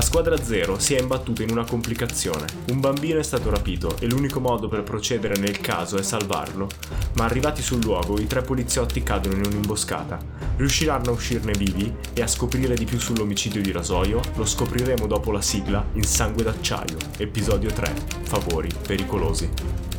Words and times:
La 0.00 0.06
squadra 0.06 0.42
zero 0.42 0.78
si 0.78 0.94
è 0.94 0.98
imbattuta 0.98 1.42
in 1.42 1.50
una 1.50 1.66
complicazione. 1.66 2.46
Un 2.70 2.80
bambino 2.80 3.18
è 3.18 3.22
stato 3.22 3.50
rapito 3.50 3.98
e 3.98 4.06
l'unico 4.06 4.40
modo 4.40 4.66
per 4.66 4.82
procedere 4.82 5.38
nel 5.38 5.60
caso 5.60 5.98
è 5.98 6.02
salvarlo. 6.02 6.68
Ma 7.16 7.26
arrivati 7.26 7.60
sul 7.60 7.82
luogo, 7.82 8.18
i 8.18 8.26
tre 8.26 8.40
poliziotti 8.40 9.02
cadono 9.02 9.34
in 9.34 9.44
un'imboscata. 9.44 10.18
Riusciranno 10.56 11.10
a 11.10 11.12
uscirne 11.12 11.52
vivi 11.52 11.94
e 12.14 12.22
a 12.22 12.26
scoprire 12.26 12.76
di 12.76 12.86
più 12.86 12.98
sull'omicidio 12.98 13.60
di 13.60 13.72
Rasoio? 13.72 14.22
Lo 14.36 14.46
scopriremo 14.46 15.06
dopo 15.06 15.32
la 15.32 15.42
sigla 15.42 15.86
In 15.92 16.04
sangue 16.04 16.44
d'acciaio, 16.44 16.96
episodio 17.18 17.70
3. 17.70 17.92
Favori 18.22 18.70
pericolosi. 18.86 19.89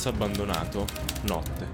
Palazzo 0.00 0.08
abbandonato. 0.08 0.86
Notte. 1.22 1.68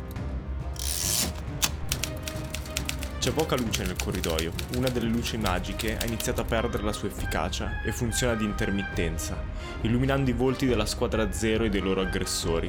C'è 3.21 3.31
poca 3.33 3.57
luce 3.57 3.85
nel 3.85 3.95
corridoio. 4.03 4.53
Una 4.77 4.89
delle 4.89 5.09
luci 5.09 5.37
magiche 5.37 5.97
ha 5.97 6.05
iniziato 6.07 6.41
a 6.41 6.45
perdere 6.45 6.83
la 6.83 6.93
sua 6.93 7.07
efficacia 7.07 7.83
e 7.83 7.93
funziona 7.93 8.35
di 8.35 8.45
intermittenza, 8.45 9.41
illuminando 9.83 10.31
i 10.31 10.33
volti 10.33 10.67
della 10.67 10.87
squadra 10.87 11.31
zero 11.31 11.65
e 11.65 11.69
dei 11.69 11.81
loro 11.81 12.01
aggressori. 12.01 12.69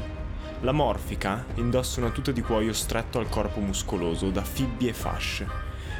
La 0.61 0.71
morfica 0.71 1.43
indossa 1.55 2.01
una 2.01 2.11
tuta 2.11 2.31
di 2.31 2.41
cuoio 2.41 2.73
stretto 2.73 3.17
al 3.17 3.29
corpo 3.29 3.59
muscoloso 3.59 4.29
da 4.29 4.43
fibbie 4.43 4.89
e 4.89 4.93
fasce. 4.93 5.47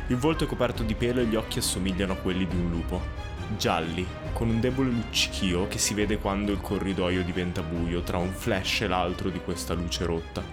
Il 0.08 0.18
volto 0.18 0.44
è 0.44 0.48
coperto 0.48 0.84
di 0.84 0.94
pelo 0.94 1.22
e 1.22 1.26
gli 1.26 1.36
occhi 1.36 1.58
assomigliano 1.58 2.14
a 2.14 2.18
quelli 2.18 2.48
di 2.48 2.56
un 2.56 2.70
lupo 2.70 3.27
gialli, 3.56 4.06
con 4.34 4.50
un 4.50 4.60
debole 4.60 4.90
luccichio 4.90 5.68
che 5.68 5.78
si 5.78 5.94
vede 5.94 6.18
quando 6.18 6.52
il 6.52 6.62
corridoio 6.62 7.24
diventa 7.24 7.62
buio 7.62 8.02
tra 8.02 8.18
un 8.18 8.32
flash 8.32 8.82
e 8.82 8.88
l'altro 8.88 9.30
di 9.30 9.40
questa 9.40 9.74
luce 9.74 10.06
rotta. 10.06 10.44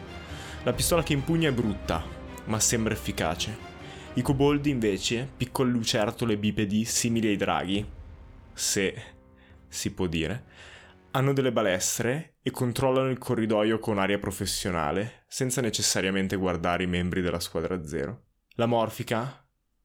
La 0.62 0.72
pistola 0.72 1.02
che 1.02 1.12
impugna 1.12 1.48
è 1.48 1.52
brutta, 1.52 2.02
ma 2.44 2.60
sembra 2.60 2.94
efficace. 2.94 3.72
I 4.14 4.22
coboldi 4.22 4.70
invece, 4.70 5.28
piccole 5.36 5.70
lucertole 5.70 6.36
bipedi 6.36 6.84
simili 6.84 7.28
ai 7.28 7.36
draghi, 7.36 7.84
se 8.52 9.02
si 9.66 9.92
può 9.92 10.06
dire, 10.06 10.44
hanno 11.10 11.32
delle 11.32 11.52
balestre 11.52 12.36
e 12.42 12.50
controllano 12.50 13.10
il 13.10 13.18
corridoio 13.18 13.78
con 13.78 13.98
aria 13.98 14.18
professionale, 14.18 15.24
senza 15.26 15.60
necessariamente 15.60 16.36
guardare 16.36 16.84
i 16.84 16.88
membri 16.88 17.20
della 17.20 17.40
squadra 17.40 17.84
zero. 17.84 18.26
La 18.56 18.66
morfica, 18.66 19.43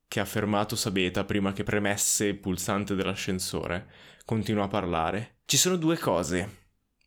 che 0.09 0.19
ha 0.19 0.25
fermato 0.25 0.75
Sabeta 0.75 1.23
prima 1.23 1.53
che 1.53 1.63
premesse 1.63 2.25
il 2.25 2.39
pulsante 2.39 2.95
dell'ascensore, 2.95 3.89
continua 4.25 4.66
a 4.66 4.67
parlare. 4.67 5.38
Ci 5.45 5.55
sono 5.55 5.77
due 5.77 5.97
cose 5.97 6.57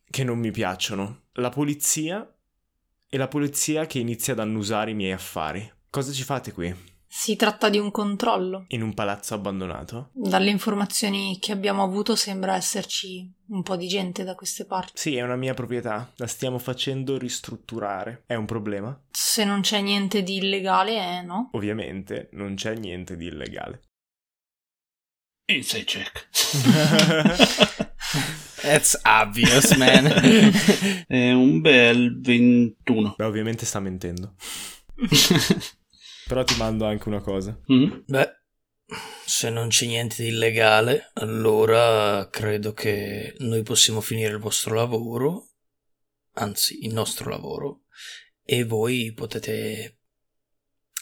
che 0.09 0.23
non 0.23 0.39
mi 0.39 0.51
piacciono. 0.51 1.25
La 1.33 1.49
polizia 1.49 2.27
e 3.07 3.17
la 3.17 3.27
polizia 3.27 3.85
che 3.85 3.99
inizia 3.99 4.33
ad 4.33 4.39
annusare 4.39 4.91
i 4.91 4.95
miei 4.95 5.11
affari. 5.11 5.69
Cosa 5.89 6.13
ci 6.13 6.23
fate 6.23 6.53
qui? 6.53 6.92
Si 7.15 7.35
tratta 7.35 7.69
di 7.69 7.77
un 7.77 7.91
controllo. 7.91 8.65
In 8.69 8.81
un 8.81 8.95
palazzo 8.95 9.35
abbandonato? 9.35 10.09
Dalle 10.13 10.49
informazioni 10.49 11.37
che 11.39 11.51
abbiamo 11.51 11.83
avuto 11.83 12.15
sembra 12.15 12.55
esserci 12.55 13.31
un 13.49 13.61
po' 13.61 13.75
di 13.75 13.87
gente 13.87 14.23
da 14.23 14.33
queste 14.33 14.65
parti. 14.65 14.93
Sì, 14.95 15.15
è 15.15 15.21
una 15.21 15.35
mia 15.35 15.53
proprietà. 15.53 16.11
La 16.15 16.25
stiamo 16.25 16.57
facendo 16.57 17.19
ristrutturare. 17.19 18.23
È 18.25 18.33
un 18.33 18.45
problema? 18.45 18.99
Se 19.11 19.45
non 19.45 19.61
c'è 19.61 19.79
niente 19.81 20.23
di 20.23 20.37
illegale, 20.37 21.19
eh, 21.19 21.21
no? 21.21 21.51
Ovviamente 21.53 22.29
non 22.31 22.55
c'è 22.55 22.75
niente 22.75 23.15
di 23.15 23.27
illegale. 23.27 23.81
Inside 25.53 25.85
check. 25.85 26.29
That's 28.59 28.99
obvious, 29.03 29.75
man. 29.75 30.07
è 31.07 31.31
un 31.31 31.61
bel 31.61 32.19
21. 32.19 33.13
Beh, 33.15 33.23
ovviamente 33.23 33.67
sta 33.67 33.79
mentendo. 33.79 34.33
Però 36.27 36.43
ti 36.43 36.55
mando 36.57 36.85
anche 36.85 37.07
una 37.07 37.21
cosa. 37.21 37.59
Mm-hmm. 37.71 37.99
Beh, 38.05 38.29
se 39.25 39.49
non 39.49 39.69
c'è 39.69 39.85
niente 39.85 40.23
di 40.23 40.29
illegale, 40.29 41.11
allora 41.13 42.27
credo 42.29 42.73
che 42.73 43.35
noi 43.39 43.63
possiamo 43.63 44.01
finire 44.01 44.31
il 44.31 44.39
vostro 44.39 44.75
lavoro, 44.75 45.49
anzi 46.33 46.85
il 46.85 46.93
nostro 46.93 47.29
lavoro, 47.29 47.83
e 48.43 48.63
voi 48.63 49.13
potete, 49.13 49.99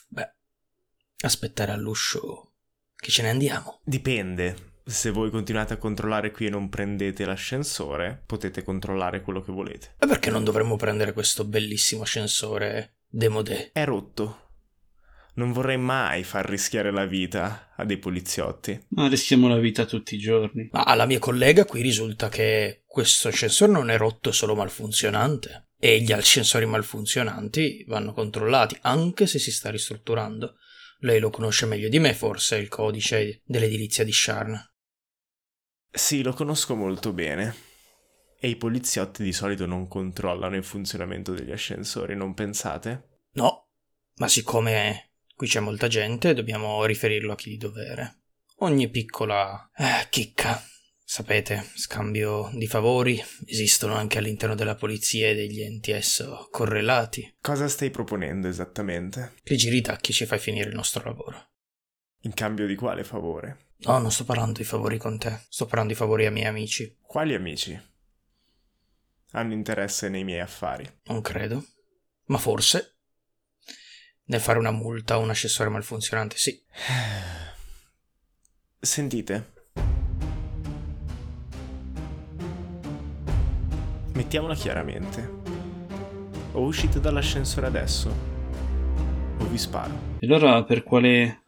beh, 0.07 0.33
aspettare 1.21 1.71
all'uscio 1.71 2.53
che 2.95 3.11
ce 3.11 3.23
ne 3.23 3.29
andiamo. 3.29 3.81
Dipende. 3.83 4.69
Se 4.83 5.11
voi 5.11 5.29
continuate 5.29 5.73
a 5.73 5.77
controllare 5.77 6.31
qui 6.31 6.47
e 6.47 6.49
non 6.49 6.67
prendete 6.67 7.23
l'ascensore, 7.23 8.23
potete 8.25 8.63
controllare 8.63 9.21
quello 9.21 9.41
che 9.41 9.51
volete. 9.51 9.95
E 9.99 10.07
perché 10.07 10.31
non 10.31 10.43
dovremmo 10.43 10.75
prendere 10.75 11.13
questo 11.13 11.45
bellissimo 11.45 12.01
ascensore 12.01 12.97
Demodè? 13.07 13.71
È 13.71 13.85
rotto 13.85 14.50
non 15.41 15.51
vorrei 15.51 15.77
mai 15.77 16.23
far 16.23 16.47
rischiare 16.47 16.91
la 16.91 17.05
vita 17.05 17.73
a 17.75 17.83
dei 17.83 17.97
poliziotti. 17.97 18.79
Ma 18.89 19.07
rischiamo 19.07 19.47
la 19.47 19.57
vita 19.57 19.85
tutti 19.85 20.13
i 20.13 20.19
giorni. 20.19 20.69
Ma 20.71 20.83
alla 20.83 21.07
mia 21.07 21.17
collega 21.17 21.65
qui 21.65 21.81
risulta 21.81 22.29
che 22.29 22.83
questo 22.85 23.29
ascensore 23.29 23.71
non 23.71 23.89
è 23.89 23.97
rotto, 23.97 24.29
è 24.29 24.33
solo 24.33 24.55
malfunzionante. 24.55 25.69
E 25.79 25.99
gli 26.01 26.11
ascensori 26.11 26.67
malfunzionanti 26.67 27.85
vanno 27.87 28.13
controllati, 28.13 28.77
anche 28.81 29.25
se 29.25 29.39
si 29.39 29.51
sta 29.51 29.71
ristrutturando. 29.71 30.57
Lei 30.99 31.19
lo 31.19 31.31
conosce 31.31 31.65
meglio 31.65 31.89
di 31.89 31.97
me, 31.97 32.13
forse, 32.13 32.57
il 32.57 32.69
codice 32.69 33.41
dell'edilizia 33.43 34.03
di 34.03 34.13
Sharn. 34.13 34.63
Sì, 35.89 36.21
lo 36.21 36.33
conosco 36.33 36.75
molto 36.75 37.11
bene. 37.13 37.55
E 38.39 38.47
i 38.47 38.55
poliziotti 38.55 39.23
di 39.23 39.33
solito 39.33 39.65
non 39.65 39.87
controllano 39.87 40.55
il 40.55 40.63
funzionamento 40.63 41.33
degli 41.33 41.51
ascensori, 41.51 42.15
non 42.15 42.35
pensate? 42.35 43.21
No, 43.33 43.69
ma 44.17 44.27
siccome 44.27 45.10
Qui 45.41 45.49
c'è 45.49 45.59
molta 45.59 45.87
gente, 45.87 46.35
dobbiamo 46.35 46.85
riferirlo 46.85 47.31
a 47.31 47.35
chi 47.35 47.49
di 47.49 47.57
dovere. 47.57 48.25
Ogni 48.57 48.91
piccola 48.91 49.71
eh, 49.75 50.07
chicca, 50.11 50.63
sapete, 51.03 51.67
scambio 51.73 52.51
di 52.53 52.67
favori, 52.67 53.19
esistono 53.47 53.95
anche 53.95 54.19
all'interno 54.19 54.53
della 54.53 54.75
polizia 54.75 55.29
e 55.29 55.33
degli 55.33 55.61
enti 55.61 55.89
esso 55.89 56.47
correlati. 56.51 57.37
Cosa 57.41 57.67
stai 57.67 57.89
proponendo 57.89 58.47
esattamente? 58.47 59.33
Che 59.41 59.55
giri 59.55 59.81
tacchi 59.81 60.13
ci 60.13 60.27
fai 60.27 60.37
finire 60.37 60.69
il 60.69 60.75
nostro 60.75 61.03
lavoro. 61.05 61.53
In 62.19 62.35
cambio 62.35 62.67
di 62.67 62.75
quale 62.75 63.03
favore? 63.03 63.71
No, 63.77 63.97
non 63.97 64.11
sto 64.11 64.25
parlando 64.25 64.59
di 64.59 64.63
favori 64.63 64.99
con 64.99 65.17
te, 65.17 65.45
sto 65.49 65.65
parlando 65.65 65.93
di 65.93 65.97
favori 65.97 66.27
ai 66.27 66.31
miei 66.31 66.45
amici. 66.45 66.99
Quali 67.01 67.33
amici? 67.33 67.81
Hanno 69.31 69.53
interesse 69.53 70.07
nei 70.07 70.23
miei 70.23 70.41
affari? 70.41 70.87
Non 71.05 71.21
credo. 71.21 71.65
Ma 72.25 72.37
forse 72.37 73.00
nel 74.31 74.39
fare 74.39 74.59
una 74.59 74.71
multa 74.71 75.15
a 75.15 75.17
un 75.17 75.29
accessorio 75.29 75.73
malfunzionante, 75.73 76.37
sì. 76.37 76.57
Sentite. 78.79 79.51
Mettiamola 84.13 84.55
chiaramente. 84.55 85.39
O 86.53 86.61
uscite 86.61 87.01
dall'ascensore 87.01 87.67
adesso, 87.67 88.09
o 89.37 89.45
vi 89.47 89.57
sparo. 89.57 90.15
E 90.19 90.25
allora 90.25 90.63
per 90.63 90.83
quale 90.83 91.43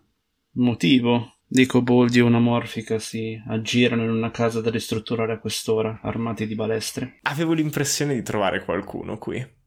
motivo 0.56 1.38
dei 1.48 1.66
coboldi 1.66 2.20
o 2.20 2.26
una 2.26 2.40
morfica 2.40 3.00
si 3.00 3.42
aggirano 3.48 4.04
in 4.04 4.10
una 4.10 4.32
casa 4.32 4.60
da 4.60 4.70
ristrutturare 4.70 5.32
a 5.34 5.40
quest'ora, 5.40 6.02
armati 6.04 6.46
di 6.46 6.56
balestre? 6.56 7.20
Avevo 7.22 7.54
l'impressione 7.54 8.14
di 8.14 8.24
trovare 8.24 8.66
qualcuno 8.66 9.18
qui. 9.18 9.62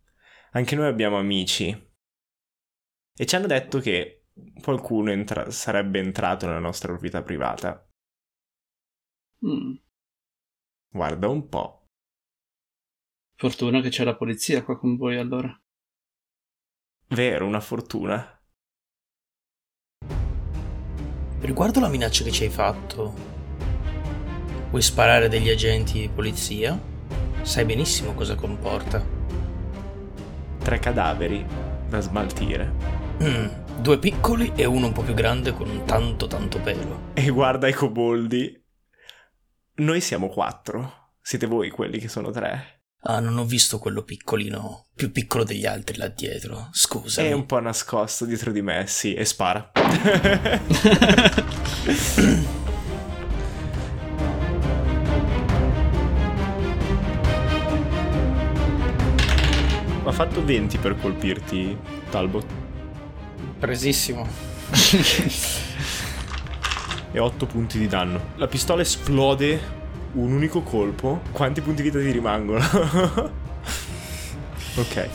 Anche 0.52 0.76
noi 0.76 0.86
abbiamo 0.86 1.18
amici 1.18 1.85
e 3.16 3.26
ci 3.26 3.34
hanno 3.34 3.46
detto 3.46 3.78
che 3.78 4.26
qualcuno 4.60 5.10
entra- 5.10 5.50
sarebbe 5.50 5.98
entrato 5.98 6.46
nella 6.46 6.58
nostra 6.58 6.88
proprietà 6.88 7.22
privata. 7.22 7.88
Mm. 9.46 9.74
Guarda 10.88 11.28
un 11.28 11.48
po'. 11.48 11.88
Fortuna 13.38 13.80
che 13.80 13.90
c'è 13.90 14.04
la 14.04 14.16
polizia 14.16 14.62
qua 14.62 14.78
con 14.78 14.96
voi 14.96 15.16
allora. 15.18 15.54
Vero, 17.08 17.46
una 17.46 17.60
fortuna. 17.60 18.32
Riguardo 21.40 21.80
la 21.80 21.88
minaccia 21.88 22.24
che 22.24 22.32
ci 22.32 22.44
hai 22.44 22.50
fatto, 22.50 23.14
vuoi 24.70 24.82
sparare 24.82 25.28
degli 25.28 25.50
agenti 25.50 26.00
di 26.00 26.08
polizia? 26.08 26.78
Sai 27.42 27.64
benissimo 27.64 28.14
cosa 28.14 28.34
comporta. 28.34 29.04
Tre 30.58 30.78
cadaveri 30.78 31.46
da 31.88 32.00
smaltire. 32.00 33.05
Mm, 33.22 33.80
due 33.80 33.98
piccoli 33.98 34.52
e 34.54 34.66
uno 34.66 34.86
un 34.86 34.92
po' 34.92 35.02
più 35.02 35.14
grande 35.14 35.52
con 35.52 35.84
tanto 35.86 36.26
tanto 36.26 36.60
pelo. 36.60 37.12
E 37.14 37.30
guarda 37.30 37.66
i 37.66 37.72
coboldi. 37.72 38.62
Noi 39.76 40.00
siamo 40.00 40.28
quattro. 40.28 41.14
Siete 41.22 41.46
voi 41.46 41.70
quelli 41.70 41.98
che 41.98 42.08
sono 42.08 42.30
tre. 42.30 42.76
Ah, 43.08 43.20
non 43.20 43.38
ho 43.38 43.44
visto 43.44 43.78
quello 43.78 44.02
piccolino, 44.02 44.88
più 44.94 45.12
piccolo 45.12 45.44
degli 45.44 45.64
altri 45.64 45.96
là 45.96 46.08
dietro. 46.08 46.68
Scusa. 46.72 47.22
È 47.22 47.32
un 47.32 47.46
po' 47.46 47.60
nascosto 47.60 48.24
dietro 48.24 48.50
di 48.50 48.62
me, 48.62 48.84
sì, 48.86 49.14
e 49.14 49.24
spara. 49.24 49.70
Ha 60.06 60.12
fatto 60.12 60.44
20 60.44 60.78
per 60.78 60.96
colpirti, 61.00 61.76
Talbot. 62.10 62.65
Presissimo. 63.58 64.26
E 67.12 67.18
8 67.18 67.46
punti 67.46 67.78
di 67.78 67.86
danno. 67.86 68.32
La 68.34 68.46
pistola 68.46 68.82
esplode 68.82 69.58
un 70.12 70.32
unico 70.32 70.60
colpo. 70.60 71.22
Quanti 71.30 71.62
punti 71.62 71.82
vita 71.82 71.98
ti 71.98 72.10
rimangono? 72.10 72.62
ok. 74.76 75.08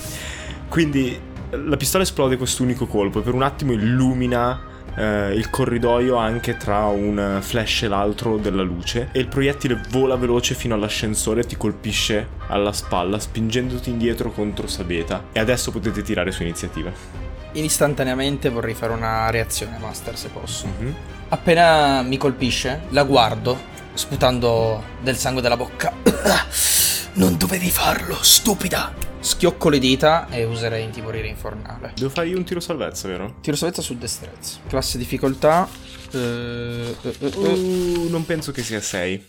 Quindi 0.67 1.19
la 1.51 1.77
pistola 1.77 2.01
esplode 2.03 2.37
questo 2.37 2.63
unico 2.63 2.87
colpo 2.87 3.19
e 3.19 3.21
per 3.21 3.35
un 3.35 3.43
attimo 3.43 3.73
illumina 3.73 4.59
eh, 4.95 5.33
il 5.35 5.49
corridoio 5.49 6.15
anche 6.15 6.57
tra 6.57 6.85
un 6.85 7.37
flash 7.41 7.83
e 7.83 7.87
l'altro 7.87 8.37
della 8.37 8.63
luce 8.63 9.09
e 9.11 9.19
il 9.19 9.27
proiettile 9.27 9.81
vola 9.89 10.15
veloce 10.15 10.55
fino 10.55 10.73
all'ascensore 10.73 11.41
e 11.41 11.45
ti 11.45 11.57
colpisce 11.57 12.29
alla 12.47 12.71
spalla 12.71 13.19
spingendoti 13.19 13.89
indietro 13.89 14.31
contro 14.31 14.65
Sabeta 14.67 15.25
e 15.31 15.39
adesso 15.39 15.71
potete 15.71 16.01
tirare 16.01 16.31
su 16.31 16.41
iniziativa. 16.41 17.30
Istantaneamente 17.53 18.49
vorrei 18.49 18.73
fare 18.73 18.93
una 18.93 19.29
reazione, 19.29 19.77
Master, 19.77 20.17
se 20.17 20.29
posso. 20.29 20.67
Mhm. 20.67 20.95
Appena 21.29 22.01
mi 22.01 22.17
colpisce, 22.17 22.81
la 22.89 23.03
guardo, 23.03 23.57
sputando 23.93 24.83
del 25.01 25.17
sangue 25.17 25.41
dalla 25.41 25.57
bocca. 25.57 25.93
Non 27.13 27.35
dovevi 27.37 27.69
farlo, 27.69 28.17
stupida! 28.21 28.93
Schiocco 29.19 29.67
le 29.67 29.79
dita 29.79 30.29
e 30.29 30.45
userei 30.45 30.85
intimorire 30.85 31.27
infernale. 31.27 31.91
Devo 31.93 32.09
fare 32.09 32.29
io 32.29 32.37
un 32.37 32.45
tiro 32.45 32.61
salvezza, 32.61 33.09
vero? 33.09 33.35
Tiro 33.41 33.57
salvezza 33.57 33.81
su 33.81 33.97
destrezza. 33.97 34.59
Classe 34.67 34.97
difficoltà. 34.97 35.67
eh, 36.13 36.95
eh, 37.01 37.15
Uh, 37.35 38.07
non 38.09 38.25
penso 38.25 38.53
che 38.53 38.63
sia 38.63 38.79
6. 38.79 39.27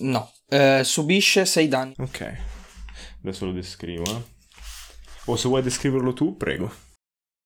no. 0.00 0.32
Subisce 0.82 1.44
6 1.44 1.68
danni. 1.68 1.94
Ok. 1.98 2.32
Adesso 3.22 3.44
lo 3.44 3.52
descrivo, 3.52 4.04
eh. 4.04 4.22
O 5.26 5.36
se 5.36 5.48
vuoi 5.48 5.60
descriverlo 5.62 6.14
tu, 6.14 6.36
prego. 6.38 6.72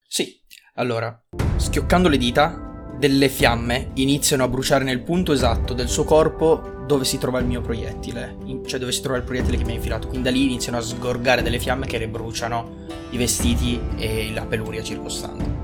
Sì. 0.08 0.40
Allora, 0.74 1.18
schioccando 1.56 2.08
le 2.08 2.18
dita, 2.18 2.94
delle 2.98 3.28
fiamme 3.28 3.90
iniziano 3.94 4.44
a 4.44 4.48
bruciare 4.48 4.84
nel 4.84 5.02
punto 5.02 5.32
esatto 5.32 5.74
del 5.74 5.88
suo 5.88 6.04
corpo 6.04 6.84
dove 6.86 7.04
si 7.04 7.18
trova 7.18 7.40
il 7.40 7.46
mio 7.46 7.60
proiettile, 7.60 8.36
cioè 8.66 8.78
dove 8.78 8.92
si 8.92 9.00
trova 9.02 9.18
il 9.18 9.24
proiettile 9.24 9.56
che 9.56 9.64
mi 9.64 9.72
ha 9.72 9.74
infilato. 9.74 10.08
Quindi 10.08 10.28
da 10.28 10.34
lì 10.34 10.44
iniziano 10.44 10.78
a 10.78 10.82
sgorgare 10.82 11.42
delle 11.42 11.58
fiamme 11.58 11.86
che 11.86 11.98
rebruciano 11.98 12.84
i 13.10 13.16
vestiti 13.16 13.80
e 13.96 14.30
la 14.32 14.46
peluria 14.46 14.82
circostante. 14.82 15.55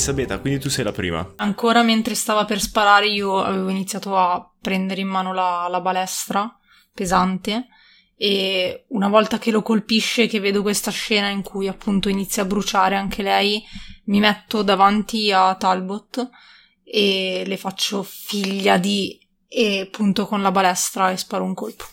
Sabeta, 0.00 0.38
quindi 0.38 0.58
tu 0.58 0.70
sei 0.70 0.82
la 0.82 0.92
prima. 0.92 1.34
Ancora 1.36 1.82
mentre 1.82 2.14
stava 2.14 2.46
per 2.46 2.58
sparare 2.58 3.06
io 3.06 3.42
avevo 3.42 3.68
iniziato 3.68 4.16
a 4.16 4.50
prendere 4.60 5.02
in 5.02 5.08
mano 5.08 5.34
la, 5.34 5.66
la 5.68 5.80
balestra 5.80 6.58
pesante 6.92 7.66
e 8.16 8.86
una 8.88 9.08
volta 9.08 9.38
che 9.38 9.50
lo 9.50 9.60
colpisce, 9.60 10.26
che 10.26 10.40
vedo 10.40 10.62
questa 10.62 10.90
scena 10.90 11.28
in 11.28 11.42
cui 11.42 11.68
appunto 11.68 12.08
inizia 12.08 12.42
a 12.42 12.46
bruciare 12.46 12.96
anche 12.96 13.22
lei, 13.22 13.62
mi 14.06 14.20
metto 14.20 14.62
davanti 14.62 15.30
a 15.32 15.54
Talbot 15.54 16.30
e 16.82 17.44
le 17.46 17.56
faccio 17.58 18.02
figlia 18.02 18.78
di 18.78 19.18
e 19.52 19.88
punto 19.90 20.26
con 20.26 20.42
la 20.42 20.50
balestra 20.50 21.10
e 21.10 21.16
sparo 21.18 21.44
un 21.44 21.54
colpo. 21.54 21.84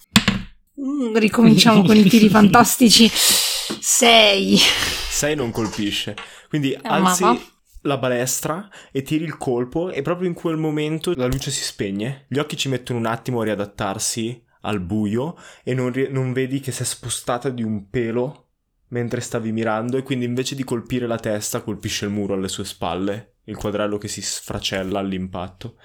Mm, 0.79 1.17
ricominciamo 1.17 1.83
con 1.83 1.97
i 1.97 2.03
tiri 2.03 2.29
fantastici. 2.29 3.09
Sei. 3.09 4.57
6 4.57 5.35
non 5.35 5.51
colpisce. 5.51 6.15
Quindi 6.47 6.77
un 6.81 6.89
alzi. 6.89 7.55
La 7.81 7.97
balestra 7.97 8.69
e 8.91 9.01
tiri 9.01 9.23
il 9.23 9.37
colpo 9.37 9.91
e 9.91 10.01
proprio 10.01 10.27
in 10.27 10.33
quel 10.33 10.57
momento 10.57 11.13
la 11.15 11.27
luce 11.27 11.51
si 11.51 11.63
spegne. 11.63 12.25
Gli 12.27 12.39
occhi 12.39 12.57
ci 12.57 12.69
mettono 12.69 12.99
un 12.99 13.05
attimo 13.05 13.41
a 13.41 13.45
riadattarsi 13.45 14.43
al 14.61 14.79
buio 14.79 15.37
e 15.63 15.73
non, 15.73 15.91
ri- 15.91 16.11
non 16.11 16.33
vedi 16.33 16.59
che 16.59 16.71
si 16.71 16.81
è 16.81 16.85
spostata 16.85 17.49
di 17.49 17.63
un 17.63 17.89
pelo 17.89 18.45
mentre 18.89 19.21
stavi 19.21 19.51
mirando 19.51 19.97
e 19.97 20.03
quindi 20.03 20.25
invece 20.25 20.55
di 20.55 20.63
colpire 20.63 21.07
la 21.07 21.17
testa 21.17 21.61
colpisce 21.61 22.05
il 22.05 22.11
muro 22.11 22.33
alle 22.33 22.47
sue 22.47 22.65
spalle, 22.65 23.35
il 23.45 23.57
quadrello 23.57 23.97
che 23.97 24.07
si 24.07 24.21
sfracella 24.21 24.99
all'impatto. 24.99 25.77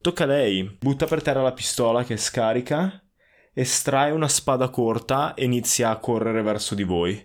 Tocca 0.00 0.24
a 0.24 0.26
lei, 0.26 0.64
butta 0.80 1.06
per 1.06 1.22
terra 1.22 1.42
la 1.42 1.52
pistola 1.52 2.04
che 2.04 2.16
scarica, 2.16 3.02
estrae 3.52 4.10
una 4.10 4.28
spada 4.28 4.68
corta 4.68 5.34
e 5.34 5.44
inizia 5.44 5.90
a 5.90 5.98
correre 5.98 6.42
verso 6.42 6.74
di 6.74 6.82
voi. 6.82 7.24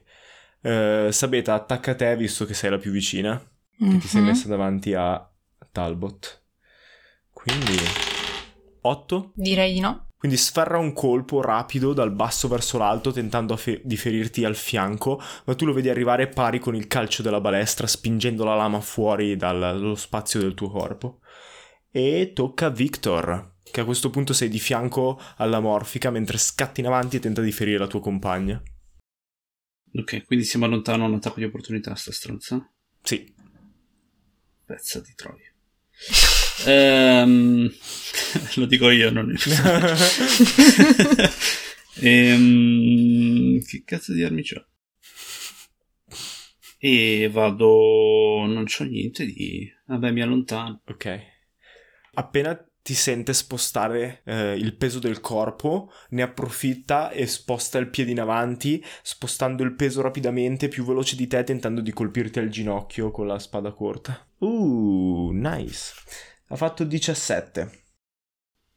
Eh, 0.61 1.09
Sabeta, 1.11 1.53
attacca 1.53 1.95
te 1.95 2.15
visto 2.15 2.45
che 2.45 2.53
sei 2.53 2.69
la 2.69 2.77
più 2.77 2.91
vicina, 2.91 3.41
che 3.77 3.97
ti 3.97 4.07
sei 4.07 4.21
Mhm. 4.21 4.27
messa 4.27 4.47
davanti 4.47 4.94
a 4.94 5.29
Talbot. 5.71 6.44
Quindi 7.31 7.77
8. 8.81 9.31
Direi 9.35 9.74
di 9.74 9.79
no. 9.79 10.07
Quindi 10.18 10.38
sferra 10.38 10.79
un 10.79 10.94
colpo 10.94 11.41
rapido 11.41 11.94
dal 11.94 12.12
basso 12.12 12.47
verso 12.47 12.79
l'alto 12.79 13.12
tentando 13.12 13.56
fe- 13.56 13.81
di 13.83 13.95
ferirti 13.97 14.44
al 14.45 14.56
fianco, 14.56 15.21
ma 15.45 15.53
tu 15.53 15.65
lo 15.65 15.74
vedi 15.74 15.89
arrivare 15.89 16.27
pari 16.27 16.57
con 16.57 16.75
il 16.75 16.88
calcio 16.88 17.21
della 17.21 17.39
balestra 17.39 17.85
spingendo 17.85 18.44
la 18.44 18.56
lama 18.56 18.81
fuori 18.81 19.35
dal- 19.35 19.59
dallo 19.59 19.95
spazio 19.95 20.39
del 20.39 20.56
tuo 20.56 20.69
corpo. 20.71 21.19
E 21.91 22.31
tocca 22.33 22.65
a 22.65 22.69
Victor, 22.69 23.57
che 23.71 23.81
a 23.81 23.85
questo 23.85 24.09
punto 24.09 24.33
sei 24.33 24.50
di 24.50 24.59
fianco 24.59 25.19
alla 25.38 25.59
morfica 25.59 26.09
mentre 26.09 26.38
scatti 26.39 26.80
in 26.80 26.88
avanti 26.88 27.18
e 27.18 27.19
tenta 27.19 27.41
di 27.41 27.51
ferire 27.51 27.77
la 27.77 27.88
tua 27.88 28.01
compagna. 28.01 28.59
Ok, 29.94 30.25
quindi 30.25 30.45
si 30.45 30.57
allontana 30.57 31.06
un 31.06 31.15
attacco 31.15 31.39
di 31.39 31.45
opportunità 31.45 31.94
sta 31.95 32.12
stronza. 32.12 32.71
Sì, 33.01 33.33
Pezza 34.67 34.99
di 34.99 35.13
troia. 35.15 35.49
Ehm, 36.65 37.69
lo 38.55 38.65
dico 38.65 38.89
io, 38.89 39.11
non 39.11 39.29
il 39.29 39.39
Ehm, 42.01 43.63
Che 43.63 43.83
cazzo 43.85 44.11
di 44.11 44.23
armi 44.23 44.41
c'ho? 44.41 44.65
E 46.79 47.29
vado... 47.31 48.45
non 48.47 48.65
c'ho 48.65 48.85
niente 48.85 49.25
di... 49.25 49.71
Vabbè, 49.85 50.11
mi 50.11 50.21
allontano. 50.21 50.81
Ok. 50.85 51.19
Appena 52.15 52.68
ti 52.87 52.94
sente 52.94 53.33
spostare 53.33 54.21
eh, 54.23 54.53
il 54.53 54.73
peso 54.77 54.99
del 54.99 55.19
corpo, 55.19 55.91
ne 56.11 56.21
approfitta 56.21 57.11
e 57.11 57.27
sposta 57.27 57.77
il 57.79 57.89
piede 57.89 58.11
in 58.11 58.21
avanti, 58.21 58.81
spostando 59.01 59.61
il 59.63 59.75
peso 59.75 60.01
rapidamente, 60.01 60.69
più 60.69 60.85
veloce 60.85 61.17
di 61.17 61.27
te, 61.27 61.44
tentando 61.44 61.81
di 61.81 61.91
colpirti 61.91 62.39
al 62.39 62.47
ginocchio 62.47 63.11
con 63.11 63.27
la 63.27 63.39
spada 63.39 63.73
corta. 63.73 64.25
Uh, 64.37 65.31
nice. 65.33 65.95
Ha 66.47 66.56
fatto 66.56 66.85
17, 66.85 67.83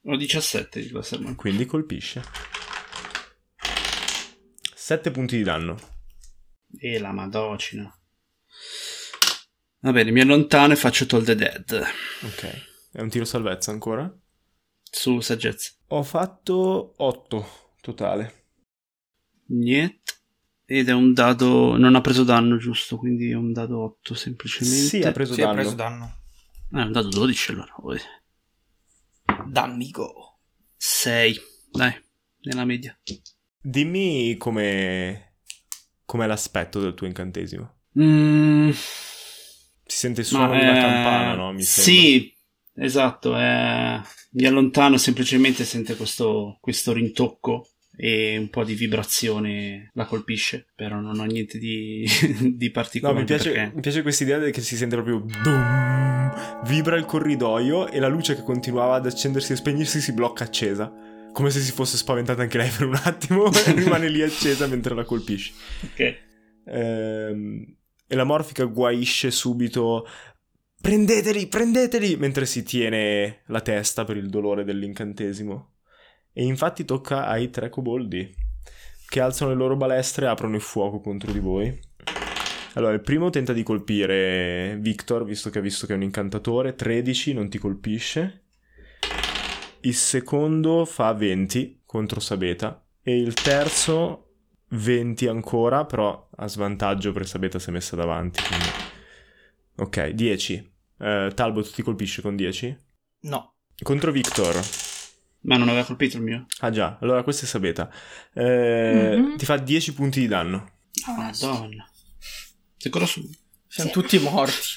Ho 0.07 0.17
17 0.17 0.81
di 0.81 0.93
Wasserman. 0.93 1.37
quindi 1.37 1.65
colpisce. 1.65 2.21
7 4.75 5.11
punti 5.13 5.37
di 5.37 5.45
danno. 5.45 5.79
E 6.81 6.99
la 6.99 7.13
madocina. 7.13 7.97
Va 9.83 9.93
bene, 9.93 10.11
mi 10.11 10.21
allontano 10.21 10.73
e 10.73 10.77
faccio 10.77 11.07
Toll 11.07 11.23
the 11.23 11.37
Dead. 11.37 11.85
Ok. 12.25 12.70
È 12.93 13.01
un 13.01 13.09
tiro 13.09 13.25
salvezza 13.25 13.71
ancora? 13.71 14.13
Su 14.83 15.21
saggezza. 15.21 15.71
Ho 15.89 16.03
fatto 16.03 16.95
8 16.97 17.47
totale. 17.81 18.47
Niente. 19.49 19.99
Ed 20.65 20.89
è 20.89 20.93
un 20.93 21.13
dado... 21.13 21.77
non 21.77 21.95
ha 21.95 22.01
preso 22.01 22.23
danno, 22.25 22.57
giusto? 22.57 22.97
Quindi 22.97 23.31
è 23.31 23.35
un 23.35 23.53
dado 23.53 23.83
8 23.83 24.15
semplicemente. 24.15 24.77
Sì, 24.87 25.03
ha 25.03 25.13
preso 25.13 25.35
Sì, 25.35 25.43
ha 25.43 25.47
danno. 25.47 25.57
preso 25.61 25.75
danno. 25.75 26.19
Ah, 26.73 26.83
è 26.83 26.85
un 26.85 26.93
dado 26.93 27.09
12 27.09 27.51
allora. 27.53 27.75
Poi. 27.77 27.99
Dammigo. 29.47 30.39
6. 30.77 31.41
Dai, 31.73 31.93
nella 32.43 32.65
media. 32.65 32.99
Dimmi 33.61 34.37
come 34.37 35.37
com'è 36.05 36.27
l'aspetto 36.27 36.81
del 36.81 36.95
tuo 36.95 37.07
incantesimo. 37.07 37.79
Mm, 38.01 38.71
Si 38.71 39.97
sente 39.97 40.21
il 40.21 40.27
suono 40.27 40.49
ma, 40.49 40.59
di 40.59 40.63
una 40.63 40.77
eh, 40.79 40.81
campana, 40.81 41.35
no? 41.35 41.53
Mi 41.53 41.63
sembra. 41.63 42.33
Esatto. 42.75 43.37
eh, 43.39 44.01
mi 44.33 44.45
allontano 44.47 44.97
semplicemente 44.97 45.65
sente 45.65 45.97
questo, 45.97 46.59
questo 46.61 46.93
rintocco 46.93 47.67
e 47.97 48.39
un 48.39 48.49
po' 48.49 48.65
di 48.65 48.75
vibrazione 48.75 49.91
la 49.95 50.05
colpisce, 50.07 50.67
però 50.75 51.01
non 51.01 51.19
ho 51.19 51.25
niente 51.25 51.59
di, 51.59 52.05
di 52.57 52.67
No, 52.67 52.73
particolare. 52.73 53.19
mi 53.19 53.25
piace, 53.25 53.51
perché- 53.51 53.73
mi 53.75 53.81
piace 53.81 54.03
questa 54.03 54.25
idea 54.25 54.39
che 54.51 54.61
si 54.63 54.77
sente 54.77 54.95
proprio 54.95 55.21
boom, 55.21 56.63
vibra 56.65 56.97
il 56.97 57.05
corridoio 57.05 57.89
e 57.91 57.99
la 58.01 58.09
luce 58.09 58.35
che 58.37 58.43
continuava 58.43 58.95
ad 58.95 59.07
accendersi 59.07 59.53
e 59.53 59.57
spegnersi 59.57 60.01
si 60.01 60.13
blocca 60.13 60.45
accesa. 60.45 60.91
Come 61.33 61.51
se 61.51 61.61
si 61.61 61.71
fosse 61.73 61.97
spaventata 61.97 62.43
anche 62.43 62.59
lei 62.59 62.71
per 62.71 62.87
un 62.87 62.99
attimo 63.05 63.51
e 63.53 63.73
rimane 63.73 64.09
lì 64.09 64.23
accesa 64.23 64.67
mentre 64.67 64.95
la 64.95 65.05
colpisci. 65.05 65.53
Ok. 65.85 66.17
Ehm, 66.67 67.77
e 68.07 68.15
la 68.17 68.25
morfica 68.25 68.65
guaisce 68.65 69.31
subito 69.31 70.05
prendeteli, 70.81 71.47
prendeteli, 71.47 72.17
mentre 72.17 72.47
si 72.47 72.63
tiene 72.63 73.41
la 73.47 73.61
testa 73.61 74.05
per 74.05 74.17
il 74.17 74.29
dolore 74.29 74.65
dell'incantesimo. 74.65 75.73
E 76.33 76.45
infatti 76.45 76.85
tocca 76.85 77.27
ai 77.27 77.51
tre 77.51 77.69
coboldi, 77.69 78.35
che 79.09 79.21
alzano 79.21 79.51
le 79.51 79.57
loro 79.57 79.77
balestre 79.77 80.27
e 80.27 80.29
aprono 80.29 80.55
il 80.55 80.63
fuoco 80.63 81.01
contro 81.01 81.33
di 81.33 81.41
voi. 81.41 81.79
Allora, 82.75 82.95
il 82.95 83.01
primo 83.01 83.31
tenta 83.31 83.53
di 83.53 83.63
colpire 83.63 84.79
Victor, 84.81 85.25
visto 85.25 85.51
che 85.51 85.59
ha 85.59 85.63
visto 85.63 85.87
che 85.87 85.93
è 85.93 85.97
un 85.97 86.03
incantatore, 86.03 86.75
13, 86.75 87.33
non 87.35 87.49
ti 87.49 87.59
colpisce. 87.59 88.45
Il 89.81 89.95
secondo 89.95 90.85
fa 90.85 91.13
20 91.13 91.83
contro 91.85 92.21
Sabeta. 92.21 92.83
E 93.03 93.19
il 93.19 93.35
terzo 93.35 94.29
20 94.69 95.27
ancora, 95.27 95.85
però 95.85 96.29
ha 96.37 96.47
svantaggio 96.47 97.13
perché 97.13 97.29
Sabeta 97.29 97.59
si 97.59 97.71
è 97.71 97.73
messa 97.73 97.97
davanti. 97.97 98.41
Quindi... 98.43 98.99
Ok, 99.81 100.09
10. 100.09 100.73
Uh, 100.99 101.33
Talbot 101.33 101.73
ti 101.73 101.83
colpisce 101.83 102.21
con 102.21 102.37
10? 102.37 102.77
No. 103.21 103.55
Contro 103.83 104.13
Victor. 104.13 104.61
Ma 105.43 105.57
non 105.57 105.69
aveva 105.69 105.85
colpito 105.85 106.19
il 106.19 106.23
mio? 106.23 106.47
Ah 106.59 106.71
già, 106.71 106.99
allora 107.01 107.23
questa 107.23 107.45
è 107.45 107.49
Sabeta. 107.49 107.91
Eh, 108.35 109.17
mm-hmm. 109.17 109.37
Ti 109.37 109.45
fa 109.47 109.57
10 109.57 109.95
punti 109.95 110.21
di 110.21 110.27
danno. 110.27 110.73
Oh, 111.09 111.15
Madonna. 111.15 111.89
Ancora 112.85 113.07
su? 113.07 113.27
Siamo 113.67 113.91
sì. 113.91 113.95
tutti 113.99 114.19
morti. 114.19 114.69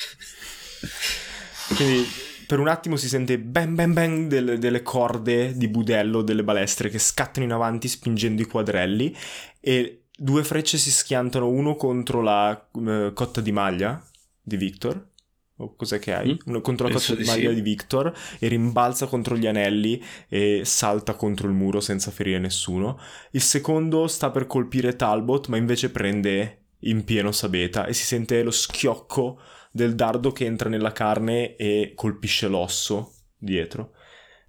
Quindi 1.76 2.08
per 2.48 2.60
un 2.60 2.70
attimo 2.70 2.96
si 2.96 3.10
sente 3.10 3.38
bang 3.40 3.76
bang 3.76 3.94
bang 3.94 4.28
delle, 4.28 4.58
delle, 4.58 4.84
corde 4.84 5.58
di 5.58 5.68
budello 5.68 6.22
delle 6.22 6.44
balestre 6.44 6.90
che 6.90 7.00
scattano 7.00 7.46
in 7.46 7.52
avanti 7.52 7.88
spingendo 7.88 8.42
i 8.42 8.46
quadrelli 8.46 9.16
e 9.60 10.04
due 10.16 10.44
frecce 10.44 10.78
si 10.78 10.92
schiantano 10.92 11.48
uno 11.48 11.76
contro 11.76 12.22
la 12.22 12.70
uh, 12.74 13.14
cotta 13.14 13.42
di 13.42 13.52
maglia 13.52 14.02
di 14.44 14.58
Victor 14.58 15.12
o 15.58 15.76
cos'è 15.76 16.00
che 16.00 16.14
hai? 16.14 16.38
Mm? 16.50 16.60
Contro 16.60 16.88
la 16.88 17.00
di 17.00 17.24
maglia 17.26 17.50
sì. 17.50 17.56
di 17.56 17.62
Victor 17.62 18.12
e 18.40 18.48
rimbalza 18.48 19.06
contro 19.08 19.38
gli 19.38 19.46
anelli 19.46 20.04
e 20.28 20.62
salta 20.66 21.14
contro 21.14 21.48
il 21.48 21.54
muro 21.54 21.80
senza 21.80 22.12
ferire 22.12 22.40
nessuno. 22.40 23.00
Il 23.32 23.42
secondo 23.42 24.08
sta 24.08 24.32
per 24.32 24.48
colpire 24.48 24.96
Talbot 24.96 25.48
ma 25.48 25.58
invece 25.58 25.92
prende 25.92 26.60
in 26.80 27.04
pieno 27.04 27.32
Sabeta 27.32 27.86
e 27.86 27.94
si 27.94 28.04
sente 28.04 28.42
lo 28.44 28.52
schiocco 28.52 29.40
del 29.72 29.96
dardo 29.96 30.32
che 30.32 30.46
entra 30.46 30.70
nella 30.70 30.92
carne 30.92 31.56
e 31.56 31.94
colpisce 31.96 32.48
l'osso 32.48 33.14
dietro. 33.38 33.94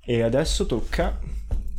E 0.00 0.22
adesso 0.22 0.66
tocca 0.66 1.18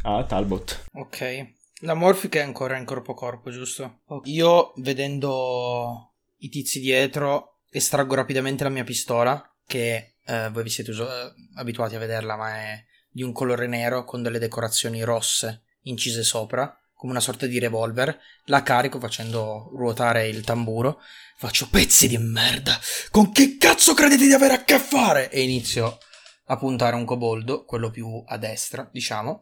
a 0.04 0.24
Talbot. 0.24 0.86
Ok. 0.94 1.54
La 1.82 1.94
morfica 1.94 2.40
è 2.40 2.44
ancora 2.44 2.78
in 2.78 2.86
corpo 2.86 3.12
a 3.12 3.16
corpo, 3.16 3.52
giusto? 3.52 4.00
Io, 4.24 4.74
vedendo 4.78 6.14
i 6.38 6.50
tizi 6.50 6.80
dietro, 6.80 7.55
estraggo 7.76 8.16
rapidamente 8.16 8.64
la 8.64 8.70
mia 8.70 8.84
pistola, 8.84 9.42
che 9.68 10.16
eh, 10.26 10.50
voi 10.50 10.64
vi 10.64 10.70
siete 10.70 10.92
uso- 10.92 11.10
eh, 11.10 11.34
abituati 11.56 11.96
a 11.96 12.00
vederla, 12.00 12.36
ma 12.36 12.56
è 12.56 12.86
di 13.10 13.24
un 13.24 13.32
colore 13.32 13.68
nero 13.68 14.04
con 14.04 14.22
delle 14.22 14.40
decorazioni 14.40 15.02
rosse 15.04 15.64
incise 15.84 16.24
sopra, 16.24 16.78
come 16.94 17.12
una 17.12 17.22
sorta 17.22 17.46
di 17.46 17.60
revolver. 17.60 18.18
La 18.46 18.64
carico 18.64 19.00
facendo 19.00 19.70
ruotare 19.76 20.28
il 20.28 20.44
tamburo. 20.44 21.02
Faccio 21.38 21.68
pezzi 21.70 22.08
di 22.08 22.18
merda! 22.18 22.80
Con 23.12 23.32
che 23.32 23.58
cazzo 23.58 23.94
credete 23.94 24.26
di 24.26 24.34
avere 24.34 24.54
a 24.54 24.64
che 24.64 24.80
fare? 24.80 25.30
E 25.30 25.42
inizio 25.42 25.98
a 26.46 26.58
puntare 26.58 26.96
un 26.96 27.06
coboldo, 27.06 27.66
quello 27.66 27.90
più 27.90 28.24
a 28.26 28.38
destra, 28.38 28.88
diciamo, 28.92 29.42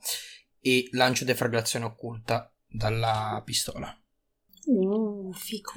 e 0.60 0.88
lancio 0.92 1.26
defraglazione 1.26 1.86
occulta 1.86 2.52
dalla 2.68 3.42
pistola. 3.46 3.96
Uh, 4.66 5.32
fico. 5.34 5.74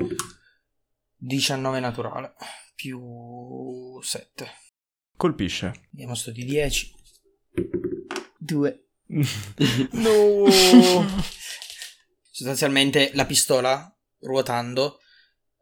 19 1.19 1.81
naturale 1.81 2.35
più 2.75 4.01
7. 4.01 4.49
Colpisce. 5.17 5.73
Abbiamo 5.93 6.15
sto 6.15 6.31
di 6.31 6.45
10. 6.45 6.95
2. 8.39 8.85
no! 9.93 10.45
Sostanzialmente 12.31 13.13
la 13.15 13.25
pistola 13.25 13.91
ruotando 14.21 14.99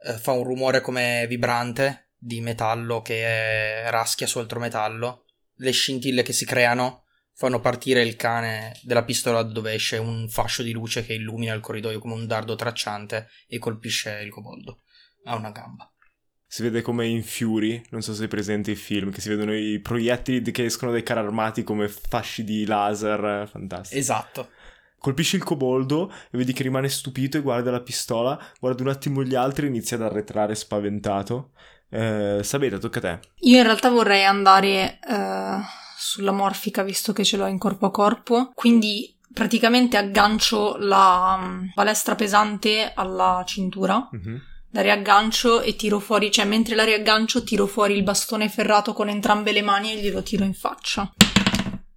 eh, 0.03 0.15
fa 0.15 0.33
un 0.33 0.43
rumore 0.43 0.81
come 0.81 1.27
vibrante 1.29 2.11
di 2.19 2.41
metallo 2.41 3.01
che 3.01 3.89
raschia 3.91 4.27
su 4.27 4.41
altro 4.41 4.59
metallo. 4.59 5.27
Le 5.59 5.71
scintille 5.71 6.23
che 6.23 6.33
si 6.33 6.45
creano 6.45 7.05
fanno 7.33 7.61
partire 7.61 8.03
il 8.03 8.17
cane 8.17 8.77
della 8.83 9.05
pistola 9.05 9.43
dove 9.43 9.73
esce 9.73 9.99
un 9.99 10.29
fascio 10.29 10.65
di 10.65 10.73
luce 10.73 11.07
che 11.07 11.15
illumina 11.15 11.55
il 11.55 11.61
corridoio 11.61 12.01
come 12.01 12.15
un 12.15 12.27
dardo 12.27 12.57
tracciante 12.57 13.29
e 13.47 13.59
colpisce 13.59 14.21
il 14.21 14.31
coboldo 14.31 14.84
a 15.25 15.35
una 15.37 15.51
gamba. 15.51 15.89
Si 16.47 16.63
vede 16.63 16.83
come 16.83 17.07
in 17.07 17.25
Fury, 17.25 17.83
non 17.91 18.01
so 18.01 18.15
se 18.15 18.27
è 18.27 18.29
presente 18.29 18.71
il 18.71 18.77
film, 18.77 19.11
che 19.11 19.21
si 19.21 19.29
vedono 19.29 19.53
i 19.57 19.81
proiettili 19.81 20.53
che 20.53 20.65
escono 20.65 20.93
dai 20.93 21.03
carri 21.03 21.27
armati 21.27 21.65
come 21.65 21.89
fasci 21.89 22.45
di 22.45 22.65
laser, 22.65 23.49
fantastico. 23.49 24.01
Esatto. 24.01 24.51
Colpisci 24.99 25.35
il 25.35 25.43
coboldo 25.43 26.13
e 26.31 26.39
vedi 26.39 26.53
che 26.53 26.63
rimane 26.63 26.89
stupito 26.89 27.37
e 27.37 27.41
guarda 27.41 27.73
la 27.73 27.83
pistola, 27.83 28.41
guarda 28.61 28.85
un 28.85 28.91
attimo 28.91 29.25
gli 29.25 29.35
altri 29.35 29.67
e 29.67 29.69
inizia 29.69 29.97
ad 29.97 30.05
arretrare 30.05 30.55
spaventato. 30.55 31.51
Eh, 31.91 32.39
Sabeta, 32.45 32.79
tocca 32.79 32.99
a 32.99 33.03
te. 33.03 33.21
Io 33.41 33.59
in 33.59 33.65
realtà 33.65 33.91
vorrei 33.91 34.25
andare 34.25 35.01
eh, 35.01 35.59
sulla 35.99 36.33
morfica 36.33 36.85
visto 36.85 37.13
che 37.13 37.25
ce 37.25 37.37
l'ho 37.37 37.47
in 37.47 37.59
corpo 37.59 37.87
a 37.87 37.91
corpo, 37.91 38.53
quindi 38.55 39.19
praticamente 39.33 39.97
aggancio 39.97 40.77
la 40.79 41.37
um, 41.37 41.73
palestra 41.75 42.15
pesante 42.15 42.93
alla 42.95 43.43
cintura. 43.45 44.09
Mm-hmm 44.15 44.37
la 44.75 44.81
riaggancio 44.81 45.63
e 45.63 45.77
tiro 45.77 46.01
fuori, 46.01 46.33
cioè 46.33 46.45
mentre 46.45 46.75
la 46.75 46.83
riaggancio 46.83 47.45
tiro 47.45 47.67
fuori 47.67 47.95
il 47.95 48.03
bastone 48.03 48.49
ferrato 48.49 48.93
con 48.93 49.09
entrambe 49.09 49.53
le 49.53 49.63
mani 49.63 49.93
e 49.93 50.01
glielo 50.01 50.23
tiro 50.25 50.43
in 50.43 50.53
faccia. 50.53 51.13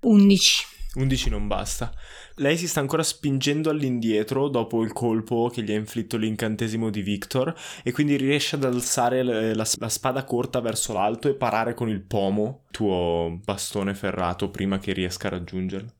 11. 0.01 0.65
11 0.93 1.29
non 1.31 1.47
basta. 1.47 1.91
Lei 2.35 2.55
si 2.55 2.67
sta 2.67 2.79
ancora 2.79 3.01
spingendo 3.01 3.71
all'indietro 3.71 4.47
dopo 4.47 4.83
il 4.83 4.93
colpo 4.93 5.49
che 5.51 5.63
gli 5.63 5.71
ha 5.71 5.75
inflitto 5.75 6.17
l'incantesimo 6.17 6.91
di 6.91 7.01
Victor 7.01 7.51
e 7.83 7.91
quindi 7.91 8.15
riesce 8.15 8.57
ad 8.57 8.63
alzare 8.63 9.23
la, 9.23 9.55
la, 9.55 9.89
spada 9.89 10.23
corta 10.23 10.59
verso 10.59 10.93
l'alto 10.93 11.27
e 11.29 11.33
parare 11.33 11.73
con 11.73 11.89
il 11.89 12.03
pomo 12.03 12.65
tuo 12.69 13.39
bastone 13.43 13.95
ferrato 13.95 14.51
prima 14.51 14.77
che 14.77 14.93
riesca 14.93 15.27
a 15.27 15.31
raggiungerlo. 15.31 15.93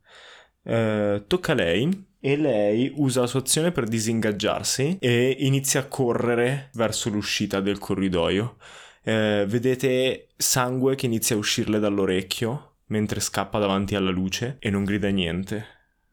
Eh, 0.61 1.23
tocca 1.25 1.53
a 1.53 1.55
lei 1.55 2.05
e 2.27 2.35
lei 2.35 2.91
usa 2.95 3.21
la 3.21 3.27
sua 3.27 3.39
azione 3.39 3.71
per 3.71 3.87
disingaggiarsi 3.87 4.97
e 4.99 5.37
inizia 5.39 5.79
a 5.79 5.87
correre 5.87 6.71
verso 6.73 7.09
l'uscita 7.09 7.61
del 7.61 7.79
corridoio. 7.79 8.57
Eh, 9.01 9.45
vedete 9.47 10.27
sangue 10.35 10.95
che 10.95 11.05
inizia 11.05 11.37
a 11.37 11.39
uscirle 11.39 11.79
dall'orecchio 11.79 12.79
mentre 12.87 13.21
scappa 13.21 13.59
davanti 13.59 13.95
alla 13.95 14.09
luce 14.09 14.57
e 14.59 14.69
non 14.69 14.83
grida 14.83 15.07
niente 15.07 15.65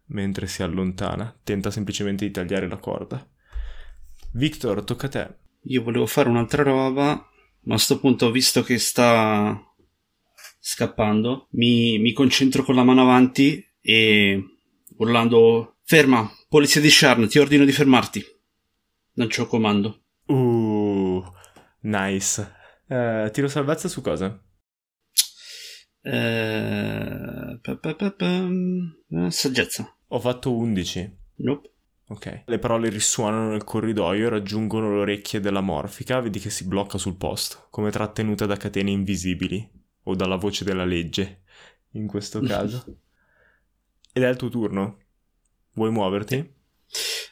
mentre 0.07 0.47
si 0.47 0.63
allontana. 0.63 1.37
Tenta 1.43 1.73
semplicemente 1.73 2.25
di 2.25 2.31
tagliare 2.31 2.69
la 2.69 2.77
corda. 2.77 3.29
Victor, 4.35 4.85
tocca 4.85 5.07
a 5.07 5.11
te. 5.11 5.35
Io 5.63 5.83
volevo 5.83 6.07
fare 6.07 6.29
un'altra 6.29 6.63
roba, 6.63 7.29
ma 7.63 7.75
a 7.75 7.79
sto 7.79 7.99
punto, 7.99 8.31
visto 8.31 8.63
che 8.63 8.79
sta 8.79 9.61
scappando, 10.61 11.49
mi, 11.53 11.99
mi 11.99 12.13
concentro 12.13 12.63
con 12.63 12.77
la 12.77 12.85
mano 12.85 13.03
avanti 13.03 13.67
e 13.81 14.45
urlando 14.99 15.74
Ferma, 15.87 16.27
polizia 16.49 16.81
di 16.81 16.89
Sharn, 16.89 17.29
ti 17.29 17.39
ordino 17.39 17.63
di 17.67 17.71
fermarti. 17.71 18.25
Non 19.17 19.29
c'ho 19.29 19.47
comando. 19.47 20.05
Uh, 20.25 21.23
nice. 21.81 22.55
Uh, 22.87 23.31
tiro 23.31 23.49
salvezza 23.49 23.89
su 23.89 24.01
cosa? 24.01 24.29
Uh, 26.01 27.61
pa, 27.61 27.77
pa, 27.77 27.95
pa, 27.95 28.47
uh, 28.49 29.29
saggezza. 29.29 29.95
Ho 30.09 30.21
fatto 30.21 30.57
11. 30.57 31.19
Nope. 31.37 31.71
Ok. 32.09 32.45
Le 32.47 32.59
parole 32.59 32.89
risuonano 32.89 33.51
nel 33.51 33.65
corridoio 33.65 34.27
e 34.27 34.31
raggiungono 34.31 34.91
le 34.91 35.01
orecchie 35.01 35.41
della 35.41 35.61
morfica. 35.61 36.19
Vedi 36.21 36.39
che 36.39 36.49
si 36.49 36.67
blocca 36.67 36.97
sul 36.97 37.17
posto, 37.17 37.67
come 37.69 37.91
trattenuta 37.91 38.47
da 38.47 38.57
catene 38.57 38.91
invisibili. 38.91 39.71
O 40.05 40.15
dalla 40.15 40.37
voce 40.37 40.65
della 40.65 40.87
legge, 40.87 41.43
in 41.91 42.07
questo 42.07 42.41
caso. 42.43 42.85
Ed 44.15 44.23
è 44.23 44.29
il 44.29 44.37
tuo 44.37 44.49
turno. 44.49 45.04
Vuoi 45.75 45.91
muoverti? 45.91 46.53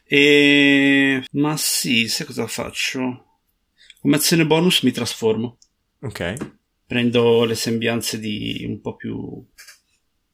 E... 0.04 1.24
Ma 1.32 1.56
sì, 1.56 2.08
sai 2.08 2.26
cosa 2.26 2.46
faccio? 2.46 3.40
Come 4.00 4.16
azione 4.16 4.46
bonus 4.46 4.82
mi 4.82 4.90
trasformo. 4.90 5.58
Ok. 6.00 6.34
Prendo 6.86 7.44
le 7.44 7.54
sembianze 7.54 8.18
di 8.18 8.64
un 8.66 8.80
po' 8.80 8.96
più 8.96 9.46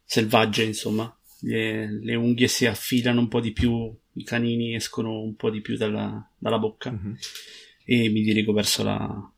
selvagge, 0.05 0.65
insomma. 0.65 1.15
Le, 1.41 2.03
le 2.03 2.15
unghie 2.15 2.49
si 2.49 2.67
affilano 2.67 3.21
un 3.21 3.29
po' 3.29 3.41
di 3.41 3.53
più, 3.53 3.95
i 4.15 4.25
canini 4.25 4.75
escono 4.75 5.21
un 5.21 5.37
po' 5.37 5.51
di 5.51 5.61
più 5.61 5.77
dalla, 5.77 6.29
dalla 6.37 6.59
bocca. 6.59 6.91
Mm-hmm. 6.91 7.13
E 7.85 8.09
mi 8.09 8.23
dirigo 8.23 8.53
verso 8.53 8.83
la, 8.83 9.33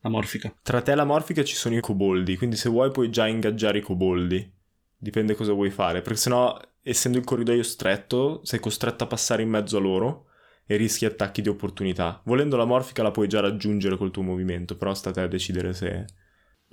la 0.00 0.08
morfica. 0.10 0.54
Tra 0.62 0.82
te 0.82 0.92
e 0.92 0.94
la 0.94 1.04
morfica 1.04 1.42
ci 1.42 1.54
sono 1.54 1.76
i 1.76 1.80
coboldi, 1.80 2.36
quindi 2.36 2.56
se 2.56 2.68
vuoi 2.68 2.90
puoi 2.90 3.10
già 3.10 3.26
ingaggiare 3.26 3.78
i 3.78 3.82
coboldi. 3.82 4.48
Dipende 4.96 5.34
cosa 5.34 5.52
vuoi 5.52 5.70
fare, 5.70 6.02
perché 6.02 6.18
sennò 6.18 6.56
essendo 6.82 7.18
il 7.18 7.24
corridoio 7.24 7.62
stretto, 7.62 8.40
sei 8.44 8.60
costretto 8.60 9.04
a 9.04 9.06
passare 9.06 9.42
in 9.42 9.48
mezzo 9.48 9.76
a 9.76 9.80
loro 9.80 10.26
e 10.66 10.76
rischi 10.76 11.04
attacchi 11.04 11.42
di 11.42 11.48
opportunità. 11.48 12.20
Volendo 12.24 12.56
la 12.56 12.64
morfica 12.64 13.02
la 13.02 13.10
puoi 13.10 13.28
già 13.28 13.40
raggiungere 13.40 13.96
col 13.96 14.10
tuo 14.10 14.22
movimento, 14.22 14.76
però 14.76 14.94
sta 14.94 15.10
a 15.10 15.12
te 15.12 15.20
a 15.20 15.26
decidere 15.26 15.72
se... 15.72 16.04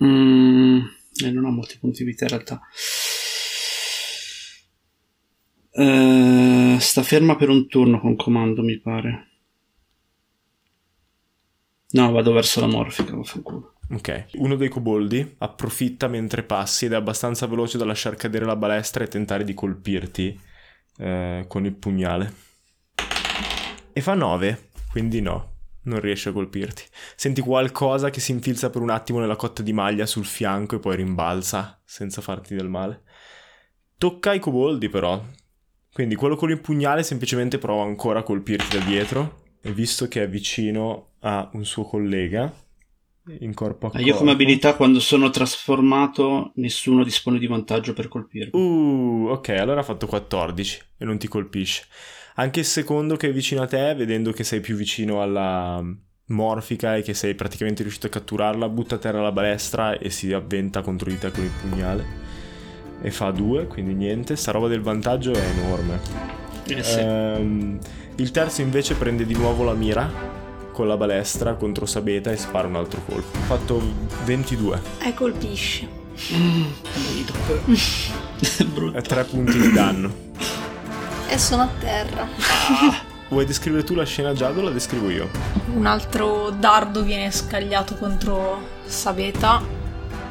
Mm, 0.04 0.80
non 1.32 1.46
ha 1.46 1.52
molti 1.52 1.78
punti 1.78 2.04
vita 2.04 2.24
in 2.26 2.30
realtà. 2.30 2.62
Eh, 5.72 6.78
sta 6.80 7.04
ferma 7.04 7.36
per 7.36 7.50
un 7.50 7.68
turno 7.68 8.00
con 8.00 8.16
comando, 8.16 8.62
mi 8.64 8.80
pare. 8.80 9.28
No, 11.92 12.12
vado 12.12 12.34
verso 12.34 12.60
la 12.60 12.68
morfica, 12.68 13.16
vaffanculo. 13.16 13.79
Ok, 13.92 14.28
uno 14.34 14.56
dei 14.56 14.70
coboldi 14.70 15.36
approfitta 15.40 16.08
mentre 16.08 16.44
passi 16.44 16.86
ed 16.86 16.92
è 16.92 16.96
abbastanza 16.96 17.48
veloce 17.48 17.80
da 17.80 17.86
lasciar 17.86 18.16
cadere 18.16 18.46
la 18.46 18.56
balestra 18.56 19.04
e 19.04 19.08
tentare 19.08 19.44
di 19.44 19.56
colpirti 19.56 20.40
eh, 20.98 21.46
con 21.48 21.66
il 21.66 21.74
pugnale. 21.74 22.34
E 23.92 24.02
fa 24.02 24.14
9, 24.14 24.70
quindi 24.92 25.22
no, 25.22 25.54
non 25.84 26.00
riesce 26.02 26.30
a 26.30 26.34
colpirti. 26.34 26.84
Senti 27.16 27.42
qualcosa 27.42 28.12
che 28.12 28.20
si 28.20 28.32
infilza 28.32 28.70
per 28.70 28.84
un 28.84 28.92
attimo 28.92 29.20
nella 29.20 29.36
cotta 29.36 29.64
di 29.64 29.74
maglia 29.74 30.06
sul 30.06 30.26
fianco 30.26 30.76
e 30.76 30.80
poi 30.80 30.98
rimbalza 30.98 31.82
senza 31.84 32.22
farti 32.22 32.54
del 32.54 32.70
male. 32.70 33.02
Tocca 33.98 34.30
ai 34.30 34.40
coboldi 34.40 34.88
però. 34.88 35.20
Quindi 35.92 36.14
quello 36.14 36.36
con 36.36 36.52
il 36.52 36.62
pugnale 36.62 37.02
semplicemente 37.02 37.58
prova 37.58 37.82
ancora 37.84 38.20
a 38.20 38.24
colpirti 38.24 38.78
da 38.78 38.84
dietro 38.84 39.56
e 39.62 39.74
visto 39.74 40.08
che 40.08 40.22
è 40.22 40.30
vicino 40.30 41.14
a 41.22 41.50
un 41.54 41.66
suo 41.66 41.84
collega 41.86 42.68
in 43.40 43.54
corpo 43.54 43.88
a 43.88 43.92
corpo. 43.92 44.06
Io 44.06 44.16
come 44.16 44.32
abilità 44.32 44.76
quando 44.76 45.00
sono 45.00 45.30
trasformato 45.30 46.52
nessuno 46.56 47.04
dispone 47.04 47.40
di 47.40 47.48
vantaggio 47.48 47.94
per 47.94 48.08
colpirmi. 48.08 48.60
Uh, 48.60 49.28
ok, 49.30 49.50
allora 49.50 49.82
ha 49.82 49.84
fatto 49.84 50.08
14 50.08 50.82
e 50.98 51.06
non 51.06 51.18
ti 51.18 51.28
colpisce. 51.28 51.86
Anche 52.36 52.62
il 52.62 52.66
secondo 52.66 53.16
che 53.18 53.30
è 53.30 53.34
vicino 53.34 53.62
a 53.62 53.68
te, 53.68 53.94
vedendo 53.96 54.32
che 54.32 54.44
sei 54.44 54.62
più 54.62 54.76
vicino 54.76 55.22
alla 55.22 55.84
morfica 56.28 56.96
e 56.96 57.02
che 57.02 57.14
sei 57.14 57.36
praticamente 57.36 57.82
riuscito 57.82 58.08
a 58.08 58.12
catturarla, 58.12 58.70
butta 58.70 58.96
a 58.96 58.98
terra 58.98 59.22
la 59.22 59.32
balestra 59.32 59.98
e 59.98 60.10
si 60.10 60.32
avventa 60.32 60.82
contro 60.82 61.10
di 61.10 61.18
te 61.18 61.32
con 61.32 61.44
il 61.44 61.52
pugnale. 61.62 62.28
E 63.02 63.12
fa 63.12 63.32
2, 63.32 63.68
quindi 63.68 63.94
niente. 63.94 64.36
Sta 64.36 64.52
roba 64.52 64.68
del 64.68 64.82
vantaggio 64.82 65.34
è 65.34 65.42
enorme. 65.42 66.00
Eh 66.68 66.84
sì. 66.84 67.00
Ehm, 67.00 67.80
il 68.16 68.32
terzo 68.32 68.62
invece 68.62 68.96
prende 68.96 69.26
di 69.26 69.34
nuovo 69.34 69.64
la 69.64 69.74
mira 69.74 70.39
con 70.80 70.88
la 70.88 70.96
balestra 70.96 71.56
contro 71.56 71.86
Sabeta 71.86 72.32
e 72.32 72.38
spara 72.38 72.66
un 72.66 72.78
altro 72.78 73.02
colpo. 73.06 73.38
Ha 73.38 73.42
fatto 73.42 73.82
22. 74.24 74.82
E 75.04 75.14
colpisce. 75.14 75.86
Brutto. 78.64 78.98
È 78.98 79.02
3 79.02 79.24
punti 79.26 79.60
di 79.60 79.74
danno. 79.74 80.10
E 81.28 81.38
sono 81.38 81.64
a 81.64 81.70
terra. 81.82 82.26
Vuoi 83.28 83.46
descrivere 83.46 83.84
tu 83.84 83.94
la 83.94 84.06
scena 84.06 84.32
Giada 84.32 84.58
o 84.58 84.64
la 84.64 84.70
descrivo 84.70 85.10
io? 85.10 85.30
Un 85.74 85.86
altro 85.86 86.50
dardo 86.50 87.04
viene 87.04 87.30
scagliato 87.30 87.96
contro 87.96 88.66
Sabeta 88.86 89.62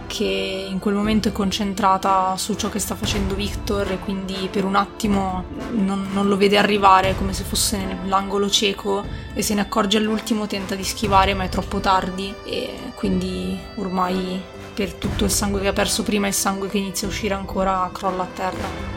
che 0.08 0.66
in 0.68 0.80
quel 0.80 0.94
momento 0.94 1.28
è 1.28 1.32
concentrata 1.32 2.36
su 2.36 2.54
ciò 2.54 2.68
che 2.68 2.80
sta 2.80 2.96
facendo 2.96 3.36
Victor 3.36 3.92
e 3.92 3.98
quindi 3.98 4.48
per 4.50 4.64
un 4.64 4.74
attimo 4.74 5.44
non, 5.70 6.08
non, 6.12 6.26
lo 6.26 6.36
vede 6.36 6.58
arrivare 6.58 7.14
come 7.14 7.32
se 7.32 7.44
fosse 7.44 7.76
nell'angolo 7.76 8.50
cieco 8.50 9.04
e 9.34 9.42
se 9.42 9.54
ne 9.54 9.60
accorge 9.60 9.98
all'ultimo, 9.98 10.48
tenta 10.48 10.74
di 10.74 10.82
schivare 10.82 11.34
ma 11.34 11.44
è 11.44 11.48
troppo 11.48 11.78
tardi 11.78 12.34
e 12.44 12.92
quindi 12.96 13.56
ormai 13.76 14.42
per 14.74 14.94
tutto 14.94 15.24
il 15.24 15.30
sangue 15.30 15.60
che 15.60 15.68
ha 15.68 15.72
perso 15.72 16.02
prima 16.02 16.26
e 16.26 16.30
il 16.30 16.34
sangue 16.34 16.68
che 16.68 16.78
inizia 16.78 17.06
a 17.06 17.10
uscire 17.10 17.34
ancora 17.34 17.88
crolla 17.92 18.22
a 18.22 18.28
terra. 18.34 18.96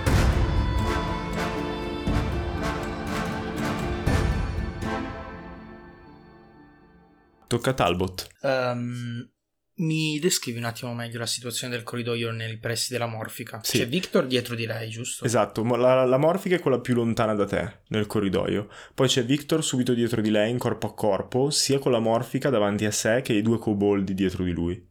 Tocca 7.48 7.72
a 7.72 7.74
Talbot. 7.74 8.28
Um, 8.44 9.30
mi 9.82 10.20
descrivi 10.20 10.58
un 10.58 10.66
attimo 10.66 10.94
meglio 10.94 11.20
la 11.20 11.26
situazione 11.26 11.74
del 11.74 11.84
corridoio 11.84 12.32
nei 12.32 12.58
pressi 12.58 12.92
della 12.92 13.08
morfica? 13.08 13.60
Sì. 13.64 13.80
C'è 13.80 13.88
Victor 13.88 14.26
dietro 14.26 14.56
di 14.56 14.66
lei, 14.66 14.90
giusto? 14.90 15.26
Esatto, 15.26 15.64
la, 15.64 16.06
la 16.06 16.18
morfica 16.18 16.56
è 16.56 16.60
quella 16.60 16.80
più 16.80 16.94
lontana 16.94 17.34
da 17.34 17.46
te 17.46 17.82
nel 17.88 18.08
corridoio. 18.08 18.70
Poi 18.94 19.08
c'è 19.08 19.26
Victor 19.26 19.64
subito 19.64 19.94
dietro 19.94 20.22
di 20.22 20.30
lei, 20.30 20.50
in 20.50 20.58
corpo 20.58 20.88
a 20.88 20.94
corpo, 20.94 21.50
sia 21.50 21.80
con 21.80 21.92
la 21.92 22.00
morfica 22.00 22.50
davanti 22.50 22.86
a 22.86 22.92
sé 22.92 23.22
che 23.22 23.34
i 23.34 23.42
due 23.42 23.58
coboldi 23.58 24.14
dietro 24.14 24.44
di 24.44 24.52
lui. 24.52 24.90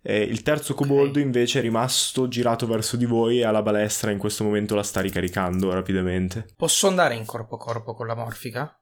E 0.00 0.22
il 0.22 0.42
terzo 0.42 0.74
coboldo 0.74 1.18
invece 1.18 1.58
è 1.58 1.62
rimasto 1.62 2.28
girato 2.28 2.66
verso 2.66 2.96
di 2.96 3.04
voi 3.04 3.40
e 3.40 3.44
alla 3.44 3.62
balestra 3.62 4.10
in 4.10 4.18
questo 4.18 4.44
momento 4.44 4.74
la 4.74 4.82
sta 4.82 5.00
ricaricando 5.00 5.72
rapidamente. 5.72 6.46
Posso 6.56 6.86
andare 6.86 7.14
in 7.14 7.24
corpo 7.24 7.56
a 7.56 7.58
corpo 7.58 7.94
con 7.94 8.06
la 8.06 8.14
morfica? 8.14 8.80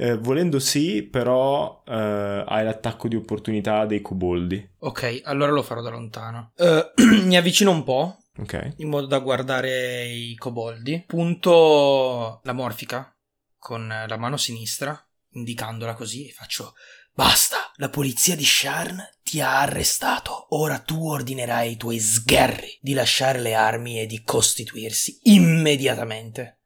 Eh, 0.00 0.16
volendo 0.16 0.60
sì, 0.60 1.02
però 1.02 1.82
eh, 1.84 2.44
hai 2.46 2.62
l'attacco 2.62 3.08
di 3.08 3.16
opportunità 3.16 3.84
dei 3.84 4.00
coboldi. 4.00 4.74
Ok, 4.78 5.22
allora 5.24 5.50
lo 5.50 5.64
farò 5.64 5.80
da 5.80 5.90
lontano. 5.90 6.52
Uh, 6.56 7.02
mi 7.26 7.36
avvicino 7.36 7.72
un 7.72 7.82
po'. 7.82 8.16
Ok. 8.38 8.74
In 8.76 8.90
modo 8.90 9.06
da 9.06 9.18
guardare 9.18 10.04
i 10.04 10.36
coboldi. 10.36 11.02
Punto 11.04 12.40
la 12.44 12.52
morfica 12.52 13.12
con 13.58 13.88
la 13.88 14.16
mano 14.16 14.36
sinistra, 14.36 14.96
indicandola 15.30 15.94
così, 15.94 16.28
e 16.28 16.32
faccio... 16.32 16.74
Basta! 17.12 17.56
La 17.78 17.88
polizia 17.88 18.36
di 18.36 18.44
Sharn 18.44 19.02
ti 19.24 19.40
ha 19.40 19.62
arrestato. 19.62 20.54
Ora 20.54 20.78
tu 20.78 21.08
ordinerai 21.08 21.70
ai 21.70 21.76
tuoi 21.76 21.98
sgherri 21.98 22.78
di 22.80 22.92
lasciare 22.92 23.40
le 23.40 23.54
armi 23.54 24.00
e 24.00 24.06
di 24.06 24.22
costituirsi 24.22 25.18
immediatamente. 25.24 26.60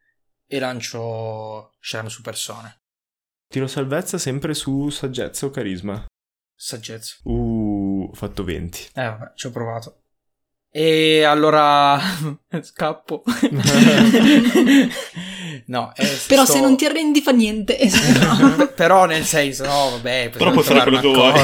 E 0.46 0.58
lancio 0.58 1.72
Sharn 1.80 2.10
su 2.10 2.20
persone. 2.20 2.81
Tiro 3.52 3.66
salvezza 3.66 4.16
sempre 4.16 4.54
su 4.54 4.88
saggezza 4.88 5.44
o 5.44 5.50
carisma. 5.50 6.06
Saggezza. 6.56 7.16
Uh, 7.24 8.08
ho 8.10 8.14
fatto 8.14 8.44
20. 8.44 8.92
Eh, 8.94 9.04
vabbè, 9.04 9.32
ci 9.34 9.46
ho 9.46 9.50
provato. 9.50 10.04
E 10.70 11.22
allora 11.24 12.00
scappo. 12.62 13.22
no, 15.66 15.92
eh, 15.94 16.18
Però 16.28 16.44
sto... 16.44 16.52
se 16.54 16.60
non 16.62 16.78
ti 16.78 16.86
arrendi 16.86 17.20
fa 17.20 17.32
niente. 17.32 17.76
Però 18.74 19.04
nel 19.04 19.24
senso, 19.24 19.66
no, 19.66 19.90
vabbè, 19.90 20.30
Però 20.30 20.50
puoi 20.52 20.64
fare 20.64 20.80
quello 20.80 21.00
che 21.00 21.08
vuoi. 21.12 21.34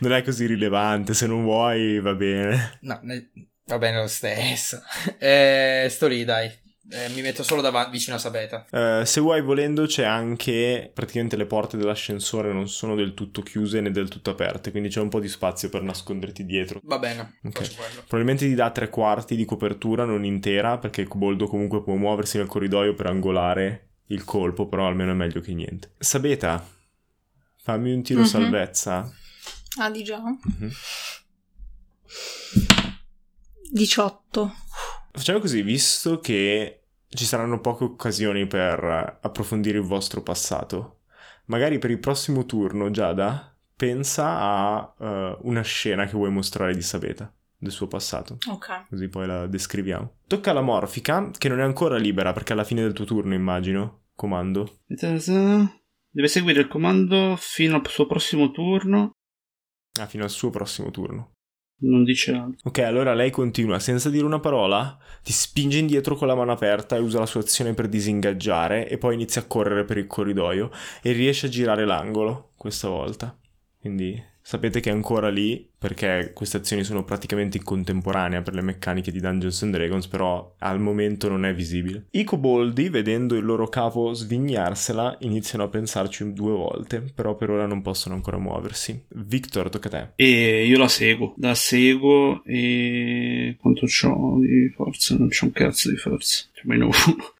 non 0.00 0.14
è 0.14 0.24
così 0.24 0.46
rilevante, 0.46 1.14
se 1.14 1.28
non 1.28 1.44
vuoi 1.44 2.00
va 2.00 2.14
bene. 2.14 2.78
No, 2.80 2.98
ne... 3.02 3.30
va 3.66 3.78
bene 3.78 4.00
lo 4.00 4.08
stesso. 4.08 4.82
Eh, 5.16 5.86
sto 5.88 6.08
lì, 6.08 6.24
dai. 6.24 6.66
Eh, 6.90 7.10
mi 7.10 7.20
metto 7.20 7.42
solo 7.42 7.60
davanti, 7.60 7.90
vicino 7.90 8.16
a 8.16 8.18
Sabeta. 8.18 8.64
Uh, 8.70 9.04
se 9.04 9.20
vuoi, 9.20 9.42
volendo, 9.42 9.84
c'è 9.84 10.04
anche 10.04 10.90
praticamente 10.94 11.36
le 11.36 11.44
porte 11.44 11.76
dell'ascensore 11.76 12.50
non 12.52 12.66
sono 12.68 12.94
del 12.94 13.12
tutto 13.12 13.42
chiuse 13.42 13.80
né 13.82 13.90
del 13.90 14.08
tutto 14.08 14.30
aperte, 14.30 14.70
quindi 14.70 14.88
c'è 14.88 15.00
un 15.00 15.10
po' 15.10 15.20
di 15.20 15.28
spazio 15.28 15.68
per 15.68 15.82
nasconderti 15.82 16.46
dietro. 16.46 16.80
Va 16.84 16.98
bene, 16.98 17.38
okay. 17.44 17.68
Probabilmente 18.06 18.46
ti 18.46 18.54
dà 18.54 18.70
tre 18.70 18.88
quarti 18.88 19.36
di 19.36 19.44
copertura, 19.44 20.04
non 20.04 20.24
intera, 20.24 20.78
perché 20.78 21.02
il 21.02 21.08
coboldo 21.08 21.46
comunque 21.46 21.82
può 21.82 21.94
muoversi 21.94 22.38
nel 22.38 22.46
corridoio 22.46 22.94
per 22.94 23.06
angolare 23.06 23.88
il 24.06 24.24
colpo, 24.24 24.66
però 24.66 24.86
almeno 24.86 25.10
è 25.10 25.14
meglio 25.14 25.42
che 25.42 25.52
niente. 25.52 25.92
Sabeta, 25.98 26.66
fammi 27.62 27.92
un 27.92 28.02
tiro 28.02 28.20
Mhm. 28.20 28.26
salvezza. 28.26 29.12
ah, 29.80 29.90
di 29.90 30.02
già. 30.02 30.20
Mhm. 30.22 30.70
18. 33.70 34.54
Facciamo 35.12 35.40
così, 35.40 35.62
visto 35.62 36.20
che 36.20 36.77
ci 37.08 37.24
saranno 37.24 37.60
poche 37.60 37.84
occasioni 37.84 38.46
per 38.46 39.18
approfondire 39.20 39.78
il 39.78 39.84
vostro 39.84 40.22
passato, 40.22 41.00
magari 41.46 41.78
per 41.78 41.90
il 41.90 41.98
prossimo 41.98 42.44
turno, 42.46 42.90
Giada, 42.90 43.54
pensa 43.74 44.38
a 44.40 44.94
eh, 44.98 45.38
una 45.42 45.62
scena 45.62 46.04
che 46.06 46.12
vuoi 46.12 46.30
mostrare 46.30 46.74
di 46.74 46.82
Sabeta, 46.82 47.32
del 47.56 47.70
suo 47.72 47.86
passato, 47.86 48.38
Ok. 48.50 48.88
così 48.88 49.08
poi 49.08 49.26
la 49.26 49.46
descriviamo. 49.46 50.16
Tocca 50.26 50.50
alla 50.50 50.60
Morfica, 50.60 51.30
che 51.36 51.48
non 51.48 51.60
è 51.60 51.62
ancora 51.62 51.96
libera 51.96 52.32
perché 52.32 52.50
è 52.50 52.52
alla 52.54 52.64
fine 52.64 52.82
del 52.82 52.92
tuo 52.92 53.04
turno, 53.04 53.34
immagino, 53.34 54.04
comando. 54.14 54.80
Deve 56.10 56.28
seguire 56.28 56.60
il 56.60 56.68
comando 56.68 57.36
fino 57.38 57.76
al 57.76 57.86
suo 57.86 58.06
prossimo 58.06 58.50
turno. 58.50 59.12
Ah, 60.00 60.06
fino 60.06 60.24
al 60.24 60.30
suo 60.30 60.50
prossimo 60.50 60.90
turno. 60.90 61.34
Non 61.80 62.02
dice 62.02 62.32
altro. 62.32 62.68
Ok, 62.68 62.78
allora 62.78 63.14
lei 63.14 63.30
continua 63.30 63.78
senza 63.78 64.10
dire 64.10 64.24
una 64.24 64.40
parola, 64.40 64.98
ti 65.22 65.32
spinge 65.32 65.78
indietro 65.78 66.16
con 66.16 66.26
la 66.26 66.34
mano 66.34 66.50
aperta 66.50 66.96
e 66.96 67.00
usa 67.00 67.20
la 67.20 67.26
sua 67.26 67.40
azione 67.40 67.74
per 67.74 67.88
disingaggiare 67.88 68.88
e 68.88 68.98
poi 68.98 69.14
inizia 69.14 69.42
a 69.42 69.46
correre 69.46 69.84
per 69.84 69.96
il 69.98 70.06
corridoio 70.06 70.70
e 71.02 71.12
riesce 71.12 71.46
a 71.46 71.50
girare 71.50 71.84
l'angolo 71.84 72.50
questa 72.56 72.88
volta. 72.88 73.38
Quindi 73.78 74.20
sapete 74.48 74.80
che 74.80 74.88
è 74.88 74.94
ancora 74.94 75.28
lì 75.28 75.68
perché 75.78 76.30
queste 76.34 76.56
azioni 76.56 76.82
sono 76.82 77.04
praticamente 77.04 77.58
in 77.58 77.64
contemporanea 77.64 78.40
per 78.40 78.54
le 78.54 78.62
meccaniche 78.62 79.12
di 79.12 79.20
Dungeons 79.20 79.62
and 79.62 79.74
Dragons, 79.74 80.06
però 80.06 80.54
al 80.60 80.80
momento 80.80 81.28
non 81.28 81.44
è 81.44 81.52
visibile. 81.52 82.06
I 82.12 82.24
coboldi, 82.24 82.88
vedendo 82.88 83.36
il 83.36 83.44
loro 83.44 83.68
capo 83.68 84.14
svignarsela, 84.14 85.18
iniziano 85.20 85.64
a 85.64 85.68
pensarci 85.68 86.32
due 86.32 86.52
volte, 86.52 87.02
però 87.14 87.36
per 87.36 87.50
ora 87.50 87.66
non 87.66 87.82
possono 87.82 88.14
ancora 88.14 88.38
muoversi. 88.38 89.04
Victor, 89.08 89.68
tocca 89.68 89.88
a 89.88 89.90
te. 89.90 90.08
E 90.16 90.64
io 90.64 90.78
la 90.78 90.88
seguo. 90.88 91.34
La 91.36 91.54
seguo 91.54 92.42
e. 92.44 93.54
Quanto 93.60 93.84
c'ho 93.84 94.38
di 94.40 94.72
forza? 94.74 95.14
Non 95.18 95.28
c'ho 95.28 95.44
un 95.44 95.52
cazzo 95.52 95.90
di 95.90 95.96
forza. 95.96 96.46
C'ho 96.54 96.62
meno 96.64 96.86
uno. 96.86 97.34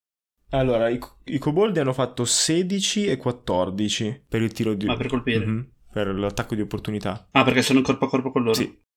Allora, 0.51 0.89
i, 0.89 0.99
i 1.25 1.39
coboldi 1.39 1.79
hanno 1.79 1.93
fatto 1.93 2.23
16 2.23 3.07
e 3.07 3.17
14 3.17 4.25
per 4.27 4.43
il 4.43 4.51
tiro 4.51 4.75
di... 4.75 4.85
Ma 4.85 4.95
per 4.95 5.07
colpire? 5.07 5.45
Mhm, 5.45 5.67
per 5.91 6.07
l'attacco 6.07 6.55
di 6.55 6.61
opportunità. 6.61 7.27
Ah, 7.31 7.43
perché 7.43 7.61
sono 7.61 7.81
corpo 7.81 8.05
a 8.05 8.09
corpo 8.09 8.31
con 8.31 8.43
loro? 8.43 8.55
Sì. 8.55 8.87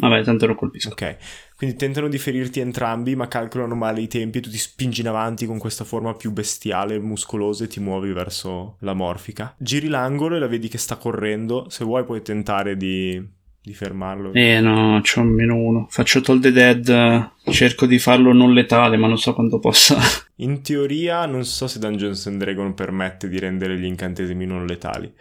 Vabbè, 0.00 0.22
tanto 0.22 0.46
non 0.46 0.54
colpisco. 0.54 0.90
Ok, 0.90 1.16
quindi 1.56 1.76
tentano 1.76 2.06
di 2.08 2.18
ferirti 2.18 2.60
entrambi, 2.60 3.16
ma 3.16 3.26
calcolano 3.26 3.74
male 3.74 4.00
i 4.00 4.06
tempi 4.06 4.38
e 4.38 4.40
tu 4.40 4.48
ti 4.48 4.56
spingi 4.56 5.00
in 5.00 5.08
avanti 5.08 5.44
con 5.44 5.58
questa 5.58 5.84
forma 5.84 6.14
più 6.14 6.30
bestiale 6.30 7.00
muscolosa 7.00 7.64
e 7.64 7.66
ti 7.66 7.80
muovi 7.80 8.12
verso 8.12 8.76
la 8.80 8.94
morfica. 8.94 9.56
Giri 9.58 9.88
l'angolo 9.88 10.36
e 10.36 10.38
la 10.38 10.46
vedi 10.46 10.68
che 10.68 10.78
sta 10.78 10.96
correndo. 10.96 11.66
Se 11.68 11.84
vuoi 11.84 12.04
puoi 12.04 12.22
tentare 12.22 12.76
di, 12.76 13.20
di 13.60 13.74
fermarlo. 13.74 14.32
Eh 14.34 14.60
no, 14.60 15.00
c'ho 15.02 15.24
meno 15.24 15.56
uno. 15.56 15.86
Faccio 15.90 16.20
Toll 16.20 16.40
the 16.40 16.52
Dead, 16.52 17.30
cerco 17.50 17.86
di 17.86 17.98
farlo 17.98 18.32
non 18.32 18.52
letale, 18.52 18.96
ma 18.96 19.08
non 19.08 19.18
so 19.18 19.34
quanto 19.34 19.58
possa. 19.58 19.98
In 20.40 20.62
teoria 20.62 21.26
non 21.26 21.44
so 21.44 21.66
se 21.66 21.80
Dungeons 21.80 22.24
and 22.28 22.38
Dragon 22.38 22.72
permette 22.72 23.28
di 23.28 23.40
rendere 23.40 23.76
gli 23.76 23.84
incantesimi 23.84 24.46
non 24.46 24.64
letali. 24.64 25.12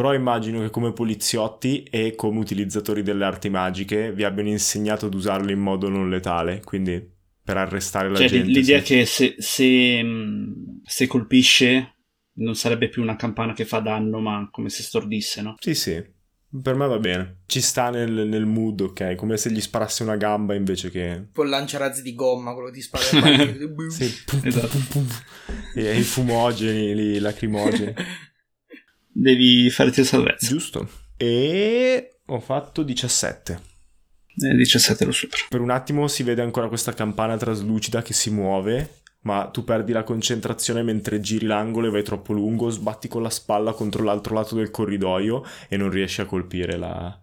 Però 0.00 0.14
immagino 0.14 0.60
che 0.60 0.70
come 0.70 0.94
poliziotti 0.94 1.82
e 1.82 2.14
come 2.14 2.38
utilizzatori 2.38 3.02
delle 3.02 3.26
arti 3.26 3.50
magiche 3.50 4.14
vi 4.14 4.24
abbiano 4.24 4.48
insegnato 4.48 5.04
ad 5.04 5.12
usarlo 5.12 5.50
in 5.50 5.58
modo 5.58 5.90
non 5.90 6.08
letale, 6.08 6.62
quindi 6.64 7.06
per 7.44 7.58
arrestare 7.58 8.08
la 8.08 8.16
Cioè, 8.16 8.28
gente. 8.28 8.46
l'idea 8.46 8.82
sì. 8.82 8.94
è 8.94 8.96
che 8.96 9.04
se, 9.04 9.34
se, 9.36 10.02
mh, 10.02 10.80
se 10.84 11.06
colpisce 11.06 11.96
non 12.36 12.54
sarebbe 12.54 12.88
più 12.88 13.02
una 13.02 13.14
campana 13.16 13.52
che 13.52 13.66
fa 13.66 13.80
danno, 13.80 14.20
ma 14.20 14.48
come 14.50 14.70
se 14.70 14.82
stordisse, 14.82 15.42
no? 15.42 15.56
Sì, 15.58 15.74
sì, 15.74 16.02
per 16.62 16.76
me 16.76 16.86
va 16.86 16.98
bene. 16.98 17.42
Ci 17.44 17.60
sta 17.60 17.90
nel, 17.90 18.26
nel 18.26 18.46
mood, 18.46 18.80
ok? 18.80 19.16
Come 19.16 19.36
se 19.36 19.50
gli 19.50 19.60
sparasse 19.60 20.02
una 20.02 20.16
gamba 20.16 20.54
invece 20.54 20.88
che... 20.88 21.28
Il 21.36 21.48
lanciarazzi 21.50 22.00
di 22.00 22.14
gomma, 22.14 22.54
quello 22.54 22.70
ti 22.70 22.80
spara. 22.80 23.04
Sì, 23.90 24.14
pum, 24.24 24.40
Esatto. 24.44 24.66
pum, 24.68 24.82
pum, 24.86 25.06
pum. 25.06 25.54
E 25.74 25.98
i 25.98 26.02
fumogeni, 26.02 26.94
lì, 26.94 27.18
lacrimogeni. 27.18 27.92
Devi 29.12 29.68
farti 29.70 30.04
salvezza. 30.04 30.46
Giusto. 30.46 30.88
E 31.16 32.20
ho 32.26 32.40
fatto 32.40 32.82
17. 32.82 33.60
Eh, 34.36 34.54
17 34.54 35.04
lo 35.04 35.12
supero. 35.12 35.44
Per 35.48 35.60
un 35.60 35.70
attimo 35.70 36.06
si 36.08 36.22
vede 36.22 36.42
ancora 36.42 36.68
questa 36.68 36.92
campana 36.92 37.36
traslucida 37.36 38.02
che 38.02 38.12
si 38.12 38.30
muove, 38.30 39.00
ma 39.22 39.48
tu 39.48 39.64
perdi 39.64 39.92
la 39.92 40.04
concentrazione 40.04 40.82
mentre 40.82 41.20
giri 41.20 41.46
l'angolo 41.46 41.88
e 41.88 41.90
vai 41.90 42.02
troppo 42.02 42.32
lungo, 42.32 42.70
sbatti 42.70 43.08
con 43.08 43.22
la 43.22 43.30
spalla 43.30 43.72
contro 43.72 44.02
l'altro 44.02 44.34
lato 44.34 44.54
del 44.54 44.70
corridoio 44.70 45.44
e 45.68 45.76
non 45.76 45.90
riesci 45.90 46.20
a 46.20 46.26
colpire 46.26 46.76
la, 46.76 47.18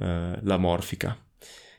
eh, 0.00 0.38
la 0.40 0.56
morfica. 0.56 1.16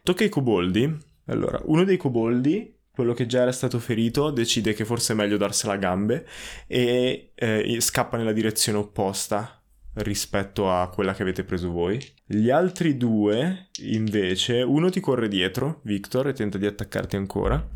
Tocca 0.04 0.24
ai 0.24 0.30
coboldi. 0.30 1.10
Allora, 1.26 1.60
uno 1.66 1.84
dei 1.84 1.98
coboldi, 1.98 2.78
quello 3.02 3.16
che 3.16 3.26
già 3.26 3.42
era 3.42 3.52
stato 3.52 3.80
ferito, 3.80 4.30
decide 4.30 4.74
che 4.74 4.86
forse 4.86 5.14
è 5.14 5.16
meglio 5.16 5.36
darsela 5.36 5.74
a 5.74 5.78
gambe 5.78 6.24
e 6.68 7.32
eh, 7.34 7.78
scappa 7.82 8.16
nella 8.16 8.32
direzione 8.32 8.78
opposta 8.78 9.60
rispetto 9.94 10.72
a 10.72 10.88
quella 10.90 11.16
che 11.16 11.24
avete 11.24 11.44
preso 11.44 11.72
voi. 11.72 12.00
Gli 12.24 12.52
altri 12.52 12.98
due, 12.98 13.70
invece, 13.86 14.62
uno 14.62 14.92
ti 14.92 15.00
corre 15.00 15.28
dietro, 15.28 15.80
Victor, 15.82 16.28
e 16.28 16.34
tenta 16.34 16.60
di 16.60 16.68
attaccarti 16.68 17.16
ancora. 17.16 17.70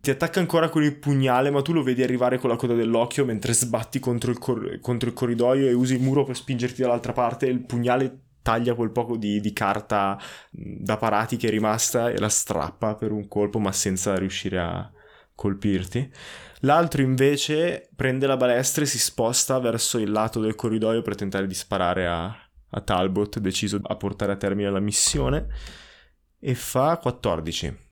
Ti 0.00 0.10
attacca 0.10 0.40
ancora 0.40 0.70
con 0.70 0.82
il 0.82 0.96
pugnale, 0.96 1.50
ma 1.50 1.60
tu 1.60 1.74
lo 1.74 1.82
vedi 1.82 2.02
arrivare 2.02 2.38
con 2.38 2.48
la 2.48 2.56
coda 2.56 2.72
dell'occhio 2.72 3.26
mentre 3.26 3.52
sbatti 3.52 4.00
contro 4.00 4.30
il, 4.30 4.38
cor- 4.38 4.80
contro 4.80 5.10
il 5.10 5.14
corridoio 5.14 5.68
e 5.68 5.74
usi 5.74 5.94
il 5.94 6.00
muro 6.00 6.24
per 6.24 6.36
spingerti 6.36 6.80
dall'altra 6.80 7.12
parte 7.12 7.46
il 7.46 7.60
pugnale 7.60 8.23
taglia 8.44 8.74
quel 8.74 8.92
poco 8.92 9.16
di, 9.16 9.40
di 9.40 9.52
carta 9.54 10.20
da 10.50 10.98
parati 10.98 11.38
che 11.38 11.48
è 11.48 11.50
rimasta 11.50 12.10
e 12.10 12.18
la 12.18 12.28
strappa 12.28 12.94
per 12.94 13.10
un 13.10 13.26
colpo, 13.26 13.58
ma 13.58 13.72
senza 13.72 14.14
riuscire 14.16 14.60
a 14.60 14.92
colpirti. 15.34 16.12
L'altro 16.60 17.00
invece 17.00 17.88
prende 17.96 18.26
la 18.26 18.36
balestra 18.36 18.84
e 18.84 18.86
si 18.86 18.98
sposta 18.98 19.58
verso 19.58 19.98
il 19.98 20.10
lato 20.10 20.40
del 20.40 20.54
corridoio 20.54 21.00
per 21.00 21.14
tentare 21.14 21.46
di 21.46 21.54
sparare 21.54 22.06
a, 22.06 22.24
a 22.26 22.80
Talbot, 22.80 23.38
deciso 23.38 23.80
a 23.82 23.96
portare 23.96 24.32
a 24.32 24.36
termine 24.36 24.70
la 24.70 24.80
missione, 24.80 25.46
e 26.38 26.54
fa 26.54 26.98
14. 26.98 27.82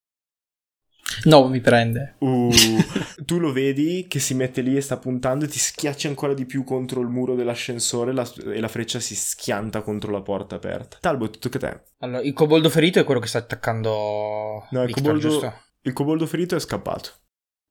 No, 1.24 1.48
mi 1.48 1.60
prende. 1.60 2.16
Uh, 2.18 2.50
tu 3.24 3.38
lo 3.38 3.52
vedi 3.52 4.06
che 4.08 4.18
si 4.18 4.34
mette 4.34 4.60
lì 4.62 4.76
e 4.76 4.80
sta 4.80 4.96
puntando 4.98 5.44
e 5.44 5.48
ti 5.48 5.58
schiaccia 5.58 6.08
ancora 6.08 6.34
di 6.34 6.44
più 6.46 6.64
contro 6.64 7.00
il 7.00 7.08
muro 7.08 7.34
dell'ascensore 7.34 8.12
la- 8.12 8.30
e 8.46 8.60
la 8.60 8.68
freccia 8.68 9.00
si 9.00 9.14
schianta 9.14 9.82
contro 9.82 10.10
la 10.12 10.22
porta 10.22 10.56
aperta. 10.56 10.98
Talbot, 11.00 11.38
tocca 11.38 11.56
a 11.58 11.60
te. 11.70 11.82
Allora, 11.98 12.22
il 12.22 12.32
coboldo 12.32 12.68
ferito 12.70 12.98
è 13.00 13.04
quello 13.04 13.20
che 13.20 13.26
sta 13.28 13.38
attaccando 13.38 14.66
No, 14.70 14.80
il 14.80 14.86
Victor, 14.86 15.04
coboldo, 15.04 15.28
giusto? 15.28 15.54
il 15.82 15.92
coboldo 15.92 16.26
ferito 16.26 16.56
è 16.56 16.60
scappato. 16.60 17.10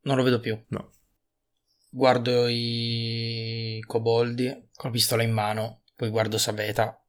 Non 0.04 0.16
lo 0.18 0.24
vedo 0.24 0.40
più. 0.40 0.60
No. 0.70 0.92
Guardo 1.90 2.48
i 2.48 3.84
coboldi 3.86 4.46
con 4.74 4.90
la 4.90 4.92
pistola 4.92 5.24
in 5.24 5.32
mano, 5.32 5.82
poi 5.96 6.10
guardo 6.10 6.38
Sabeta 6.38 7.04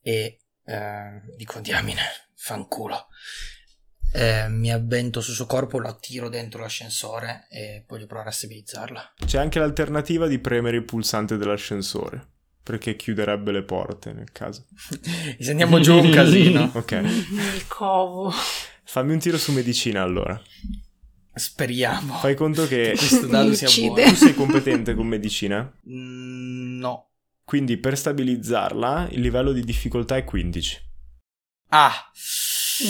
e 0.00 0.40
eh, 0.64 1.22
dico 1.36 1.58
diamine, 1.60 2.02
fanculo. 2.34 3.08
Eh, 4.12 4.48
mi 4.48 4.72
avvento 4.72 5.20
sul 5.20 5.34
suo 5.34 5.46
corpo, 5.46 5.78
lo 5.78 5.88
attiro 5.88 6.28
dentro 6.28 6.60
l'ascensore 6.62 7.46
e 7.50 7.84
voglio 7.86 8.06
provare 8.06 8.30
a 8.30 8.32
stabilizzarla. 8.32 9.14
C'è 9.24 9.38
anche 9.38 9.58
l'alternativa 9.58 10.26
di 10.26 10.38
premere 10.38 10.76
il 10.78 10.84
pulsante 10.84 11.36
dell'ascensore, 11.36 12.26
perché 12.62 12.96
chiuderebbe 12.96 13.52
le 13.52 13.62
porte 13.62 14.12
nel 14.12 14.32
caso. 14.32 14.66
Mi 15.38 15.44
sentiamo 15.44 15.78
giù 15.80 15.94
un 15.98 16.10
casino. 16.10 16.70
Ok, 16.74 16.92
Il 16.92 17.66
covo. 17.68 18.32
fammi 18.84 19.12
un 19.12 19.18
tiro 19.18 19.36
su 19.36 19.52
medicina 19.52 20.02
allora. 20.02 20.40
Speriamo. 21.34 22.14
Fai 22.14 22.34
conto 22.34 22.66
che 22.66 22.94
Questo 22.96 23.26
dado 23.26 23.50
Mi 23.50 23.54
sia 23.54 23.68
uccide. 23.68 23.88
buono. 23.88 24.08
tu 24.10 24.14
sei 24.16 24.34
competente 24.34 24.94
con 24.94 25.06
medicina, 25.06 25.70
Mm, 25.88 26.78
no. 26.78 27.10
quindi 27.44 27.76
per 27.76 27.96
stabilizzarla 27.96 29.08
il 29.10 29.20
livello 29.20 29.52
di 29.52 29.62
difficoltà 29.62 30.16
è 30.16 30.24
15. 30.24 30.86
Ah, 31.68 31.92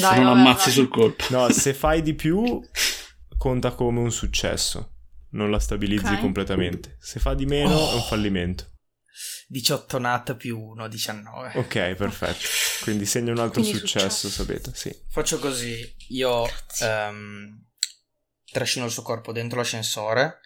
Dai, 0.01 0.14
Se 0.14 0.20
non 0.20 0.24
vabbè, 0.24 0.38
ammazzi 0.40 0.64
dai. 0.66 0.72
sul 0.74 0.88
colpo. 0.88 1.24
No, 1.31 1.51
se 1.53 1.74
fai 1.74 2.03
di 2.03 2.14
più 2.14 2.61
conta 3.37 3.72
come 3.72 4.01
un 4.01 4.11
successo, 4.12 4.94
non 5.31 5.51
la 5.51 5.59
stabilizzi 5.61 6.12
Ok. 6.14 6.20
completamente. 6.20 6.96
Se 7.01 7.20
fa 7.20 7.35
di 7.35 7.46
meno 7.46 7.90
è 7.90 7.94
un 7.94 8.03
fallimento. 8.03 8.72
18 9.48 9.98
nat 9.98 10.37
più 10.37 10.61
1, 10.61 10.88
19. 10.88 11.53
Ok, 11.59 11.94
perfetto. 11.94 12.44
Quindi 12.83 13.07
segna 13.07 13.33
un 13.33 13.38
altro 13.38 13.62
successo, 13.62 14.29
successo. 14.29 14.29
sapete, 14.29 14.70
sì. 14.74 14.94
Faccio 15.09 15.38
così, 15.38 15.94
io 16.09 16.46
ehm, 16.83 17.64
trascino 18.53 18.85
il 18.85 18.90
suo 18.90 19.03
corpo 19.03 19.33
dentro 19.33 19.59
l'ascensore 19.59 20.40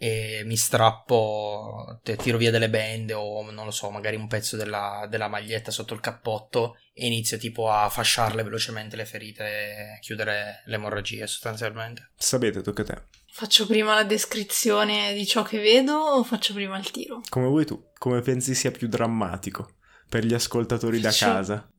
e 0.00 0.42
mi 0.44 0.56
strappo, 0.56 1.98
te- 2.04 2.14
tiro 2.14 2.38
via 2.38 2.52
delle 2.52 2.70
bende 2.70 3.14
o 3.14 3.50
non 3.50 3.64
lo 3.64 3.72
so, 3.72 3.90
magari 3.90 4.14
un 4.14 4.28
pezzo 4.28 4.56
della, 4.56 5.06
della 5.10 5.26
maglietta 5.26 5.72
sotto 5.72 5.92
il 5.92 6.00
cappotto 6.00 6.76
e 6.94 7.06
inizio 7.06 7.36
tipo 7.36 7.68
a 7.68 7.88
fasciarle 7.88 8.44
velocemente 8.44 8.94
le 8.94 9.04
ferite 9.04 9.44
e 9.44 9.98
chiudere 10.00 10.62
l'emorragia 10.66 11.26
sostanzialmente. 11.26 12.12
Sapete, 12.16 12.60
tocca 12.62 12.82
a 12.82 12.84
te. 12.84 13.02
Faccio 13.32 13.66
prima 13.66 13.94
la 13.94 14.04
descrizione 14.04 15.12
di 15.14 15.26
ciò 15.26 15.42
che 15.42 15.58
vedo 15.58 15.94
o 15.94 16.22
faccio 16.24 16.54
prima 16.54 16.78
il 16.78 16.90
tiro? 16.90 17.20
Come 17.28 17.46
vuoi 17.46 17.66
tu? 17.66 17.90
Come 17.98 18.20
pensi 18.20 18.54
sia 18.54 18.70
più 18.70 18.86
drammatico 18.88 19.74
per 20.08 20.24
gli 20.24 20.34
ascoltatori 20.34 21.00
da 21.00 21.10
Faccio- 21.10 21.24
casa? 21.26 21.70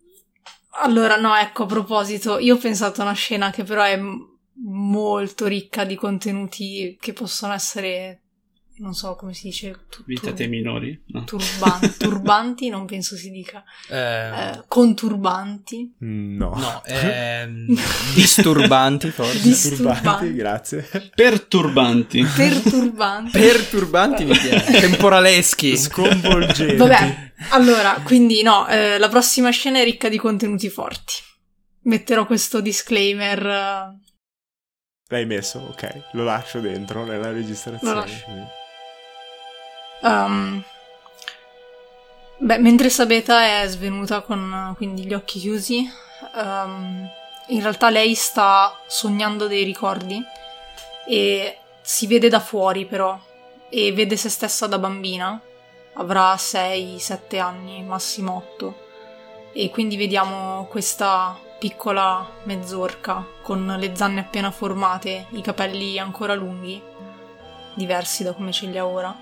Allora, 0.81 1.17
no, 1.17 1.35
ecco, 1.35 1.63
a 1.63 1.65
proposito, 1.65 2.37
io 2.37 2.55
ho 2.55 2.57
pensato 2.57 3.01
a 3.01 3.05
una 3.05 3.13
scena 3.13 3.49
che 3.49 3.63
però 3.63 3.83
è 3.83 3.99
molto 4.63 5.47
ricca 5.47 5.83
di 5.85 5.95
contenuti 5.95 6.97
che 6.99 7.13
possono 7.13 7.53
essere, 7.53 8.21
non 8.79 8.93
so 8.93 9.15
come 9.15 9.33
si 9.33 9.47
dice, 9.47 9.85
tu- 9.89 10.03
Vita 10.05 10.31
tur- 10.33 10.47
minori? 10.47 11.01
No. 11.07 11.23
turban- 11.23 11.95
turbanti, 11.97 12.69
non 12.69 12.85
penso 12.85 13.15
si 13.15 13.29
dica, 13.29 13.63
Eh, 13.89 13.97
eh, 13.97 14.63
conturbanti, 14.67 15.93
No. 15.99 16.53
no, 16.55 16.81
ehm, 16.87 17.67
disturbanti 18.15 19.11
forse. 19.11 19.39
Dis- 19.41 19.69
Disturbanti, 19.69 19.99
disturbanti. 20.01 20.33
grazie. 20.35 21.11
Perturbanti. 21.15 22.23
perturbanti. 22.35 23.31
Perturbanti 23.39 24.25
mi 24.25 24.37
piace. 24.37 24.71
Temporaleschi. 24.79 25.77
Sconvolgenti. 25.77 26.75
Vabbè, 26.75 27.31
allora, 27.51 28.01
quindi 28.03 28.41
no, 28.43 28.67
eh, 28.67 28.97
la 28.97 29.07
prossima 29.09 29.49
scena 29.51 29.79
è 29.79 29.83
ricca 29.83 30.09
di 30.09 30.17
contenuti 30.17 30.69
forti. 30.69 31.13
Metterò 31.83 32.25
questo 32.25 32.59
disclaimer. 32.61 33.95
L'hai 35.09 35.25
messo, 35.25 35.59
ok. 35.69 36.01
Lo 36.11 36.23
lascio 36.23 36.59
dentro 36.59 37.03
nella 37.03 37.31
registrazione. 37.31 37.93
Lo 37.93 37.99
lascio. 37.99 38.25
Um, 40.01 40.63
beh, 42.37 42.59
mentre 42.59 42.89
Sabeta 42.89 43.61
è 43.61 43.67
svenuta 43.67 44.21
con 44.21 44.73
quindi 44.77 45.05
gli 45.05 45.13
occhi 45.15 45.39
chiusi, 45.39 45.89
um, 46.35 47.09
in 47.47 47.61
realtà 47.61 47.89
lei 47.89 48.13
sta 48.13 48.79
sognando 48.85 49.47
dei 49.47 49.63
ricordi 49.63 50.23
e 51.07 51.57
si 51.81 52.05
vede 52.05 52.29
da 52.29 52.39
fuori 52.39 52.85
però 52.85 53.19
e 53.67 53.91
vede 53.91 54.15
se 54.15 54.29
stessa 54.29 54.67
da 54.67 54.77
bambina. 54.77 55.41
Avrà 55.93 56.35
6-7 56.35 57.39
anni, 57.39 57.81
massimo 57.81 58.35
8. 58.53 58.87
E 59.53 59.71
quindi 59.71 59.97
vediamo 59.97 60.67
questa 60.69 61.37
piccola 61.59 62.27
mezzorca 62.43 63.25
con 63.41 63.75
le 63.77 63.95
zanne 63.95 64.21
appena 64.21 64.49
formate, 64.49 65.27
i 65.31 65.41
capelli 65.41 65.99
ancora 65.99 66.33
lunghi 66.33 66.81
diversi 67.75 68.23
da 68.23 68.33
come 68.33 68.51
ce 68.51 68.67
li 68.67 68.77
ha 68.77 68.85
ora, 68.85 69.15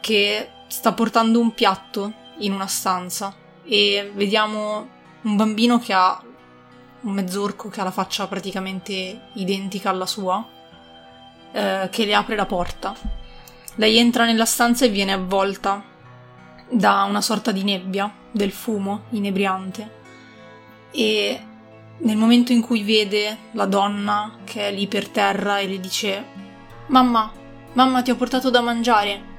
che 0.00 0.50
sta 0.66 0.92
portando 0.92 1.40
un 1.40 1.52
piatto 1.54 2.12
in 2.38 2.52
una 2.52 2.66
stanza 2.66 3.34
e 3.64 4.10
vediamo 4.14 4.88
un 5.22 5.36
bambino 5.36 5.78
che 5.78 5.92
ha 5.92 6.22
un 7.00 7.12
mezzorco 7.12 7.68
che 7.68 7.80
ha 7.80 7.84
la 7.84 7.90
faccia 7.90 8.26
praticamente 8.26 9.28
identica 9.34 9.90
alla 9.90 10.06
sua, 10.06 10.44
eh, 11.52 11.88
che 11.90 12.04
le 12.04 12.14
apre 12.14 12.36
la 12.36 12.46
porta. 12.46 12.94
Lei 13.76 13.96
entra 13.96 14.24
nella 14.24 14.44
stanza 14.44 14.84
e 14.84 14.88
viene 14.88 15.12
avvolta 15.12 15.82
da 16.68 17.04
una 17.04 17.20
sorta 17.20 17.52
di 17.52 17.62
nebbia, 17.62 18.12
del 18.30 18.50
fumo 18.50 19.04
inebriante. 19.10 19.96
E 20.90 21.47
nel 22.00 22.16
momento 22.16 22.52
in 22.52 22.60
cui 22.60 22.82
vede 22.82 23.36
la 23.52 23.66
donna 23.66 24.38
che 24.44 24.68
è 24.68 24.72
lì 24.72 24.86
per 24.86 25.08
terra 25.08 25.58
e 25.58 25.66
le 25.66 25.80
dice 25.80 26.24
Mamma, 26.88 27.30
mamma 27.72 28.02
ti 28.02 28.10
ho 28.10 28.16
portato 28.16 28.50
da 28.50 28.60
mangiare. 28.60 29.36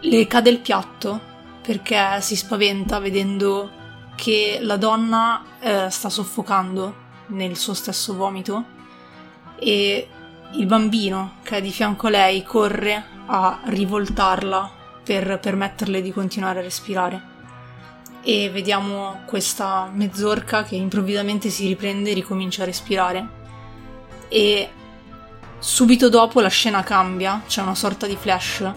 Le 0.00 0.26
cade 0.26 0.50
il 0.50 0.58
piatto 0.58 1.20
perché 1.62 2.20
si 2.20 2.36
spaventa 2.36 2.98
vedendo 2.98 3.70
che 4.14 4.58
la 4.60 4.76
donna 4.76 5.42
eh, 5.60 5.90
sta 5.90 6.08
soffocando 6.08 7.06
nel 7.28 7.56
suo 7.56 7.74
stesso 7.74 8.14
vomito 8.14 8.64
e 9.58 10.08
il 10.52 10.66
bambino 10.66 11.36
che 11.42 11.58
è 11.58 11.62
di 11.62 11.70
fianco 11.70 12.06
a 12.08 12.10
lei 12.10 12.42
corre 12.42 13.04
a 13.26 13.60
rivoltarla 13.64 14.70
per 15.04 15.38
permetterle 15.40 16.02
di 16.02 16.12
continuare 16.12 16.58
a 16.58 16.62
respirare. 16.62 17.37
E 18.28 18.50
vediamo 18.50 19.22
questa 19.24 19.90
mezzorca 19.90 20.62
che 20.62 20.76
improvvisamente 20.76 21.48
si 21.48 21.66
riprende 21.66 22.10
e 22.10 22.12
ricomincia 22.12 22.60
a 22.60 22.66
respirare. 22.66 23.26
E 24.28 24.68
subito 25.58 26.10
dopo 26.10 26.42
la 26.42 26.48
scena 26.48 26.82
cambia, 26.82 27.40
c'è 27.46 27.62
una 27.62 27.74
sorta 27.74 28.06
di 28.06 28.18
flash 28.20 28.70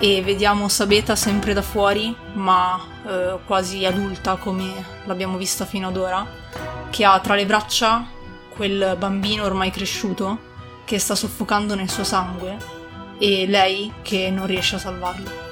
e 0.00 0.22
vediamo 0.22 0.68
Sabeta 0.68 1.14
sempre 1.14 1.52
da 1.52 1.62
fuori, 1.62 2.12
ma 2.32 2.84
eh, 3.06 3.38
quasi 3.46 3.84
adulta 3.84 4.34
come 4.34 4.72
l'abbiamo 5.04 5.38
vista 5.38 5.64
fino 5.64 5.86
ad 5.86 5.96
ora, 5.96 6.26
che 6.90 7.04
ha 7.04 7.20
tra 7.20 7.36
le 7.36 7.46
braccia 7.46 8.04
quel 8.48 8.96
bambino 8.98 9.44
ormai 9.44 9.70
cresciuto 9.70 10.50
che 10.84 10.98
sta 10.98 11.14
soffocando 11.14 11.76
nel 11.76 11.88
suo 11.88 12.02
sangue 12.02 12.56
e 13.18 13.46
lei 13.46 13.92
che 14.02 14.30
non 14.30 14.48
riesce 14.48 14.74
a 14.74 14.80
salvarlo. 14.80 15.43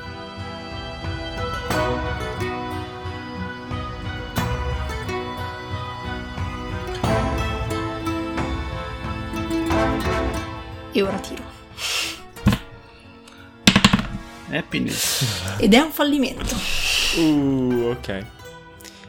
E 10.93 11.03
ora 11.03 11.19
tiro. 11.19 11.43
Happiness. 14.51 15.57
Ed 15.59 15.73
è 15.73 15.79
un 15.79 15.91
fallimento. 15.91 16.55
Uh, 17.17 17.95
ok. 17.97 18.27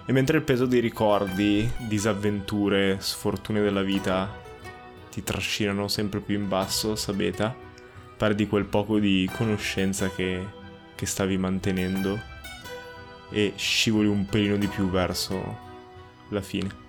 E 0.05 0.11
mentre 0.11 0.37
il 0.37 0.43
peso 0.43 0.65
dei 0.65 0.79
ricordi, 0.79 1.69
disavventure, 1.79 2.97
sfortune 2.99 3.61
della 3.61 3.81
vita 3.81 4.41
ti 5.09 5.23
trascinano 5.23 5.87
sempre 5.89 6.21
più 6.21 6.35
in 6.35 6.47
basso, 6.47 6.95
Sabeta, 6.95 7.55
perdi 8.17 8.47
quel 8.47 8.65
poco 8.65 8.99
di 8.99 9.29
conoscenza 9.35 10.09
che, 10.09 10.41
che 10.95 11.05
stavi 11.05 11.37
mantenendo 11.37 12.19
e 13.29 13.53
scivoli 13.57 14.07
un 14.07 14.25
pelino 14.25 14.55
di 14.55 14.67
più 14.67 14.89
verso 14.89 15.59
la 16.29 16.41
fine. 16.41 16.82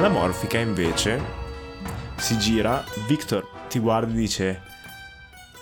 La 0.00 0.08
morfica 0.08 0.58
invece 0.58 1.22
si 2.16 2.38
gira, 2.38 2.82
Victor 3.06 3.66
ti 3.68 3.78
guarda 3.78 4.10
e 4.10 4.16
dice 4.16 4.62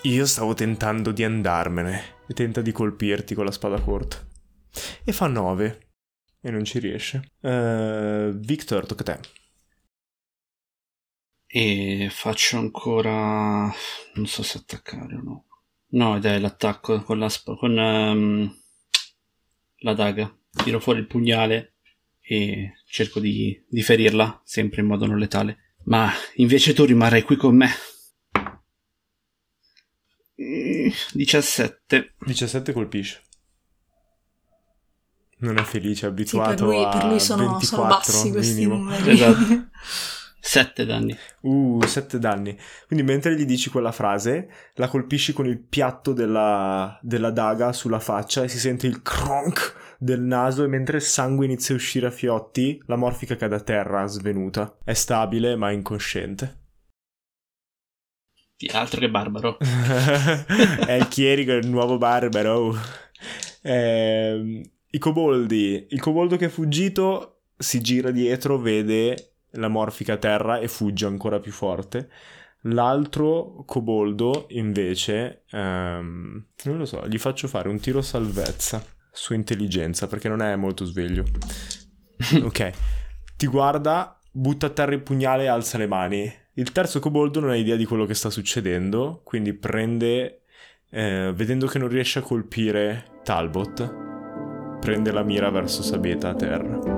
io 0.03 0.27
stavo 0.27 0.55
tentando 0.55 1.11
di 1.11 1.25
andarmene 1.25 2.23
e 2.29 2.35
tenta 2.35 2.61
di 2.61 2.71
colpirti 2.71 3.35
con 3.35 3.47
la 3.47 3.51
spada 3.51 3.81
corta. 3.81 4.25
E 5.03 5.11
fa 5.11 5.27
9 5.27 5.89
e 6.41 6.51
non 6.53 6.63
ci 6.63 6.79
riesce. 6.79 7.33
Uh, 7.41 8.31
Victor, 8.31 8.87
tocca 8.87 9.13
a 9.13 9.17
te. 9.17 9.29
E 11.49 12.09
faccio 12.09 12.59
ancora... 12.59 13.69
non 14.15 14.27
so 14.27 14.45
se 14.45 14.59
attaccare 14.59 15.17
o 15.17 15.21
no. 15.21 15.47
No, 15.89 16.17
è 16.17 16.39
l'attacco 16.39 17.03
con 17.03 17.19
la, 17.19 17.29
sp- 17.29 17.57
con, 17.57 17.77
um, 17.77 18.57
la 19.79 19.95
daga. 19.95 20.33
Tiro 20.63 20.79
fuori 20.79 21.01
il 21.01 21.09
pugnale 21.09 21.78
e 22.31 22.75
cerco 22.87 23.21
di, 23.21 23.65
di 23.67 23.83
ferirla, 23.83 24.43
sempre 24.45 24.83
in 24.83 24.87
modo 24.87 25.07
non 25.07 25.19
letale. 25.19 25.77
Ma 25.85 26.13
invece 26.35 26.75
tu 26.75 26.85
rimarrai 26.85 27.23
qui 27.23 27.37
con 27.37 27.57
me. 27.57 27.69
17. 31.15 32.15
17 32.27 32.73
colpisce. 32.73 33.23
Non 35.41 35.57
è 35.57 35.63
felice, 35.63 35.93
è 35.93 35.95
Sì, 36.01 36.07
abituato 36.07 36.67
per 36.67 36.75
lui, 36.75 36.85
a 36.85 36.89
per 36.89 37.05
lui 37.05 37.21
sono, 37.21 37.47
24 37.49 37.65
sono 37.67 37.89
bassi 37.89 38.31
questi 38.31 38.55
minimo. 38.55 38.75
numeri. 38.77 39.11
Esatto. 39.11 39.69
7 40.41 40.85
danni. 40.85 41.17
Uh, 41.43 41.83
7 41.85 42.19
danni. 42.19 42.57
Quindi 42.87 43.05
mentre 43.05 43.37
gli 43.37 43.45
dici 43.45 43.71
quella 43.71 43.93
frase, 43.93 44.49
la 44.75 44.89
colpisci 44.89 45.33
con 45.33 45.47
il 45.47 45.59
piatto 45.59 46.13
della, 46.13 46.99
della 47.03 47.31
daga 47.31 47.73
sulla 47.73 48.01
faccia 48.01 48.43
e 48.43 48.49
si 48.49 48.59
sente 48.59 48.87
il 48.87 49.03
cronk 49.03 49.88
del 49.99 50.21
naso 50.21 50.63
e 50.63 50.69
mentre 50.69 50.99
il 50.99 51.03
sangue 51.03 51.45
inizia 51.45 51.75
a 51.75 51.79
uscire 51.79 52.07
a 52.07 52.11
fiotti, 52.11 52.81
la 52.87 52.97
morfica 52.97 53.37
cade 53.37 53.57
a 53.57 53.61
terra, 53.61 54.07
svenuta. 54.07 54.79
È 54.85 54.95
stabile 54.95 55.57
ma 55.57 55.73
incosciente. 55.73 56.67
Altro 58.73 59.01
che 59.01 59.11
barbaro. 59.11 59.59
è 60.87 60.93
il 60.93 61.09
chierico, 61.09 61.53
il 61.53 61.69
nuovo 61.69 61.99
barbaro. 61.99 62.75
Eh, 63.63 64.71
I 64.91 64.99
coboldi. 64.99 65.87
Il 65.91 66.01
coboldo 66.01 66.37
che 66.37 66.47
è 66.47 66.49
fuggito 66.49 67.43
si 67.57 67.81
gira 67.81 68.11
dietro, 68.11 68.59
vede 68.59 69.33
la 69.53 69.69
morfica 69.69 70.15
a 70.15 70.19
terra 70.19 70.59
e 70.59 70.69
fugge 70.69 71.07
ancora 71.07 71.41
più 71.41 71.53
forte. 71.53 72.11
L'altro 72.63 73.63
coboldo, 73.65 74.47
invece, 74.51 75.45
ehm, 75.51 76.47
non 76.65 76.77
lo 76.77 76.85
so, 76.85 77.07
gli 77.07 77.19
faccio 77.19 77.47
fare 77.47 77.69
un 77.69 77.79
tiro 77.79 78.03
salvezza 78.03 78.97
su 79.19 79.35
intelligenza 79.35 80.07
perché 80.07 80.29
non 80.29 80.41
è 80.41 80.55
molto 80.55 80.85
sveglio. 80.85 81.25
ok, 82.43 82.71
ti 83.37 83.47
guarda, 83.47 84.19
butta 84.31 84.67
a 84.67 84.71
terra 84.71 84.95
il 84.95 85.03
pugnale 85.03 85.45
e 85.45 85.49
alza 85.49 85.77
le 85.77 85.89
mani. 85.89 86.33
Il 86.55 86.71
terzo 86.73 87.01
coboldo 87.01 87.41
non 87.41 87.51
ha 87.51 87.57
idea 87.57 87.77
di 87.77 87.85
quello 87.85 88.07
che 88.07 88.15
sta 88.15 88.31
succedendo, 88.31 89.21
quindi 89.25 89.53
prende, 89.55 90.43
eh, 90.91 91.33
vedendo 91.35 91.67
che 91.67 91.79
non 91.79 91.89
riesce 91.89 92.21
a 92.21 92.23
colpire 92.23 93.21
Talbot, 93.25 94.79
prende 94.81 95.11
la 95.13 95.23
mira 95.23 95.51
verso 95.51 95.83
Sabeta 95.83 96.31
a 96.31 96.35
terra. 96.35 96.98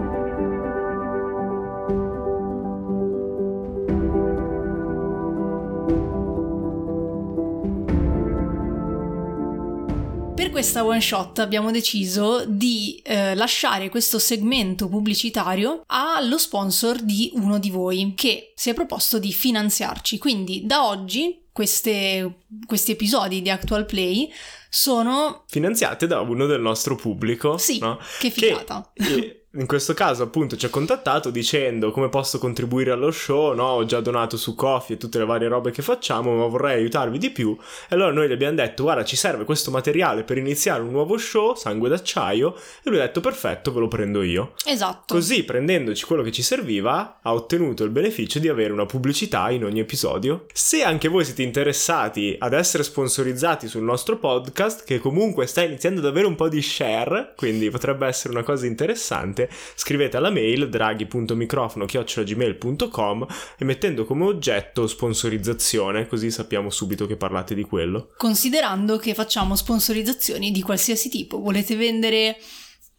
Questa 10.60 10.84
one 10.84 11.00
shot 11.00 11.38
abbiamo 11.38 11.70
deciso 11.70 12.44
di 12.46 13.00
eh, 13.02 13.34
lasciare 13.34 13.88
questo 13.88 14.18
segmento 14.18 14.90
pubblicitario 14.90 15.84
allo 15.86 16.36
sponsor 16.36 17.00
di 17.00 17.30
uno 17.32 17.58
di 17.58 17.70
voi 17.70 18.12
che 18.14 18.52
si 18.54 18.68
è 18.68 18.74
proposto 18.74 19.18
di 19.18 19.32
finanziarci. 19.32 20.18
Quindi 20.18 20.66
da 20.66 20.86
oggi 20.86 21.46
queste, 21.50 22.40
questi 22.66 22.92
episodi 22.92 23.40
di 23.40 23.48
Actual 23.48 23.86
Play 23.86 24.30
sono 24.68 25.44
finanziate 25.48 26.06
da 26.06 26.20
uno 26.20 26.44
del 26.44 26.60
nostro 26.60 26.94
pubblico. 26.94 27.56
Sì, 27.56 27.78
no? 27.78 27.98
che 28.18 28.28
figata. 28.28 28.92
Che, 28.92 29.39
in 29.54 29.66
questo 29.66 29.94
caso 29.94 30.22
appunto 30.22 30.56
ci 30.56 30.66
ha 30.66 30.68
contattato 30.68 31.30
dicendo 31.30 31.90
come 31.90 32.08
posso 32.08 32.38
contribuire 32.38 32.92
allo 32.92 33.10
show, 33.10 33.52
no? 33.52 33.64
Ho 33.64 33.84
già 33.84 34.00
donato 34.00 34.36
su 34.36 34.54
Coffee 34.54 34.94
e 34.94 34.98
tutte 34.98 35.18
le 35.18 35.24
varie 35.24 35.48
robe 35.48 35.72
che 35.72 35.82
facciamo, 35.82 36.36
ma 36.36 36.46
vorrei 36.46 36.78
aiutarvi 36.78 37.18
di 37.18 37.30
più. 37.30 37.56
E 37.88 37.94
allora 37.94 38.12
noi 38.12 38.28
gli 38.28 38.32
abbiamo 38.32 38.54
detto, 38.54 38.84
guarda, 38.84 39.04
ci 39.04 39.16
serve 39.16 39.44
questo 39.44 39.72
materiale 39.72 40.22
per 40.22 40.38
iniziare 40.38 40.82
un 40.82 40.92
nuovo 40.92 41.18
show, 41.18 41.56
Sangue 41.56 41.88
d'acciaio, 41.88 42.54
e 42.54 42.90
lui 42.90 42.98
ha 42.98 43.02
detto, 43.02 43.20
perfetto, 43.20 43.72
ve 43.72 43.80
lo 43.80 43.88
prendo 43.88 44.22
io. 44.22 44.52
Esatto. 44.64 45.14
Così, 45.14 45.42
prendendoci 45.42 46.04
quello 46.04 46.22
che 46.22 46.30
ci 46.30 46.42
serviva, 46.42 47.18
ha 47.20 47.34
ottenuto 47.34 47.82
il 47.82 47.90
beneficio 47.90 48.38
di 48.38 48.48
avere 48.48 48.72
una 48.72 48.86
pubblicità 48.86 49.50
in 49.50 49.64
ogni 49.64 49.80
episodio. 49.80 50.46
Se 50.52 50.84
anche 50.84 51.08
voi 51.08 51.24
siete 51.24 51.42
interessati 51.42 52.36
ad 52.38 52.52
essere 52.52 52.84
sponsorizzati 52.84 53.66
sul 53.66 53.82
nostro 53.82 54.16
podcast, 54.16 54.84
che 54.84 55.00
comunque 55.00 55.46
sta 55.46 55.62
iniziando 55.62 55.98
ad 55.98 56.06
avere 56.06 56.26
un 56.26 56.36
po' 56.36 56.48
di 56.48 56.62
share, 56.62 57.32
quindi 57.36 57.68
potrebbe 57.68 58.06
essere 58.06 58.32
una 58.32 58.44
cosa 58.44 58.66
interessante, 58.66 59.38
interessante, 59.40 59.48
scrivete 59.74 60.16
alla 60.16 60.30
mail 60.30 60.68
draghi.microfono.gmail.com 60.68 63.26
e 63.58 63.64
mettendo 63.64 64.04
come 64.04 64.24
oggetto 64.24 64.86
sponsorizzazione, 64.86 66.06
così 66.06 66.30
sappiamo 66.30 66.70
subito 66.70 67.06
che 67.06 67.16
parlate 67.16 67.54
di 67.54 67.62
quello. 67.62 68.12
Considerando 68.16 68.98
che 68.98 69.14
facciamo 69.14 69.56
sponsorizzazioni 69.56 70.50
di 70.50 70.60
qualsiasi 70.62 71.08
tipo, 71.08 71.40
volete 71.40 71.74
vendere 71.76 72.36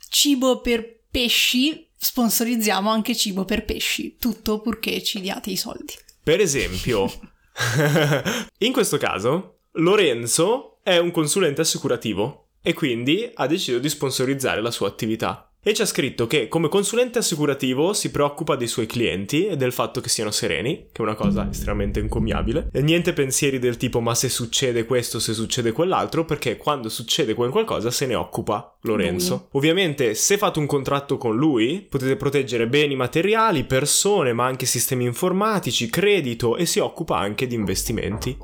cibo 0.10 0.62
per 0.62 1.02
pesci, 1.10 1.88
sponsorizziamo 1.96 2.90
anche 2.90 3.16
cibo 3.16 3.46
per 3.46 3.64
pesci, 3.66 4.18
tutto 4.20 4.62
purché 4.62 5.04
ci 5.04 5.22
diate 5.22 5.52
i 5.52 5.58
soldi. 5.58 5.94
Per 6.24 6.40
esempio, 6.40 7.12
in 8.60 8.72
questo 8.72 8.98
caso, 8.98 9.58
Lorenzo 9.74 10.78
è 10.84 10.98
un 10.98 11.12
consulente 11.12 11.62
assicurativo 11.62 12.48
e 12.62 12.74
quindi 12.74 13.30
ha 13.34 13.48
deciso 13.48 13.80
di 13.80 13.90
sponsorizzare 13.90 14.62
la 14.62 14.72
sua 14.72 14.88
attività. 14.88 15.51
E 15.63 15.76
ci 15.76 15.84
ha 15.84 15.86
scritto 15.86 16.26
che 16.26 16.47
come 16.47 16.69
consulente 16.69 17.19
assicurativo 17.19 17.93
si 17.93 18.10
preoccupa 18.10 18.56
dei 18.56 18.65
suoi 18.65 18.88
clienti 18.88 19.45
e 19.45 19.58
del 19.58 19.71
fatto 19.71 20.02
che 20.02 20.10
siano 20.10 20.32
sereni, 20.32 20.88
che 20.91 21.02
è 21.02 21.06
una 21.06 21.13
cosa 21.13 21.47
estremamente 21.47 22.00
encomiabile. 22.00 22.69
E 22.74 22.82
niente 22.82 23.13
pensieri 23.13 23.60
del 23.60 23.78
tipo 23.78 24.00
ma 24.00 24.15
se 24.15 24.28
succede 24.28 24.86
questo, 24.86 25.19
se 25.19 25.34
succede 25.34 25.71
quell'altro, 25.71 26.26
perché 26.26 26.58
quando 26.58 26.89
succede 26.89 27.36
quel 27.36 27.52
qualcosa 27.52 27.91
se 27.91 28.08
ne 28.08 28.15
occupa 28.15 28.76
Lorenzo. 28.82 29.36
Lui. 29.36 29.47
Ovviamente 29.52 30.15
se 30.15 30.39
fate 30.39 30.58
un 30.58 30.65
contratto 30.65 31.17
con 31.17 31.36
lui 31.36 31.86
potete 31.88 32.15
proteggere 32.15 32.65
beni 32.65 32.95
materiali, 32.95 33.63
persone, 33.63 34.34
ma 34.34 34.47
anche 34.47 34.65
sistemi 34.65 35.06
informatici, 35.06 35.91
credito 35.91 36.58
e 36.58 36.65
si 36.65 36.80
occupa 36.80 37.19
anche 37.19 37.45
di 37.45 37.54
investimenti. 37.54 38.36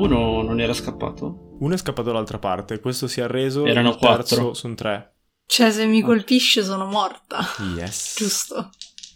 Uno 0.00 0.42
non 0.42 0.60
era 0.60 0.72
scappato? 0.72 1.56
Uno 1.60 1.74
è 1.74 1.76
scappato 1.78 2.08
dall'altra 2.08 2.38
parte, 2.38 2.80
questo 2.80 3.06
si 3.08 3.20
è 3.20 3.24
arreso. 3.24 3.64
Erano 3.66 3.96
quattro. 3.96 4.54
sono 4.54 4.74
tre. 4.74 5.14
Cioè, 5.46 5.70
se 5.70 5.86
mi 5.86 6.02
colpisce 6.02 6.62
sono 6.62 6.86
morta. 6.86 7.40
Yes. 7.76 8.14
Giusto. 8.18 8.70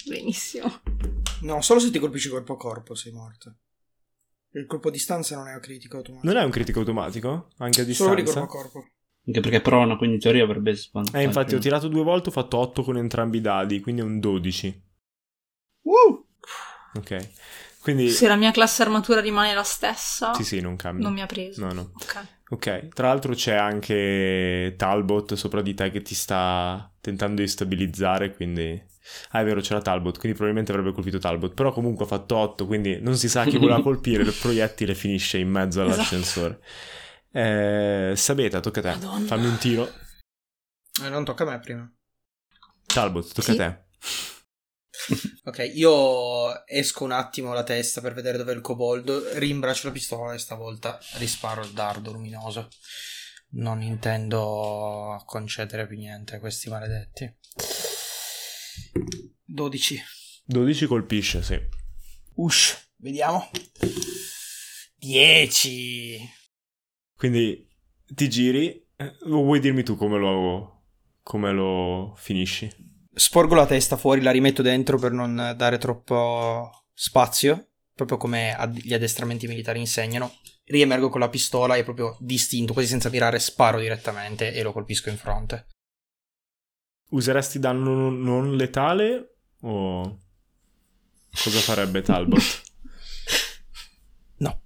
Benissimo. 0.08 0.80
No, 1.42 1.60
solo 1.60 1.80
se 1.80 1.90
ti 1.90 1.98
colpisci 1.98 2.28
corpo 2.28 2.54
a 2.54 2.56
corpo 2.56 2.94
sei 2.94 3.12
morto. 3.12 3.56
Il 4.54 4.66
colpo 4.66 4.88
a 4.88 4.90
distanza 4.90 5.36
non 5.36 5.48
è 5.48 5.54
un 5.54 5.60
critico 5.60 5.96
automatico. 5.98 6.32
Non 6.32 6.40
è 6.42 6.44
un 6.44 6.50
critico 6.50 6.78
automatico? 6.80 7.48
Anche 7.58 7.82
a 7.82 7.92
Solo 7.92 8.14
di 8.14 8.22
distanza? 8.22 8.46
corpo 8.46 8.68
a 8.68 8.70
corpo. 8.72 8.90
Anche 9.24 9.40
perché 9.40 9.56
è 9.58 9.62
prona, 9.62 9.96
quindi 9.96 10.16
in 10.16 10.20
teoria 10.20 10.42
avrebbe 10.42 10.74
svantaggio. 10.74 11.16
Eh, 11.16 11.22
infatti 11.22 11.54
ho 11.54 11.58
tirato 11.58 11.88
due 11.88 12.02
volte, 12.02 12.28
ho 12.30 12.32
fatto 12.32 12.58
8 12.58 12.82
con 12.82 12.96
entrambi 12.96 13.38
i 13.38 13.40
dadi, 13.40 13.80
quindi 13.80 14.00
è 14.00 14.04
un 14.04 14.18
12. 14.18 14.82
Uh! 15.82 16.26
Ok. 16.94 17.28
Quindi... 17.82 18.08
Se 18.10 18.28
la 18.28 18.36
mia 18.36 18.52
classe 18.52 18.82
armatura 18.82 19.20
rimane 19.20 19.52
la 19.54 19.64
stessa, 19.64 20.32
Sì, 20.34 20.44
sì, 20.44 20.60
non 20.60 20.76
cambia. 20.76 21.04
non 21.04 21.12
mi 21.12 21.20
ha 21.20 21.26
preso. 21.26 21.64
No, 21.66 21.72
no. 21.72 21.90
Ok. 21.94 22.26
Ok, 22.52 22.88
tra 22.88 23.08
l'altro 23.08 23.34
c'è 23.34 23.54
anche 23.54 24.74
Talbot 24.76 25.34
sopra 25.34 25.62
di 25.62 25.72
te 25.74 25.90
che 25.90 26.02
ti 26.02 26.14
sta 26.14 26.90
tentando 27.00 27.40
di 27.42 27.48
stabilizzare, 27.48 28.34
quindi... 28.34 28.90
Ah, 29.30 29.40
è 29.40 29.44
vero, 29.44 29.60
c'era 29.60 29.80
Talbot, 29.80 30.18
quindi 30.18 30.36
probabilmente 30.36 30.70
avrebbe 30.70 30.92
colpito 30.94 31.18
Talbot, 31.18 31.54
però 31.54 31.72
comunque 31.72 32.04
ha 32.04 32.08
fatto 32.08 32.36
8, 32.36 32.66
quindi 32.66 33.00
non 33.00 33.16
si 33.16 33.28
sa 33.28 33.44
chi 33.44 33.56
voleva 33.56 33.80
colpire, 33.82 34.22
il 34.22 34.32
proiettile 34.32 34.94
finisce 34.94 35.38
in 35.38 35.48
mezzo 35.50 35.80
all'ascensore. 35.82 36.60
Eh, 37.32 38.12
Sabeta, 38.14 38.60
tocca 38.60 38.80
a 38.80 38.82
te, 38.82 38.88
Madonna. 38.90 39.26
fammi 39.26 39.46
un 39.46 39.56
tiro. 39.58 39.90
Eh, 41.02 41.08
non 41.08 41.24
tocca 41.24 41.44
a 41.44 41.46
me 41.50 41.58
prima. 41.58 41.90
Talbot, 42.86 43.32
tocca 43.32 43.52
Sì. 43.52 43.58
a 43.60 43.70
te. 43.70 43.84
Ok, 45.44 45.70
io 45.74 46.64
esco 46.66 47.04
un 47.04 47.12
attimo 47.12 47.52
la 47.52 47.64
testa 47.64 48.00
per 48.00 48.14
vedere 48.14 48.38
dov'è 48.38 48.52
il 48.52 48.60
coboldo, 48.60 49.36
rimbraccio 49.38 49.88
la 49.88 49.92
pistola 49.92 50.34
e 50.34 50.38
stavolta 50.38 50.98
risparo 51.14 51.64
il 51.64 51.72
dardo 51.72 52.12
luminoso. 52.12 52.68
Non 53.54 53.82
intendo 53.82 55.20
concedere 55.26 55.86
più 55.86 55.96
niente 55.96 56.36
a 56.36 56.40
questi 56.40 56.70
maledetti. 56.70 57.36
12. 59.44 60.02
12 60.44 60.86
colpisce, 60.86 61.42
sì. 61.42 61.58
Ush, 62.34 62.92
vediamo. 62.96 63.50
10. 64.96 66.18
Quindi 67.16 67.68
ti 68.06 68.28
giri, 68.30 68.88
vuoi 69.24 69.60
dirmi 69.60 69.82
tu 69.82 69.96
come 69.96 70.18
lo, 70.18 70.84
come 71.22 71.52
lo 71.52 72.14
finisci? 72.16 72.91
Sporgo 73.14 73.54
la 73.54 73.66
testa 73.66 73.96
fuori, 73.96 74.22
la 74.22 74.30
rimetto 74.30 74.62
dentro 74.62 74.98
per 74.98 75.12
non 75.12 75.54
dare 75.56 75.76
troppo 75.76 76.84
spazio, 76.94 77.68
proprio 77.94 78.16
come 78.16 78.56
gli 78.74 78.94
addestramenti 78.94 79.46
militari 79.46 79.80
insegnano. 79.80 80.38
Riemergo 80.64 81.10
con 81.10 81.20
la 81.20 81.28
pistola 81.28 81.76
e 81.76 81.84
proprio 81.84 82.16
distinto, 82.20 82.72
quasi 82.72 82.88
senza 82.88 83.10
mirare, 83.10 83.38
sparo 83.38 83.78
direttamente 83.80 84.52
e 84.54 84.62
lo 84.62 84.72
colpisco 84.72 85.10
in 85.10 85.18
fronte. 85.18 85.66
Useresti 87.10 87.58
danno 87.58 88.08
non- 88.08 88.56
letale 88.56 89.34
o 89.60 90.18
cosa 91.30 91.58
farebbe 91.60 92.02
Talbot? 92.02 92.40
No, 94.38 94.60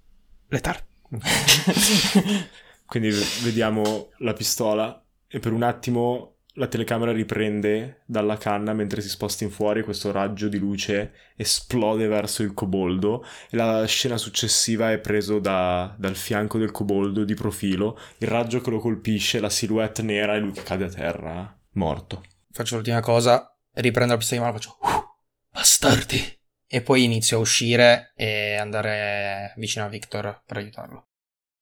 letale. 0.47 0.87
Quindi 2.85 3.09
vediamo 3.43 4.11
la 4.19 4.33
pistola 4.33 5.05
e 5.27 5.39
per 5.39 5.51
un 5.51 5.61
attimo 5.61 6.36
la 6.57 6.67
telecamera 6.67 7.11
riprende 7.11 8.01
dalla 8.05 8.37
canna 8.37 8.73
mentre 8.73 9.01
si 9.01 9.09
sposta 9.09 9.43
in 9.43 9.51
fuori 9.51 9.83
questo 9.83 10.11
raggio 10.11 10.47
di 10.47 10.57
luce 10.57 11.13
esplode 11.35 12.07
verso 12.07 12.41
il 12.41 12.53
coboldo 12.53 13.23
e 13.49 13.55
la 13.55 13.85
scena 13.85 14.17
successiva 14.17 14.91
è 14.91 14.97
preso 14.99 15.39
da- 15.39 15.95
dal 15.97 16.15
fianco 16.15 16.57
del 16.57 16.71
coboldo 16.71 17.23
di 17.23 17.35
profilo, 17.35 17.99
il 18.17 18.27
raggio 18.27 18.59
che 18.59 18.71
lo 18.71 18.79
colpisce, 18.79 19.39
la 19.39 19.49
silhouette 19.49 20.01
nera 20.01 20.35
e 20.35 20.39
lui 20.39 20.51
che 20.51 20.63
cade 20.63 20.85
a 20.85 20.89
terra 20.89 21.59
morto. 21.73 22.23
Faccio 22.51 22.75
l'ultima 22.75 23.01
cosa, 23.01 23.55
riprendo 23.73 24.13
la 24.13 24.19
pistola 24.19 24.41
in 24.41 24.47
mano, 24.47 24.57
faccio 24.57 24.77
"Uh, 24.81 25.53
bastardi. 25.53 26.35
E 26.69 26.81
poi 26.81 27.03
inizio 27.03 27.37
a 27.37 27.41
uscire 27.41 28.11
e 28.15 28.55
andare 28.55 29.53
vicino 29.57 29.85
a 29.85 29.89
Victor 29.89 30.41
per 30.45 30.57
aiutarlo. 30.57 31.07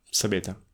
Sapete? 0.10 0.65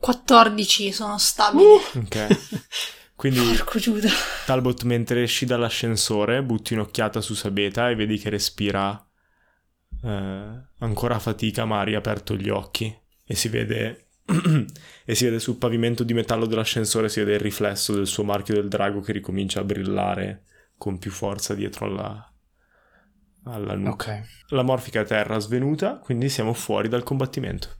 14 0.00 0.92
sono 0.92 1.18
stabili. 1.18 1.74
Ok. 1.94 2.26
Quindi 3.18 3.40
Porco 3.40 3.78
Giuda. 3.80 4.08
Talbot, 4.46 4.84
mentre 4.84 5.24
esci 5.24 5.44
dall'ascensore, 5.44 6.42
butti 6.42 6.74
un'occhiata 6.74 7.20
su 7.20 7.34
Sabeta 7.34 7.90
e 7.90 7.96
vedi 7.96 8.16
che 8.16 8.30
respira 8.30 9.04
eh, 10.04 10.62
ancora 10.78 11.16
a 11.16 11.18
fatica, 11.18 11.64
ma 11.64 11.80
ha 11.80 11.84
riaperto 11.84 12.36
gli 12.36 12.48
occhi 12.48 12.96
e 13.24 13.34
si 13.34 13.48
vede. 13.48 14.10
e 15.04 15.14
si 15.14 15.24
vede 15.24 15.40
sul 15.40 15.56
pavimento 15.56 16.04
di 16.04 16.14
metallo 16.14 16.46
dell'ascensore, 16.46 17.08
si 17.08 17.18
vede 17.18 17.34
il 17.34 17.40
riflesso 17.40 17.92
del 17.94 18.06
suo 18.06 18.24
marchio 18.24 18.54
del 18.54 18.68
drago 18.68 19.00
che 19.00 19.12
ricomincia 19.12 19.60
a 19.60 19.64
brillare 19.64 20.44
con 20.76 20.98
più 20.98 21.10
forza 21.10 21.54
dietro 21.54 21.86
alla, 21.86 22.32
alla 23.44 23.74
nuca. 23.74 24.18
Ok. 24.18 24.22
La 24.50 24.62
morfica 24.62 25.02
terra 25.04 25.38
svenuta, 25.38 25.98
quindi 25.98 26.28
siamo 26.28 26.52
fuori 26.52 26.88
dal 26.88 27.02
combattimento. 27.02 27.74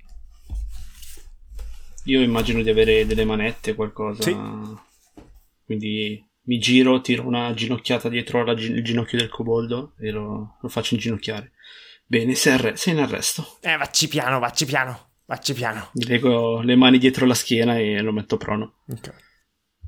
Io 2.08 2.22
immagino 2.22 2.62
di 2.62 2.70
avere 2.70 3.04
delle 3.04 3.26
manette, 3.26 3.74
qualcosa. 3.74 4.22
Sì. 4.22 4.36
Quindi 5.64 6.26
mi 6.44 6.58
giro, 6.58 7.02
tiro 7.02 7.26
una 7.26 7.52
ginocchiata 7.52 8.08
dietro 8.08 8.40
al 8.40 8.56
gi- 8.56 8.72
il 8.72 8.82
ginocchio 8.82 9.18
del 9.18 9.28
coboldo 9.28 9.92
e 9.98 10.10
lo, 10.10 10.56
lo 10.58 10.68
faccio 10.68 10.94
inginocchiare. 10.94 11.52
Bene, 12.06 12.34
sei, 12.34 12.54
arre- 12.54 12.76
sei 12.76 12.94
in 12.94 13.00
arresto. 13.00 13.58
Eh, 13.60 13.76
vacci 13.76 14.08
piano, 14.08 14.38
vacci 14.38 14.64
piano, 14.64 15.10
vacci 15.26 15.52
piano. 15.52 15.90
Gli 15.92 16.06
leggo 16.06 16.62
le 16.62 16.76
mani 16.76 16.96
dietro 16.96 17.26
la 17.26 17.34
schiena 17.34 17.76
e 17.76 18.00
lo 18.00 18.12
metto 18.12 18.38
prono. 18.38 18.78
Ok. 18.88 19.26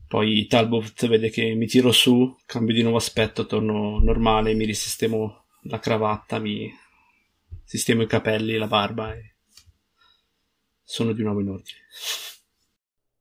Poi 0.06 0.46
Talbot 0.46 1.06
vede 1.06 1.30
che 1.30 1.54
mi 1.54 1.66
tiro 1.66 1.92
su, 1.92 2.36
cambio 2.44 2.74
di 2.74 2.82
nuovo 2.82 2.98
aspetto, 2.98 3.46
torno 3.46 3.98
normale, 4.00 4.52
mi 4.52 4.66
risistemo 4.66 5.44
la 5.62 5.78
cravatta, 5.78 6.38
mi 6.38 6.70
sistemo 7.64 8.02
i 8.02 8.06
capelli, 8.06 8.58
la 8.58 8.66
barba 8.66 9.14
e 9.14 9.29
sono 10.90 11.12
di 11.12 11.22
nuovo 11.22 11.40
in 11.40 11.48
ordine. 11.48 11.78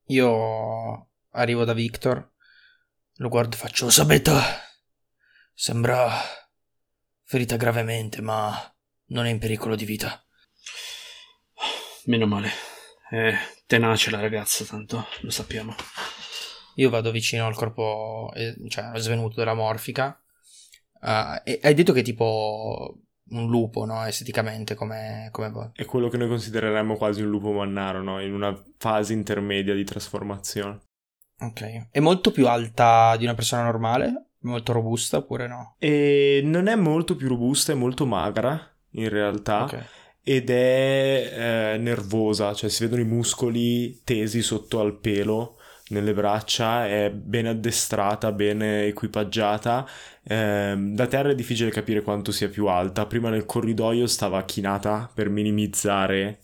Io 0.07 1.09
arrivo 1.30 1.65
da 1.65 1.74
Victor, 1.74 2.32
lo 3.17 3.30
guardo 3.30 3.55
e 3.55 3.59
faccio... 3.59 3.91
Sapete, 3.91 4.32
sembra 5.53 6.09
ferita 7.26 7.57
gravemente, 7.57 8.22
ma 8.22 8.51
non 9.09 9.28
è 9.28 9.30
in 9.30 9.38
pericolo 9.38 9.76
di 9.76 9.86
vita. 9.86 10.26
Meno 12.05 12.26
male. 12.26 12.49
È 13.07 13.38
tenace 13.67 14.09
la 14.09 14.20
ragazza, 14.20 14.65
tanto 14.65 15.05
lo 15.22 15.30
sappiamo. 15.30 15.76
Io 16.76 16.89
vado 16.89 17.11
vicino 17.11 17.45
al 17.45 17.53
corpo, 17.55 18.32
eh, 18.34 18.55
cioè 18.67 18.97
svenuto 18.97 19.36
della 19.36 19.53
morfica. 19.53 20.20
E 21.43 21.59
hai 21.61 21.74
detto 21.76 21.93
che 21.93 22.01
tipo 22.01 22.97
un 23.32 23.49
lupo, 23.49 23.86
no? 23.86 24.05
Esteticamente, 24.05 24.75
come, 24.75 25.30
come 25.32 25.49
voi. 25.49 25.69
È 25.73 25.86
quello 25.86 26.09
che 26.09 26.17
noi 26.17 26.27
considereremmo 26.27 26.95
quasi 26.95 27.21
un 27.21 27.30
lupo 27.30 27.51
mannaro, 27.51 28.01
no? 28.01 28.21
In 28.21 28.34
una 28.34 28.57
fase 28.77 29.13
intermedia 29.13 29.73
di 29.73 29.84
trasformazione. 29.84 30.80
Ok. 31.41 31.88
È 31.91 31.99
molto 31.99 32.32
più 32.32 32.47
alta 32.47 33.15
di 33.17 33.23
una 33.23 33.36
persona 33.36 33.63
normale? 33.63 34.25
Molto 34.41 34.71
robusta 34.71 35.17
oppure 35.17 35.47
no? 35.47 35.75
E 35.80 36.41
non 36.43 36.67
è 36.67 36.75
molto 36.75 37.15
più 37.15 37.27
robusta, 37.27 37.71
è 37.71 37.75
molto 37.75 38.05
magra, 38.05 38.59
in 38.91 39.09
realtà. 39.09 39.63
Ok. 39.63 39.86
ed 40.23 40.49
è 40.49 41.73
eh, 41.73 41.77
nervosa, 41.77 42.53
cioè 42.53 42.69
si 42.69 42.84
vedono 42.84 43.01
i 43.01 43.05
muscoli 43.05 44.01
tesi 44.03 44.41
sotto 44.41 44.80
al 44.80 44.99
pelo 44.99 45.59
nelle 45.89 46.13
braccia, 46.13 46.87
è 46.87 47.11
ben 47.11 47.47
addestrata, 47.47 48.31
ben 48.31 48.61
equipaggiata. 48.61 49.87
Ehm, 50.23 50.93
da 50.95 51.07
terra 51.07 51.29
è 51.31 51.35
difficile 51.35 51.69
capire 51.71 52.01
quanto 52.01 52.31
sia 52.31 52.49
più 52.49 52.67
alta. 52.67 53.05
Prima 53.05 53.29
nel 53.29 53.45
corridoio 53.45 54.07
stava 54.07 54.43
chinata 54.45 55.09
per 55.13 55.29
minimizzare 55.29 56.41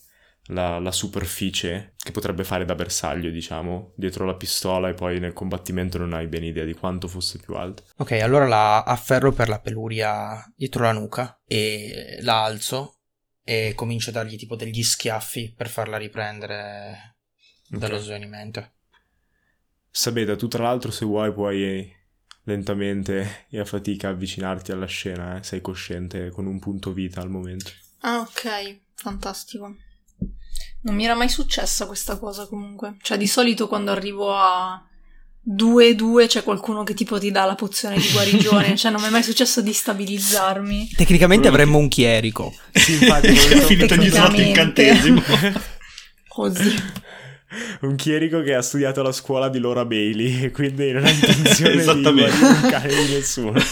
la, 0.48 0.80
la 0.80 0.92
superficie 0.92 1.94
che 1.98 2.12
potrebbe 2.12 2.44
fare 2.44 2.66
da 2.66 2.76
bersaglio, 2.76 3.30
diciamo, 3.32 3.94
dietro 3.96 4.26
la 4.26 4.36
pistola 4.36 4.90
e 4.90 4.94
poi 4.94 5.20
nel 5.20 5.34
combattimento 5.34 5.98
non 5.98 6.14
hai 6.14 6.28
ben 6.28 6.44
idea 6.44 6.66
di 6.66 6.74
quanto 6.74 7.08
fosse 7.08 7.40
più 7.40 7.56
alta. 7.56 7.84
Ok, 7.98 8.12
allora 8.12 8.48
la 8.48 8.84
afferro 8.84 9.32
per 9.32 9.48
la 9.50 9.60
peluria 9.60 10.44
dietro 10.56 10.84
la 10.84 10.92
nuca 10.92 11.42
e 11.46 12.18
la 12.22 12.44
alzo 12.44 13.00
e 13.44 13.74
comincio 13.76 14.10
a 14.10 14.14
dargli 14.14 14.36
tipo 14.38 14.56
degli 14.56 14.84
schiaffi 14.84 15.54
per 15.56 15.70
farla 15.70 15.98
riprendere 15.98 17.18
dallo 17.68 17.98
Ok. 17.98 18.04
svenimento. 18.04 18.72
Sabeda, 19.98 20.36
tu 20.36 20.50
tra 20.50 20.64
l'altro 20.64 20.92
se 20.92 21.06
vuoi 21.06 21.32
puoi 21.32 21.90
lentamente 22.44 23.46
e 23.50 23.60
a 23.62 23.64
fatica 23.64 24.10
avvicinarti 24.10 24.74
alla 24.74 24.88
scena, 24.88 25.38
eh? 25.38 25.44
sei 25.44 25.62
cosciente 25.62 26.32
con 26.32 26.48
un 26.48 26.60
punto 26.60 26.92
vita 26.92 27.22
al 27.22 27.30
momento. 27.30 27.72
Ah, 28.02 28.20
ok, 28.20 28.80
fantastico. 28.94 29.74
Non 30.82 30.96
mi 30.96 31.06
era 31.06 31.16
mai 31.16 31.30
successa 31.30 31.88
questa 31.88 32.18
cosa 32.18 32.46
comunque. 32.46 32.98
Cioè, 33.02 33.18
di 33.18 33.26
solito 33.26 33.70
quando 33.70 33.92
arrivo 33.92 34.36
a 34.36 34.86
2-2 35.50 36.28
c'è 36.28 36.44
qualcuno 36.44 36.84
che 36.84 36.94
tipo 36.94 37.18
ti 37.18 37.32
dà 37.32 37.46
la 37.46 37.56
pozione 37.56 37.96
di 37.96 38.12
guarigione. 38.12 38.76
cioè, 38.78 38.92
non 38.92 39.00
mi 39.00 39.08
è 39.08 39.12
mai 39.12 39.24
successo 39.24 39.62
di 39.62 39.72
stabilizzarmi. 39.72 40.90
Tecnicamente 40.90 41.48
Quello 41.48 41.56
avremmo 41.56 41.78
un 41.78 41.88
chierico. 41.88 42.54
Sì, 42.74 42.96
infatti, 43.02 43.28
È 43.28 43.62
finito 43.62 43.96
gli 43.96 44.10
slot 44.10 44.36
Tecnicamente. 44.36 44.44
incantesimo. 44.44 45.22
Così. 46.28 47.04
Un 47.82 47.96
chierico 47.96 48.42
che 48.42 48.54
ha 48.56 48.62
studiato 48.62 49.02
alla 49.02 49.12
scuola 49.12 49.50
di 49.50 49.60
Laura 49.60 49.86
Bailey 49.86 50.44
e 50.44 50.52
quindi 50.52 50.92
non 50.92 51.06
ha 51.06 51.10
intenzione 51.12 51.78
di 51.78 52.04
cane 52.70 52.88
di 52.88 53.14
nessuno. 53.14 53.54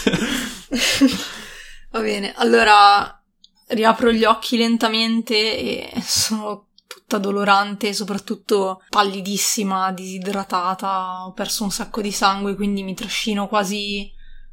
Va 1.90 2.00
bene, 2.00 2.32
allora 2.36 3.22
riapro 3.68 4.10
gli 4.12 4.24
occhi 4.24 4.56
lentamente 4.56 5.92
e 5.94 6.00
sono 6.02 6.68
tutta 6.86 7.18
dolorante, 7.18 7.92
soprattutto 7.92 8.82
pallidissima, 8.88 9.92
disidratata, 9.92 11.26
ho 11.26 11.32
perso 11.32 11.64
un 11.64 11.70
sacco 11.70 12.00
di 12.00 12.12
sangue, 12.12 12.54
quindi 12.54 12.82
mi 12.82 12.94
trascino 12.94 13.46
quasi 13.46 14.10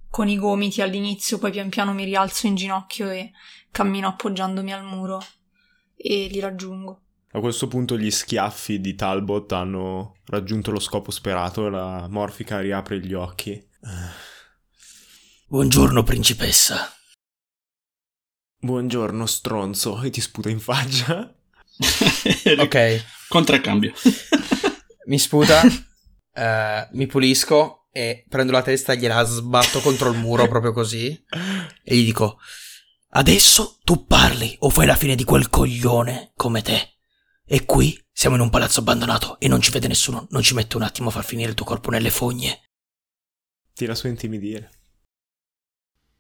con 0.10 0.28
i 0.28 0.38
gomiti 0.38 0.82
all'inizio, 0.82 1.38
poi 1.38 1.52
pian 1.52 1.70
piano 1.70 1.94
mi 1.94 2.04
rialzo 2.04 2.48
in 2.48 2.56
ginocchio 2.56 3.10
e 3.10 3.32
cammino 3.72 4.10
appoggiandomi 4.10 4.74
al 4.74 4.84
muro 4.84 5.24
e 5.96 6.28
li 6.30 6.40
raggiungo. 6.40 7.02
A 7.34 7.40
questo 7.40 7.70
punto 7.70 7.98
gli 7.98 8.12
schiaffi 8.12 8.82
di 8.82 8.94
Talbot 8.94 9.54
hanno 9.54 10.18
raggiunto 10.26 10.70
lo 10.70 10.82
scopo 10.82 11.12
sperato 11.12 11.68
e 11.68 11.70
la 11.70 12.08
morfica 12.10 12.60
riapre 12.60 13.00
gli 13.00 13.14
occhi. 13.14 13.70
Buongiorno, 15.48 16.04
principessa. 16.04 16.94
Buongiorno, 18.60 19.26
stronzo, 19.26 20.02
e 20.02 20.10
ti 20.10 20.20
sputa 20.20 20.50
in 20.50 20.60
faccia. 20.60 21.34
Ok, 22.60 23.04
Contraccambio. 23.30 23.94
mi 25.08 25.18
sputa, 25.18 25.62
eh, 26.34 26.88
mi 26.92 27.08
pulisco 27.08 27.88
e 27.92 28.26
prendo 28.28 28.52
la 28.52 28.62
testa 28.62 28.92
e 28.92 28.98
gliela 28.98 29.24
sbatto 29.24 29.80
contro 29.80 30.12
il 30.12 30.18
muro 30.18 30.48
proprio 30.48 30.74
così 30.74 31.26
e 31.84 31.96
gli 31.96 32.06
dico 32.06 32.40
Adesso 33.10 33.80
tu 33.84 34.06
parli 34.06 34.56
o 34.60 34.70
fai 34.70 34.86
la 34.86 34.96
fine 34.96 35.16
di 35.16 35.24
quel 35.24 35.50
coglione 35.50 36.34
come 36.36 36.62
te. 36.62 36.91
E 37.54 37.66
qui 37.66 38.02
siamo 38.10 38.38
in 38.38 38.42
un 38.42 38.50
palazzo 38.50 38.80
abbandonato 38.80 39.38
e 39.38 39.50
non 39.50 39.60
ci 39.60 39.72
vede 39.72 39.90
nessuno. 39.90 40.26
Non 40.30 40.42
ci 40.42 40.54
mette 40.54 40.78
un 40.78 40.84
attimo 40.84 41.10
a 41.10 41.12
far 41.12 41.26
finire 41.26 41.50
il 41.50 41.54
tuo 41.54 41.66
corpo 41.66 41.90
nelle 41.90 42.10
fogne. 42.10 42.70
Tira 43.74 43.94
su 43.94 44.08
intimidire. 44.08 44.72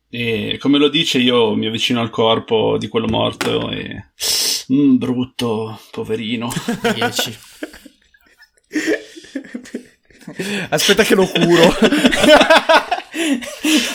E 0.10 0.58
come 0.60 0.78
lo 0.78 0.90
dice, 0.90 1.20
io 1.20 1.56
mi 1.56 1.68
avvicino 1.68 2.02
al 2.02 2.10
corpo 2.10 2.78
di 2.78 2.90
quello 2.90 3.08
morto 3.08 3.72
e. 3.72 4.12
Mm, 4.74 4.98
brutto, 4.98 5.80
poverino. 5.92 6.52
10. 6.94 7.40
Aspetta 10.68 11.04
che 11.04 11.16
lo 11.16 11.28
curo. 11.28 11.74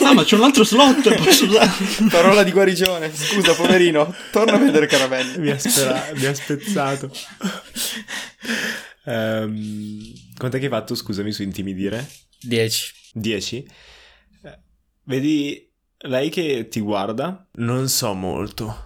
ah, 0.03 0.13
ma 0.13 0.25
c'è 0.25 0.37
un 0.37 0.43
altro 0.43 0.65
slot, 0.65 1.15
posso 1.23 1.45
usare? 1.47 1.71
Parola 2.11 2.43
di 2.43 2.51
guarigione. 2.53 3.15
Scusa, 3.15 3.55
poverino. 3.55 4.15
Torna 4.31 4.55
a 4.55 4.59
vedere 4.59 4.87
caramelli. 4.87 5.39
mi, 5.39 5.51
ha 5.51 5.59
spera- 5.59 6.11
mi 6.15 6.25
ha 6.27 6.35
spezzato. 6.35 7.11
Ehm, 9.05 10.13
quant'è 10.37 10.59
che 10.59 10.65
hai 10.65 10.71
fatto, 10.71 10.95
scusami, 10.95 11.33
su 11.33 11.43
intimidire? 11.43 12.07
10. 12.41 12.93
10? 13.13 13.69
Eh, 14.43 14.59
Vedi 15.05 15.71
lei 15.99 16.29
che 16.31 16.69
ti 16.69 16.81
guarda? 16.81 17.47
Non 17.55 17.89
so 17.89 18.13
molto, 18.15 18.85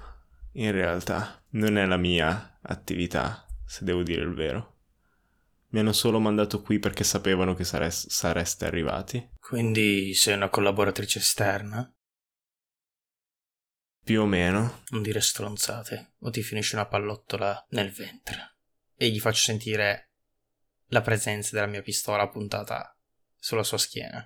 in 0.52 0.70
realtà. 0.72 1.42
Non 1.52 1.76
è 1.78 1.84
la 1.84 1.96
mia 1.96 2.58
attività, 2.62 3.44
se 3.66 3.84
devo 3.84 4.02
dire 4.02 4.22
il 4.22 4.34
vero. 4.34 4.74
Mi 5.70 5.80
hanno 5.80 5.92
solo 5.92 6.18
mandato 6.20 6.62
qui 6.62 6.78
perché 6.78 7.02
sapevano 7.04 7.54
che 7.54 7.64
sare- 7.64 7.90
sareste 7.90 8.66
arrivati. 8.66 9.28
Quindi 9.50 10.14
sei 10.14 10.34
una 10.34 10.48
collaboratrice 10.48 11.18
esterna? 11.18 11.92
Più 14.04 14.20
o 14.20 14.24
meno. 14.24 14.84
Non 14.90 15.02
dire 15.02 15.20
stronzate 15.20 16.12
o 16.18 16.30
ti 16.30 16.40
finisce 16.40 16.76
una 16.76 16.86
pallottola 16.86 17.66
nel 17.70 17.90
ventre. 17.90 18.58
E 18.94 19.10
gli 19.10 19.18
faccio 19.18 19.42
sentire 19.42 20.12
la 20.90 21.00
presenza 21.00 21.50
della 21.56 21.66
mia 21.66 21.82
pistola 21.82 22.28
puntata 22.28 22.96
sulla 23.34 23.64
sua 23.64 23.76
schiena. 23.76 24.24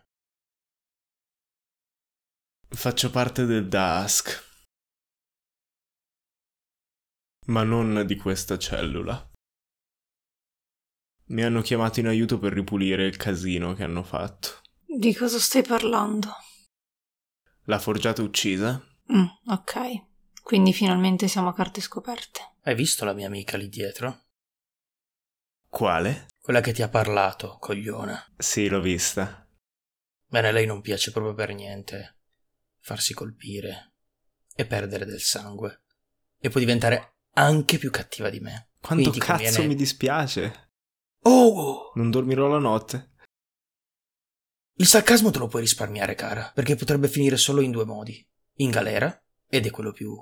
Faccio 2.68 3.10
parte 3.10 3.46
del 3.46 3.66
Dusk. 3.66 4.42
Ma 7.46 7.62
non 7.62 8.04
di 8.04 8.16
questa 8.16 8.58
cellula. 8.58 9.30
Mi 11.28 11.42
hanno 11.42 11.62
chiamato 11.62 12.00
in 12.00 12.08
aiuto 12.08 12.38
per 12.38 12.52
ripulire 12.52 13.06
il 13.06 13.16
casino 13.16 13.72
che 13.72 13.84
hanno 13.84 14.02
fatto. 14.02 14.60
Di 14.96 15.12
cosa 15.12 15.40
stai 15.40 15.62
parlando? 15.62 16.30
La 17.64 17.80
forgiata 17.80 18.22
uccisa? 18.22 18.80
Mm, 19.12 19.50
ok. 19.50 20.04
Quindi 20.40 20.72
finalmente 20.72 21.26
siamo 21.26 21.48
a 21.48 21.54
carte 21.54 21.80
scoperte. 21.80 22.54
Hai 22.62 22.76
visto 22.76 23.04
la 23.04 23.12
mia 23.12 23.26
amica 23.26 23.56
lì 23.56 23.68
dietro? 23.68 24.26
Quale? 25.68 26.28
Quella 26.40 26.60
che 26.60 26.72
ti 26.72 26.82
ha 26.82 26.88
parlato, 26.88 27.56
cogliona. 27.58 28.24
Sì, 28.36 28.68
l'ho 28.68 28.80
vista. 28.80 29.48
Bene, 30.26 30.52
lei 30.52 30.66
non 30.66 30.80
piace 30.80 31.10
proprio 31.10 31.34
per 31.34 31.52
niente 31.52 32.20
farsi 32.78 33.14
colpire 33.14 33.94
e 34.54 34.64
perdere 34.64 35.06
del 35.06 35.20
sangue. 35.20 35.82
E 36.38 36.50
può 36.50 36.60
diventare 36.60 37.16
anche 37.32 37.78
più 37.78 37.90
cattiva 37.90 38.30
di 38.30 38.38
me. 38.38 38.70
Quanto 38.80 39.10
cazzo 39.10 39.44
conviene- 39.44 39.66
mi 39.66 39.74
dispiace. 39.74 40.70
Oh! 41.22 41.90
Non 41.94 42.10
dormirò 42.10 42.46
la 42.46 42.58
notte. 42.58 43.13
Il 44.76 44.86
sarcasmo 44.86 45.30
te 45.30 45.38
lo 45.38 45.46
puoi 45.46 45.62
risparmiare, 45.62 46.16
cara, 46.16 46.50
perché 46.52 46.74
potrebbe 46.74 47.06
finire 47.06 47.36
solo 47.36 47.60
in 47.60 47.70
due 47.70 47.84
modi. 47.84 48.26
In 48.54 48.70
galera, 48.70 49.22
ed 49.46 49.66
è 49.66 49.70
quello 49.70 49.92
più 49.92 50.20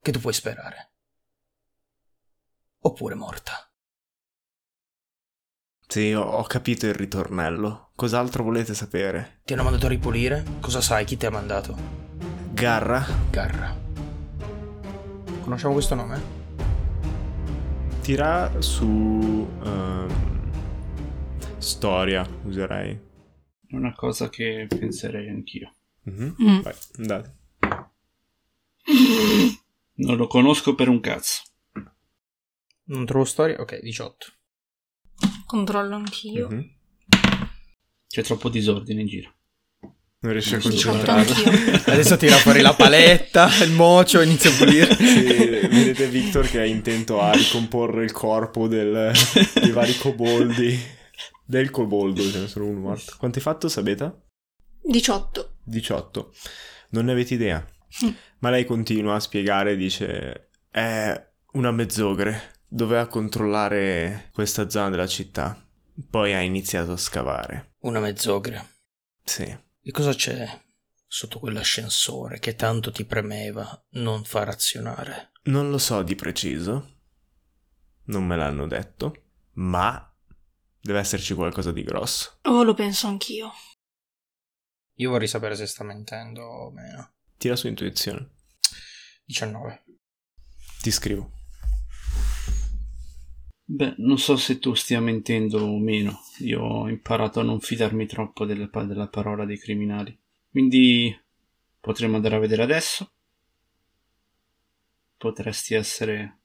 che 0.00 0.10
tu 0.10 0.18
puoi 0.18 0.32
sperare. 0.32 0.92
Oppure 2.80 3.14
morta. 3.14 3.70
Sì, 5.86 6.10
ho, 6.14 6.42
capito 6.44 6.86
il 6.86 6.94
ritornello. 6.94 7.90
Cos'altro 7.94 8.42
volete 8.42 8.72
sapere? 8.72 9.40
Ti 9.44 9.52
hanno 9.52 9.64
mandato 9.64 9.84
a 9.84 9.90
ripulire? 9.90 10.42
Cosa 10.60 10.80
sai? 10.80 11.04
Chi 11.04 11.18
ti 11.18 11.26
ha 11.26 11.30
mandato? 11.30 11.76
Garra? 12.50 13.04
Garra. 13.28 13.76
Conosciamo 15.42 15.74
questo 15.74 15.94
nome? 15.94 16.22
Tira 18.00 18.50
su... 18.62 19.46
ehm, 19.62 20.50
storia, 21.58 22.26
userei. 22.44 23.10
È 23.72 23.74
una 23.74 23.94
cosa 23.94 24.28
che 24.28 24.66
penserei 24.68 25.30
anch'io. 25.30 25.74
Mhm. 26.02 26.36
Mm. 26.42 26.60
Vai, 26.60 26.74
andate. 26.98 27.34
Non 29.94 30.16
lo 30.16 30.26
conosco 30.26 30.74
per 30.74 30.88
un 30.88 31.00
cazzo. 31.00 31.42
Non 32.84 33.06
trovo 33.06 33.24
storia? 33.24 33.58
Ok, 33.60 33.80
18. 33.80 34.26
Controllo 35.46 35.94
anch'io. 35.94 36.48
Mhm. 36.50 36.70
C'è 38.08 38.22
troppo 38.22 38.50
disordine 38.50 39.00
in 39.00 39.06
giro. 39.06 39.32
Non 40.20 40.32
riesci 40.32 40.54
a 40.54 40.58
anch'io. 40.58 40.92
Adesso 41.92 42.18
tira 42.18 42.36
fuori 42.36 42.60
la 42.60 42.74
paletta, 42.74 43.48
il 43.64 43.72
mocio, 43.72 44.20
inizia 44.20 44.50
a 44.50 44.56
pulire. 44.56 44.94
Sì, 45.02 45.22
vedete 45.22 46.08
Victor 46.08 46.46
che 46.46 46.60
è 46.62 46.66
intento 46.66 47.20
a 47.22 47.32
ricomporre 47.32 48.04
il 48.04 48.12
corpo 48.12 48.68
del- 48.68 49.12
dei 49.54 49.70
vari 49.70 49.96
coboldi. 49.96 50.78
Del 51.52 51.68
coboldo, 51.68 52.22
ce 52.22 52.40
ne 52.40 52.48
sono 52.48 52.64
uno 52.64 52.80
morto. 52.80 53.12
Quanto 53.18 53.36
hai 53.36 53.44
fatto, 53.44 53.68
Sabeta? 53.68 54.18
18. 54.84 55.56
18. 55.64 56.32
Non 56.92 57.04
ne 57.04 57.12
avete 57.12 57.34
idea. 57.34 57.62
Mm. 58.06 58.10
Ma 58.38 58.48
lei 58.48 58.64
continua 58.64 59.16
a 59.16 59.20
spiegare, 59.20 59.76
dice... 59.76 60.48
È 60.70 61.30
una 61.52 61.70
mezzogre. 61.70 62.60
Doveva 62.66 63.06
controllare 63.06 64.30
questa 64.32 64.70
zona 64.70 64.88
della 64.88 65.06
città. 65.06 65.62
Poi 66.08 66.32
ha 66.32 66.40
iniziato 66.40 66.92
a 66.92 66.96
scavare. 66.96 67.74
Una 67.80 68.00
mezzogre. 68.00 68.68
Sì. 69.22 69.42
E 69.82 69.90
cosa 69.90 70.14
c'è 70.14 70.48
sotto 71.06 71.38
quell'ascensore 71.38 72.38
che 72.38 72.54
tanto 72.54 72.90
ti 72.90 73.04
premeva 73.04 73.78
non 73.90 74.24
far 74.24 74.48
azionare? 74.48 75.32
Non 75.42 75.70
lo 75.70 75.76
so 75.76 76.02
di 76.02 76.14
preciso. 76.14 77.00
Non 78.04 78.24
me 78.24 78.36
l'hanno 78.36 78.66
detto. 78.66 79.24
Ma... 79.56 80.06
Deve 80.82 80.98
esserci 80.98 81.34
qualcosa 81.34 81.70
di 81.70 81.84
grosso. 81.84 82.38
Oh, 82.42 82.64
lo 82.64 82.74
penso 82.74 83.06
anch'io. 83.06 83.52
Io 84.96 85.10
vorrei 85.10 85.28
sapere 85.28 85.54
se 85.54 85.66
sta 85.66 85.84
mentendo 85.84 86.42
o 86.42 86.70
meno. 86.72 87.12
Tira 87.36 87.54
su 87.54 87.68
intuizione. 87.68 88.30
19. 89.24 89.84
Ti 90.80 90.90
scrivo. 90.90 91.30
Beh, 93.64 93.94
non 93.98 94.18
so 94.18 94.36
se 94.36 94.58
tu 94.58 94.74
stia 94.74 95.00
mentendo 95.00 95.60
o 95.60 95.78
meno. 95.78 96.20
Io 96.40 96.60
ho 96.60 96.88
imparato 96.88 97.38
a 97.40 97.44
non 97.44 97.60
fidarmi 97.60 98.06
troppo 98.06 98.44
delle 98.44 98.68
pa- 98.68 98.84
della 98.84 99.08
parola 99.08 99.44
dei 99.44 99.58
criminali. 99.58 100.18
Quindi 100.50 101.16
potremmo 101.80 102.16
andare 102.16 102.36
a 102.36 102.40
vedere 102.40 102.62
adesso. 102.64 103.12
Potresti 105.16 105.74
essere 105.74 106.41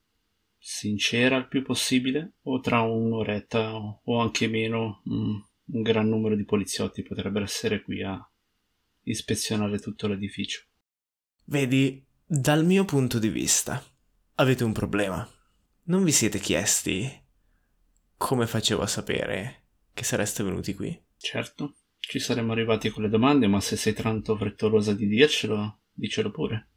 sincera 0.69 1.37
il 1.37 1.47
più 1.47 1.63
possibile, 1.63 2.33
o 2.41 2.59
tra 2.59 2.81
un'oretta 2.81 3.73
o 3.73 4.19
anche 4.19 4.49
meno 4.49 5.01
mm, 5.09 5.35
un 5.67 5.81
gran 5.81 6.09
numero 6.09 6.35
di 6.35 6.43
poliziotti 6.43 7.03
potrebbero 7.03 7.45
essere 7.45 7.81
qui 7.81 8.03
a 8.03 8.19
ispezionare 9.03 9.79
tutto 9.79 10.07
l'edificio. 10.07 10.65
Vedi, 11.45 12.05
dal 12.25 12.65
mio 12.65 12.83
punto 12.83 13.17
di 13.17 13.29
vista, 13.29 13.81
avete 14.35 14.65
un 14.65 14.73
problema. 14.73 15.25
Non 15.83 16.03
vi 16.03 16.11
siete 16.11 16.37
chiesti 16.37 17.09
come 18.17 18.45
facevo 18.45 18.81
a 18.81 18.87
sapere 18.87 19.67
che 19.93 20.03
sareste 20.03 20.43
venuti 20.43 20.73
qui? 20.73 21.01
Certo, 21.15 21.77
ci 21.97 22.19
saremmo 22.19 22.51
arrivati 22.51 22.89
con 22.89 23.03
le 23.03 23.09
domande, 23.09 23.47
ma 23.47 23.61
se 23.61 23.77
sei 23.77 23.93
tanto 23.93 24.35
frettolosa 24.35 24.93
di 24.93 25.07
dircelo, 25.07 25.83
dicelo 25.93 26.29
pure. 26.29 26.71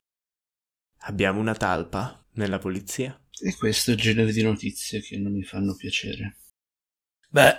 Abbiamo 0.98 1.40
una 1.40 1.56
talpa 1.56 2.24
nella 2.34 2.58
polizia. 2.58 3.20
E 3.42 3.54
questo 3.56 3.90
è 3.90 3.94
il 3.94 4.00
genere 4.00 4.32
di 4.32 4.42
notizie 4.42 5.00
che 5.00 5.16
non 5.16 5.32
mi 5.32 5.42
fanno 5.42 5.74
piacere. 5.74 6.36
Beh, 7.28 7.56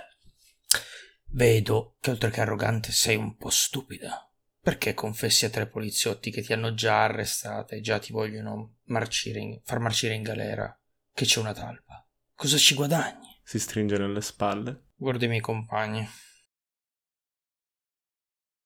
vedo 1.30 1.96
che 2.00 2.10
oltre 2.10 2.30
che 2.30 2.40
arrogante 2.40 2.92
sei 2.92 3.16
un 3.16 3.36
po' 3.36 3.50
stupida. 3.50 4.26
Perché 4.60 4.94
confessi 4.94 5.44
a 5.44 5.50
tre 5.50 5.66
poliziotti 5.66 6.30
che 6.30 6.42
ti 6.42 6.52
hanno 6.52 6.72
già 6.72 7.02
arrestata 7.02 7.74
e 7.74 7.80
già 7.80 7.98
ti 7.98 8.12
vogliono 8.12 8.76
marcire 8.84 9.40
in- 9.40 9.60
far 9.64 9.80
marcire 9.80 10.14
in 10.14 10.22
galera 10.22 10.72
che 11.12 11.24
c'è 11.24 11.40
una 11.40 11.52
talpa? 11.52 12.08
Cosa 12.32 12.56
ci 12.56 12.76
guadagni? 12.76 13.40
Si 13.42 13.58
stringe 13.58 13.98
nelle 13.98 14.20
spalle. 14.20 14.90
Guardo 14.94 15.24
i 15.24 15.28
miei 15.28 15.40
compagni. 15.40 16.08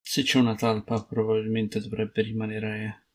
Se 0.00 0.22
c'è 0.22 0.38
una 0.38 0.54
talpa, 0.54 1.02
probabilmente 1.02 1.80
dovrebbe 1.80 2.20
rimanere 2.20 3.05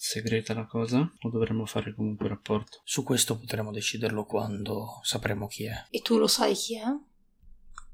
segreta 0.00 0.54
la 0.54 0.64
cosa, 0.64 0.98
o 0.98 1.28
dovremmo 1.28 1.66
fare 1.66 1.94
comunque 1.94 2.26
rapporto. 2.26 2.80
Su 2.84 3.02
questo 3.02 3.38
potremo 3.38 3.70
deciderlo 3.70 4.24
quando 4.24 4.98
sapremo 5.02 5.46
chi 5.46 5.66
è. 5.66 5.86
E 5.90 6.00
tu 6.00 6.16
lo 6.16 6.26
sai 6.26 6.54
chi 6.54 6.78
è? 6.78 6.84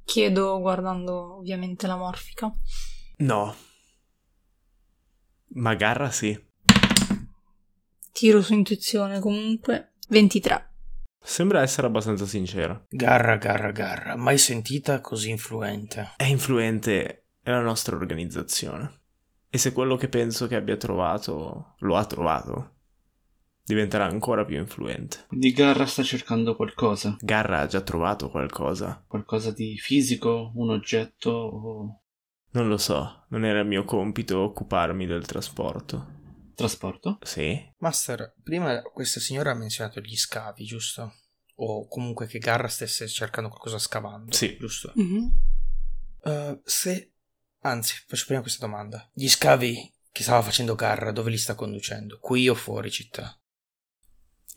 Chiedo 0.04 0.60
guardando 0.60 1.38
ovviamente 1.38 1.88
la 1.88 1.96
morfica. 1.96 2.48
No. 3.16 3.54
Ma 5.48 5.74
Garra 5.74 6.12
sì. 6.12 6.40
Tiro 8.12 8.40
su 8.40 8.54
intuizione 8.54 9.18
comunque. 9.18 9.94
23. 10.08 10.74
Sembra 11.20 11.62
essere 11.62 11.88
abbastanza 11.88 12.24
sincera. 12.24 12.80
Garra, 12.88 13.36
garra, 13.36 13.72
garra, 13.72 14.14
mai 14.14 14.38
sentita 14.38 15.00
così 15.00 15.30
influente. 15.30 16.12
È 16.16 16.24
influente 16.24 17.30
nella 17.42 17.62
nostra 17.62 17.96
organizzazione. 17.96 19.05
E 19.56 19.58
se 19.58 19.72
quello 19.72 19.96
che 19.96 20.10
penso 20.10 20.46
che 20.48 20.54
abbia 20.54 20.76
trovato 20.76 21.76
lo 21.78 21.96
ha 21.96 22.04
trovato, 22.04 22.74
diventerà 23.64 24.04
ancora 24.04 24.44
più 24.44 24.58
influente. 24.58 25.24
Quindi 25.28 25.52
Garra 25.52 25.86
sta 25.86 26.02
cercando 26.02 26.54
qualcosa, 26.54 27.16
Garra 27.20 27.60
ha 27.60 27.66
già 27.66 27.80
trovato 27.80 28.28
qualcosa. 28.28 29.02
qualcosa 29.08 29.52
di 29.52 29.78
fisico, 29.78 30.52
un 30.56 30.68
oggetto 30.68 31.30
o 31.30 32.02
Non 32.50 32.68
lo 32.68 32.76
so, 32.76 33.24
non 33.30 33.46
era 33.46 33.60
il 33.60 33.66
mio 33.66 33.84
compito 33.84 34.40
occuparmi 34.40 35.06
del 35.06 35.24
trasporto. 35.24 36.06
trasporto. 36.54 37.16
Sì? 37.22 37.58
Master, 37.78 38.34
prima 38.42 38.82
questa 38.82 39.20
signora 39.20 39.52
ha 39.52 39.54
menzionato 39.54 40.00
gli 40.00 40.16
scavi, 40.18 40.64
giusto? 40.66 41.14
O 41.54 41.88
comunque 41.88 42.26
che 42.26 42.38
Garra 42.38 42.68
stesse 42.68 43.08
cercando 43.08 43.48
qualcosa 43.48 43.78
scavando. 43.78 44.32
Sì. 44.32 44.54
Giusto. 44.58 44.92
Mhm. 44.96 45.32
Eh, 46.24 46.60
se... 46.62 47.12
Anzi, 47.60 47.94
faccio 48.06 48.24
prima 48.26 48.40
questa 48.40 48.64
domanda. 48.64 49.08
Gli 49.12 49.28
scavi 49.28 49.92
che 50.12 50.22
stava 50.22 50.42
facendo 50.42 50.74
Garra 50.74 51.10
dove 51.12 51.30
li 51.30 51.38
sta 51.38 51.54
conducendo? 51.54 52.18
Qui 52.20 52.48
o 52.48 52.54
fuori 52.54 52.90
città? 52.90 53.38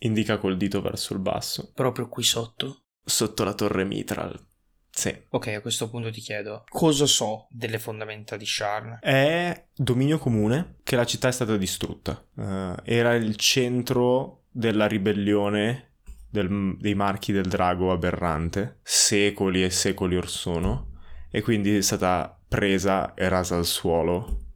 Indica 0.00 0.38
col 0.38 0.56
dito 0.56 0.80
verso 0.80 1.12
il 1.12 1.18
basso. 1.18 1.72
Proprio 1.74 2.08
qui 2.08 2.22
sotto? 2.22 2.84
Sotto 3.04 3.44
la 3.44 3.52
torre 3.54 3.84
Mitral. 3.84 4.48
Sì. 4.90 5.26
Ok, 5.30 5.48
a 5.48 5.60
questo 5.60 5.88
punto 5.88 6.10
ti 6.10 6.20
chiedo, 6.20 6.64
cosa 6.68 7.06
so 7.06 7.46
delle 7.50 7.78
fondamenta 7.78 8.36
di 8.36 8.44
Sharn? 8.44 8.98
È 9.00 9.68
dominio 9.74 10.18
comune 10.18 10.76
che 10.82 10.96
la 10.96 11.04
città 11.04 11.28
è 11.28 11.32
stata 11.32 11.56
distrutta. 11.56 12.26
Eh, 12.36 12.74
era 12.84 13.14
il 13.14 13.36
centro 13.36 14.46
della 14.50 14.86
ribellione 14.86 15.98
del- 16.28 16.76
dei 16.78 16.94
marchi 16.94 17.32
del 17.32 17.46
drago 17.48 17.92
aberrante, 17.92 18.80
secoli 18.82 19.62
e 19.62 19.70
secoli 19.70 20.16
or 20.16 20.28
sono, 20.28 20.89
e 21.30 21.42
quindi 21.42 21.76
è 21.76 21.82
stata 21.82 22.38
presa 22.48 23.14
e 23.14 23.28
rasa 23.28 23.56
al 23.56 23.66
suolo 23.66 24.46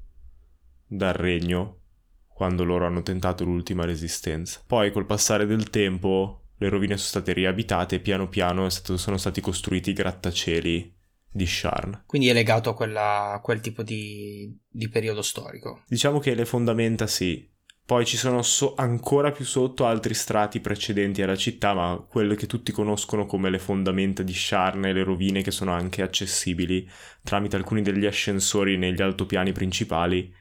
dal 0.87 1.12
regno 1.14 1.81
quando 2.29 2.64
loro 2.64 2.87
hanno 2.87 3.03
tentato 3.03 3.45
l'ultima 3.45 3.85
resistenza. 3.85 4.61
Poi 4.66 4.91
col 4.91 5.07
passare 5.07 5.47
del 5.47 5.70
tempo 5.70 6.49
le 6.57 6.68
rovine 6.68 6.97
sono 6.97 7.09
state 7.09 7.33
riabitate 7.33 7.97
e 7.97 8.01
piano 8.01 8.29
piano 8.29 8.68
stato- 8.68 8.97
sono 8.97 9.16
stati 9.16 9.41
costruiti 9.41 9.91
i 9.91 9.95
grattacieli 9.95 10.93
di 11.31 11.47
Sharn. 11.47 12.05
Quindi 12.07 12.29
è 12.29 12.33
legato 12.33 12.70
a, 12.70 12.75
quella- 12.75 13.33
a 13.33 13.41
quel 13.41 13.61
tipo 13.61 13.83
di, 13.83 14.57
di 14.68 14.89
periodo 14.89 15.22
storico. 15.22 15.83
Diciamo 15.87 16.18
che 16.18 16.35
le 16.35 16.45
fondamenta 16.45 17.07
sì. 17.07 17.53
Poi 17.87 18.07
ci 18.07 18.16
sono 18.16 18.43
so- 18.43 18.74
ancora 18.76 19.30
più 19.30 19.45
sotto 19.45 19.85
altri 19.87 20.14
strati 20.14 20.61
precedenti 20.61 21.20
alla 21.22 21.37
città, 21.37 21.74
ma 21.74 21.97
quelle 22.09 22.35
che 22.35 22.47
tutti 22.47 22.72
conoscono 22.72 23.26
come 23.26 23.51
le 23.51 23.59
fondamenta 23.59 24.22
di 24.22 24.32
Sharn 24.35 24.87
e 24.87 24.93
le 24.95 25.03
rovine 25.03 25.43
che 25.43 25.51
sono 25.51 25.72
anche 25.72 26.01
accessibili 26.03 26.89
tramite 27.22 27.57
alcuni 27.57 27.82
degli 27.82 28.07
ascensori 28.07 28.76
negli 28.78 29.03
altopiani 29.03 29.53
principali 29.53 30.35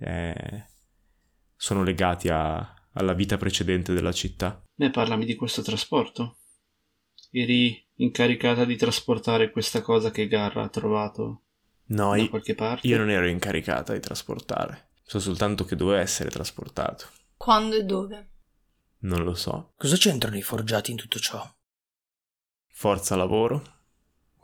eh, 0.00 0.66
sono 1.56 1.82
legati 1.84 2.28
a- 2.28 2.74
alla 2.92 3.12
vita 3.12 3.36
precedente 3.36 3.92
della 3.92 4.12
città. 4.12 4.60
Ne 4.76 4.90
parlami 4.90 5.26
di 5.26 5.36
questo 5.36 5.62
trasporto? 5.62 6.38
Eri 7.30 7.86
incaricata 7.96 8.64
di 8.64 8.76
trasportare 8.76 9.50
questa 9.50 9.82
cosa 9.82 10.10
che 10.10 10.26
Garra 10.26 10.62
ha 10.64 10.68
trovato 10.68 11.42
No, 11.90 12.14
da 12.14 12.22
io, 12.22 12.28
qualche 12.28 12.54
parte? 12.54 12.86
io 12.88 12.96
non 12.96 13.10
ero 13.10 13.26
incaricata 13.26 13.92
di 13.92 14.00
trasportare. 14.00 14.87
So 15.08 15.20
soltanto 15.20 15.64
che 15.64 15.74
doveva 15.74 16.00
essere 16.00 16.28
trasportato. 16.28 17.08
Quando 17.34 17.76
e 17.76 17.82
dove? 17.82 18.32
Non 18.98 19.24
lo 19.24 19.32
so. 19.32 19.72
Cosa 19.78 19.96
c'entrano 19.96 20.36
i 20.36 20.42
forgiati 20.42 20.90
in 20.90 20.98
tutto 20.98 21.18
ciò? 21.18 21.42
Forza 22.66 23.16
lavoro? 23.16 23.76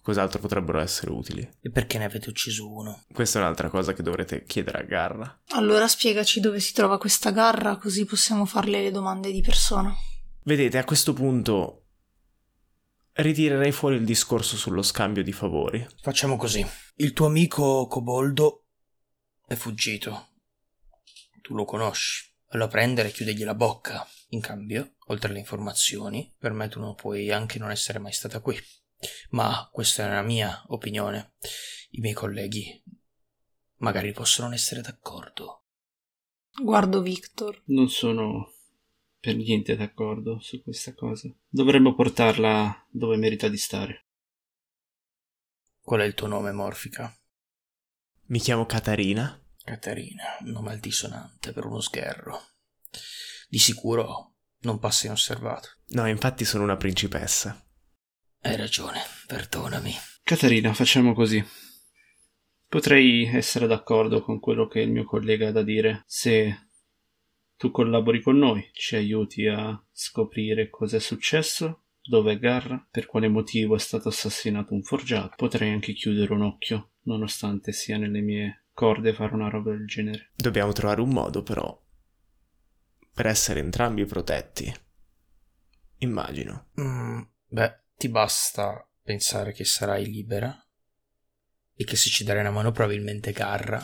Cos'altro 0.01 0.41
potrebbero 0.41 0.79
essere 0.81 1.11
utili? 1.11 1.47
E 1.61 1.71
perché 1.71 1.99
ne 1.99 2.07
avete 2.07 2.31
ucciso 2.31 2.73
uno? 2.73 3.05
Questa 3.13 3.39
è 3.39 3.43
un'altra 3.43 3.69
cosa 3.69 3.93
che 3.93 4.03
dovrete 4.03 4.45
chiedere 4.45 4.79
a 4.79 4.85
Garra. 4.85 5.43
Allora 5.49 5.87
spiegaci 5.87 6.41
dove 6.41 6.61
si 6.61 6.73
trova 6.73 6.97
questa 6.97 7.31
garra, 7.31 7.77
così 7.77 8.07
possiamo 8.07 8.47
farle 8.47 8.81
le 8.81 8.91
domande 8.91 9.31
di 9.31 9.43
persona. 9.43 9.95
Vedete, 10.45 10.79
a 10.79 10.85
questo 10.85 11.13
punto 11.13 11.89
ritirerei 13.13 13.71
fuori 13.71 13.97
il 13.97 14.07
discorso 14.07 14.57
sullo 14.57 14.83
scambio 14.83 15.23
di 15.23 15.33
favori. 15.33 15.87
Facciamo 16.01 16.39
così. 16.39 16.67
Il 16.97 17.13
tuo 17.13 17.27
amico 17.27 17.87
Coboldo 17.87 18.65
è 19.47 19.57
fuggito. 19.57 20.29
Tu 21.45 21.55
lo 21.55 21.67
conosci. 21.67 22.33
Fallo 22.49 22.69
prendere 22.69 23.09
e 23.09 23.13
chiudergli 23.13 23.45
la 23.45 23.55
bocca. 23.55 24.09
In 24.29 24.41
cambio, 24.41 24.95
oltre 25.09 25.29
alle 25.29 25.41
informazioni, 25.41 26.35
per 26.39 26.53
me 26.53 26.69
tu 26.69 26.81
non 26.81 26.95
puoi 26.95 27.31
anche 27.31 27.59
non 27.59 27.71
essere 27.71 27.99
mai 27.99 28.13
stata 28.13 28.41
qui. 28.41 28.59
Ma 29.31 29.69
questa 29.71 30.05
è 30.05 30.07
una 30.07 30.23
mia 30.23 30.65
opinione. 30.69 31.35
I 31.91 32.01
miei 32.01 32.15
colleghi 32.15 32.83
magari 33.81 34.13
possono 34.13 34.47
non 34.47 34.57
essere 34.57 34.81
d'accordo. 34.81 35.67
Guardo 36.63 37.03
Victor. 37.03 37.61
Non 37.67 37.91
sono 37.91 38.55
per 39.21 39.37
niente 39.37 39.77
d'accordo 39.77 40.41
su 40.41 40.63
questa 40.63 40.95
cosa. 40.95 41.31
Dovremmo 41.47 41.95
portarla 41.95 42.87
dove 42.89 43.19
merita 43.19 43.49
di 43.49 43.59
stare. 43.59 44.07
Qual 45.83 46.01
è 46.01 46.05
il 46.05 46.15
tuo 46.15 46.27
nome, 46.27 46.53
Morfica? 46.53 47.15
Mi 48.29 48.39
chiamo 48.39 48.65
Catarina. 48.65 49.44
Caterina, 49.65 50.37
un 50.41 50.51
nome 50.51 50.73
altisonante 50.73 51.53
per 51.53 51.65
uno 51.65 51.81
sgherro. 51.81 52.39
Di 53.49 53.59
sicuro 53.59 54.35
non 54.61 54.79
passa 54.79 55.07
inosservato. 55.07 55.69
No, 55.89 56.07
infatti 56.07 56.45
sono 56.45 56.65
una 56.65 56.77
principessa. 56.77 57.67
Hai 58.43 58.57
ragione, 58.57 59.01
perdonami. 59.27 59.95
Caterina, 60.23 60.75
facciamo 60.75 61.15
così. 61.15 61.43
Potrei 62.69 63.25
essere 63.25 63.67
d'accordo 63.67 64.21
con 64.21 64.39
quello 64.39 64.67
che 64.67 64.81
il 64.81 64.91
mio 64.91 65.05
collega 65.05 65.49
ha 65.49 65.53
da 65.53 65.63
dire 65.63 66.03
se 66.07 66.69
tu 67.57 67.71
collabori 67.71 68.21
con 68.21 68.37
noi, 68.37 68.69
ci 68.75 68.97
aiuti 68.97 69.47
a 69.47 69.83
scoprire 69.91 70.69
cosa 70.69 70.99
è 70.99 71.01
successo, 71.01 71.85
dove 72.03 72.33
è 72.33 72.39
Garra, 72.39 72.87
per 72.91 73.07
quale 73.07 73.29
motivo 73.29 73.77
è 73.77 73.79
stato 73.79 74.09
assassinato 74.09 74.75
un 74.75 74.83
forgiato. 74.83 75.33
Potrei 75.37 75.73
anche 75.73 75.95
chiudere 75.95 76.35
un 76.35 76.43
occhio, 76.43 76.91
nonostante 77.05 77.73
sia 77.73 77.97
nelle 77.97 78.21
mie 78.21 78.64
corde 78.75 79.15
fare 79.15 79.35
una 79.35 79.49
roba 79.49 79.71
del 79.71 79.87
genere. 79.87 80.33
Dobbiamo 80.37 80.73
trovare 80.73 81.01
un 81.01 81.11
modo, 81.11 81.43
però, 81.43 81.81
per 83.15 83.27
essere 83.27 83.61
entrambi 83.61 84.05
protetti. 84.05 84.75
Immagino. 85.99 86.71
Mm, 86.81 87.23
beh, 87.47 87.85
ti 87.97 88.09
basta 88.09 88.87
pensare 89.03 89.53
che 89.53 89.65
sarai 89.65 90.05
libera 90.07 90.55
e 91.75 91.85
che 91.85 91.97
se 91.97 92.11
ci 92.11 92.25
darai 92.25 92.43
una 92.43 92.51
mano 92.51 92.73
probabilmente 92.73 93.33
Garra 93.33 93.83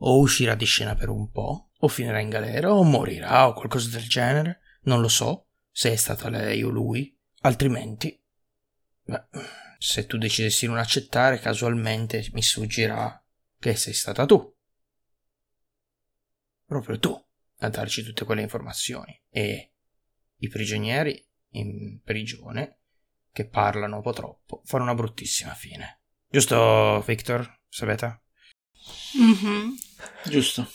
o 0.00 0.18
uscirà 0.18 0.54
di 0.54 0.64
scena 0.64 0.94
per 0.94 1.08
un 1.08 1.30
po', 1.30 1.70
o 1.76 1.88
finirà 1.88 2.20
in 2.20 2.28
galera, 2.28 2.72
o 2.72 2.84
morirà, 2.84 3.48
o 3.48 3.52
qualcosa 3.52 3.88
del 3.88 4.06
genere. 4.06 4.60
Non 4.82 5.00
lo 5.00 5.08
so 5.08 5.48
se 5.70 5.92
è 5.92 5.96
stata 5.96 6.28
lei 6.28 6.62
o 6.62 6.68
lui. 6.68 7.16
Altrimenti, 7.40 8.20
beh, 9.02 9.24
se 9.78 10.06
tu 10.06 10.18
decidessi 10.18 10.66
di 10.66 10.72
non 10.72 10.80
accettare, 10.80 11.40
casualmente 11.40 12.28
mi 12.32 12.42
sfuggirà 12.42 13.20
che 13.58 13.74
sei 13.76 13.92
stata 13.92 14.24
tu. 14.26 14.54
Proprio 16.64 16.98
tu 16.98 17.26
a 17.60 17.68
darci 17.68 18.02
tutte 18.02 18.24
quelle 18.24 18.42
informazioni. 18.42 19.20
E 19.30 19.72
i 20.36 20.48
prigionieri 20.48 21.26
in 21.52 22.00
prigione, 22.02 22.80
che 23.32 23.46
parlano 23.48 23.96
un 23.96 24.02
po' 24.02 24.12
troppo, 24.12 24.62
fanno 24.64 24.84
una 24.84 24.94
bruttissima 24.94 25.54
fine. 25.54 26.02
Giusto, 26.28 27.02
Victor? 27.06 27.60
Sapete? 27.68 28.22
Mhm. 29.16 29.74
Giusto. 30.28 30.68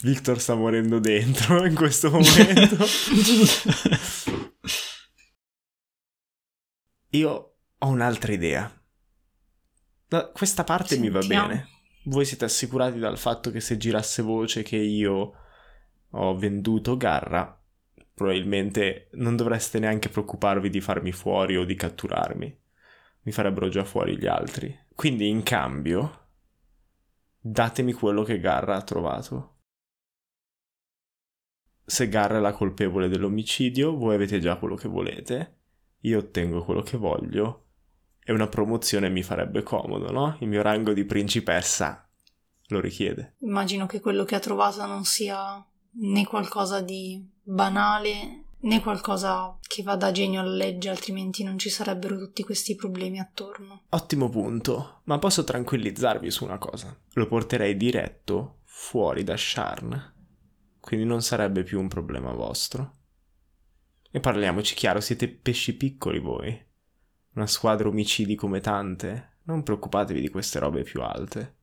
Victor 0.00 0.40
sta 0.40 0.54
morendo 0.54 0.98
dentro 0.98 1.64
in 1.64 1.74
questo 1.74 2.10
momento. 2.10 2.84
Io 7.10 7.56
ho 7.78 7.86
un'altra 7.86 8.32
idea. 8.32 8.80
Da 10.08 10.28
questa 10.30 10.64
parte 10.64 10.96
mi 10.98 11.10
va 11.10 11.20
Sentiamo. 11.20 11.48
bene. 11.48 11.68
Voi 12.04 12.24
siete 12.24 12.44
assicurati 12.44 12.98
dal 12.98 13.16
fatto 13.16 13.50
che 13.50 13.60
se 13.60 13.76
girasse 13.76 14.22
voce 14.22 14.62
che 14.62 14.76
io 14.76 15.34
ho 16.10 16.36
venduto 16.36 16.96
Garra, 16.96 17.60
probabilmente 18.12 19.08
non 19.12 19.36
dovreste 19.36 19.78
neanche 19.78 20.08
preoccuparvi 20.08 20.68
di 20.68 20.80
farmi 20.80 21.12
fuori 21.12 21.56
o 21.56 21.64
di 21.64 21.74
catturarmi. 21.76 22.60
Mi 23.22 23.32
farebbero 23.32 23.68
già 23.68 23.84
fuori 23.84 24.18
gli 24.18 24.26
altri. 24.26 24.76
Quindi 24.94 25.28
in 25.28 25.44
cambio, 25.44 26.28
datemi 27.38 27.92
quello 27.92 28.24
che 28.24 28.40
Garra 28.40 28.76
ha 28.76 28.82
trovato. 28.82 29.58
Se 31.84 32.08
Garra 32.08 32.38
è 32.38 32.40
la 32.40 32.52
colpevole 32.52 33.08
dell'omicidio, 33.08 33.96
voi 33.96 34.16
avete 34.16 34.40
già 34.40 34.56
quello 34.56 34.74
che 34.74 34.88
volete. 34.88 35.58
Io 36.00 36.18
ottengo 36.18 36.64
quello 36.64 36.82
che 36.82 36.96
voglio. 36.96 37.71
E 38.24 38.32
una 38.32 38.46
promozione 38.46 39.08
mi 39.08 39.22
farebbe 39.22 39.62
comodo, 39.62 40.10
no? 40.12 40.36
Il 40.40 40.48
mio 40.48 40.62
rango 40.62 40.92
di 40.92 41.04
principessa 41.04 42.08
lo 42.68 42.80
richiede. 42.80 43.34
Immagino 43.40 43.86
che 43.86 44.00
quello 44.00 44.24
che 44.24 44.34
ha 44.34 44.40
trovato 44.40 44.84
non 44.86 45.04
sia 45.04 45.64
né 45.94 46.26
qualcosa 46.26 46.80
di 46.80 47.24
banale 47.42 48.44
né 48.62 48.80
qualcosa 48.80 49.58
che 49.60 49.82
vada 49.82 50.08
a 50.08 50.12
genio 50.12 50.40
alla 50.40 50.54
legge, 50.54 50.88
altrimenti 50.88 51.42
non 51.42 51.58
ci 51.58 51.68
sarebbero 51.68 52.18
tutti 52.18 52.42
questi 52.42 52.74
problemi 52.74 53.18
attorno. 53.18 53.82
Ottimo 53.90 54.28
punto, 54.28 55.00
ma 55.04 55.18
posso 55.18 55.44
tranquillizzarvi 55.44 56.30
su 56.30 56.44
una 56.44 56.58
cosa. 56.58 56.96
Lo 57.14 57.26
porterei 57.26 57.76
diretto 57.76 58.60
fuori 58.64 59.24
da 59.24 59.36
Sharn, 59.36 60.14
quindi 60.80 61.06
non 61.06 61.22
sarebbe 61.22 61.62
più 61.62 61.80
un 61.80 61.88
problema 61.88 62.32
vostro. 62.32 62.94
E 64.10 64.20
parliamoci 64.20 64.74
chiaro, 64.74 65.00
siete 65.00 65.28
pesci 65.28 65.74
piccoli 65.74 66.18
voi. 66.18 66.70
Una 67.34 67.46
squadra 67.46 67.88
omicidi 67.88 68.34
come 68.34 68.60
tante. 68.60 69.38
Non 69.44 69.62
preoccupatevi 69.62 70.20
di 70.20 70.28
queste 70.28 70.58
robe 70.58 70.82
più 70.82 71.02
alte. 71.02 71.56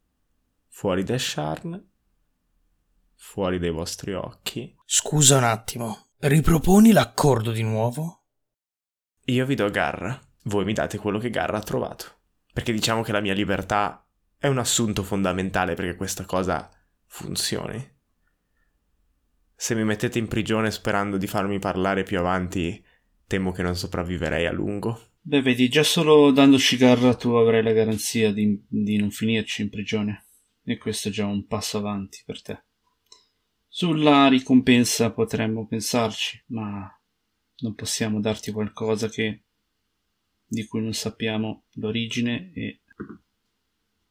Fuori 0.68 1.04
da 1.04 1.18
Sharn, 1.18 1.90
fuori 3.16 3.60
dai 3.60 3.72
vostri 3.72 4.14
occhi. 4.14 4.76
Scusa 4.86 5.38
un 5.38 5.44
attimo, 5.44 6.12
riproponi 6.20 6.92
l'accordo 6.92 7.52
di 7.52 7.64
nuovo? 7.64 8.26
Io 9.26 9.46
vi 9.46 9.56
do 9.56 9.70
Garra, 9.70 10.20
voi 10.44 10.66
mi 10.66 10.74
date 10.74 10.98
quello 10.98 11.20
che 11.20 11.30
Garra 11.30 11.58
ha 11.58 11.64
trovato. 11.64 12.18
Perché 12.52 12.72
diciamo 12.72 13.04
che 13.04 13.12
la 13.12 13.20
mia 13.20 13.34
libertà 13.34 14.06
è 14.38 14.48
un 14.48 14.58
assunto 14.58 15.04
fondamentale 15.04 15.76
perché 15.76 15.96
questa 15.96 16.26
cosa 16.26 16.70
funzioni. 17.06 17.98
Se 19.54 19.76
mi 19.76 19.84
mettete 19.84 20.18
in 20.18 20.28
prigione 20.28 20.72
sperando 20.72 21.18
di 21.18 21.28
farmi 21.28 21.60
parlare 21.60 22.04
più 22.04 22.18
avanti, 22.18 22.84
temo 23.30 23.52
che 23.52 23.62
non 23.62 23.76
sopravviverei 23.76 24.48
a 24.48 24.52
lungo. 24.52 25.12
Beh, 25.22 25.44
vedi, 25.44 25.70
già 25.70 25.84
solo 25.84 26.32
dandoci 26.32 26.78
Garra 26.78 27.14
tu 27.14 27.30
avrai 27.30 27.62
la 27.62 27.74
garanzia 27.74 28.34
di, 28.34 28.60
di 28.68 28.98
non 28.98 29.12
finirci 29.12 29.62
in 29.62 29.70
prigione. 29.70 30.26
E 30.64 30.78
questo 30.78 31.10
è 31.10 31.12
già 31.12 31.28
un 31.28 31.46
passo 31.46 31.78
avanti 31.78 32.24
per 32.26 32.42
te. 32.42 32.64
Sulla 33.68 34.28
ricompensa 34.30 35.12
potremmo 35.12 35.68
pensarci, 35.68 36.44
ma 36.48 36.92
non 37.60 37.76
possiamo 37.76 38.20
darti 38.20 38.52
qualcosa 38.52 39.10
che 39.10 39.44
di 40.48 40.66
cui 40.66 40.82
non 40.82 40.94
sappiamo 40.94 41.66
l'origine 41.74 42.52
e 42.56 42.80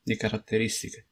le 0.00 0.16
caratteristiche. 0.16 1.08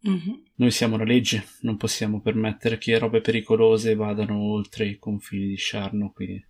Mhm. 0.00 0.42
Noi 0.56 0.72
siamo 0.72 0.96
la 0.96 1.04
legge, 1.04 1.46
non 1.60 1.76
possiamo 1.76 2.20
permettere 2.20 2.76
che 2.78 2.98
robe 2.98 3.20
pericolose 3.20 3.94
vadano 3.94 4.40
oltre 4.40 4.86
i 4.86 4.98
confini 4.98 5.46
di 5.46 5.56
Sharno 5.56 6.12
e 6.18 6.48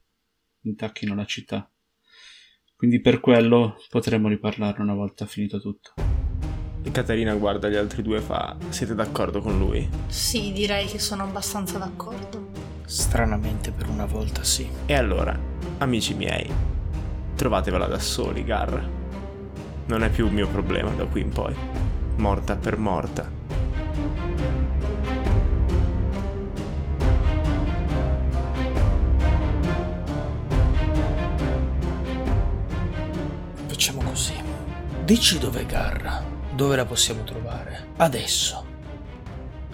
intacchino 0.68 1.14
la 1.14 1.24
città. 1.24 1.70
Quindi 2.76 3.00
per 3.00 3.20
quello 3.20 3.76
potremmo 3.88 4.28
riparlarne 4.28 4.82
una 4.82 4.94
volta 4.94 5.24
finito 5.26 5.60
tutto. 5.60 5.94
E 6.82 6.90
Caterina 6.90 7.34
guarda 7.34 7.68
gli 7.68 7.74
altri 7.74 8.02
due 8.02 8.18
e 8.18 8.20
fa: 8.20 8.56
Siete 8.68 8.94
d'accordo 8.94 9.40
con 9.40 9.58
lui? 9.58 9.88
Sì, 10.06 10.52
direi 10.52 10.86
che 10.86 10.98
sono 10.98 11.24
abbastanza 11.24 11.78
d'accordo. 11.78 12.50
Stranamente 12.84 13.72
per 13.72 13.88
una 13.88 14.06
volta 14.06 14.44
sì. 14.44 14.68
E 14.86 14.94
allora, 14.94 15.36
amici 15.78 16.14
miei, 16.14 16.48
trovatevela 17.34 17.86
da 17.86 17.98
soli, 17.98 18.44
Garra. 18.44 18.88
Non 19.86 20.04
è 20.04 20.10
più 20.10 20.26
un 20.26 20.34
mio 20.34 20.48
problema 20.48 20.90
da 20.90 21.06
qui 21.06 21.22
in 21.22 21.30
poi. 21.30 21.54
Morta 22.16 22.56
per 22.56 22.76
morta. 22.76 23.36
Dici 35.07 35.38
dov'è 35.38 35.64
Garra. 35.66 36.20
dove 36.52 36.74
la 36.74 36.84
possiamo 36.84 37.22
trovare? 37.22 37.90
Adesso. 37.98 38.64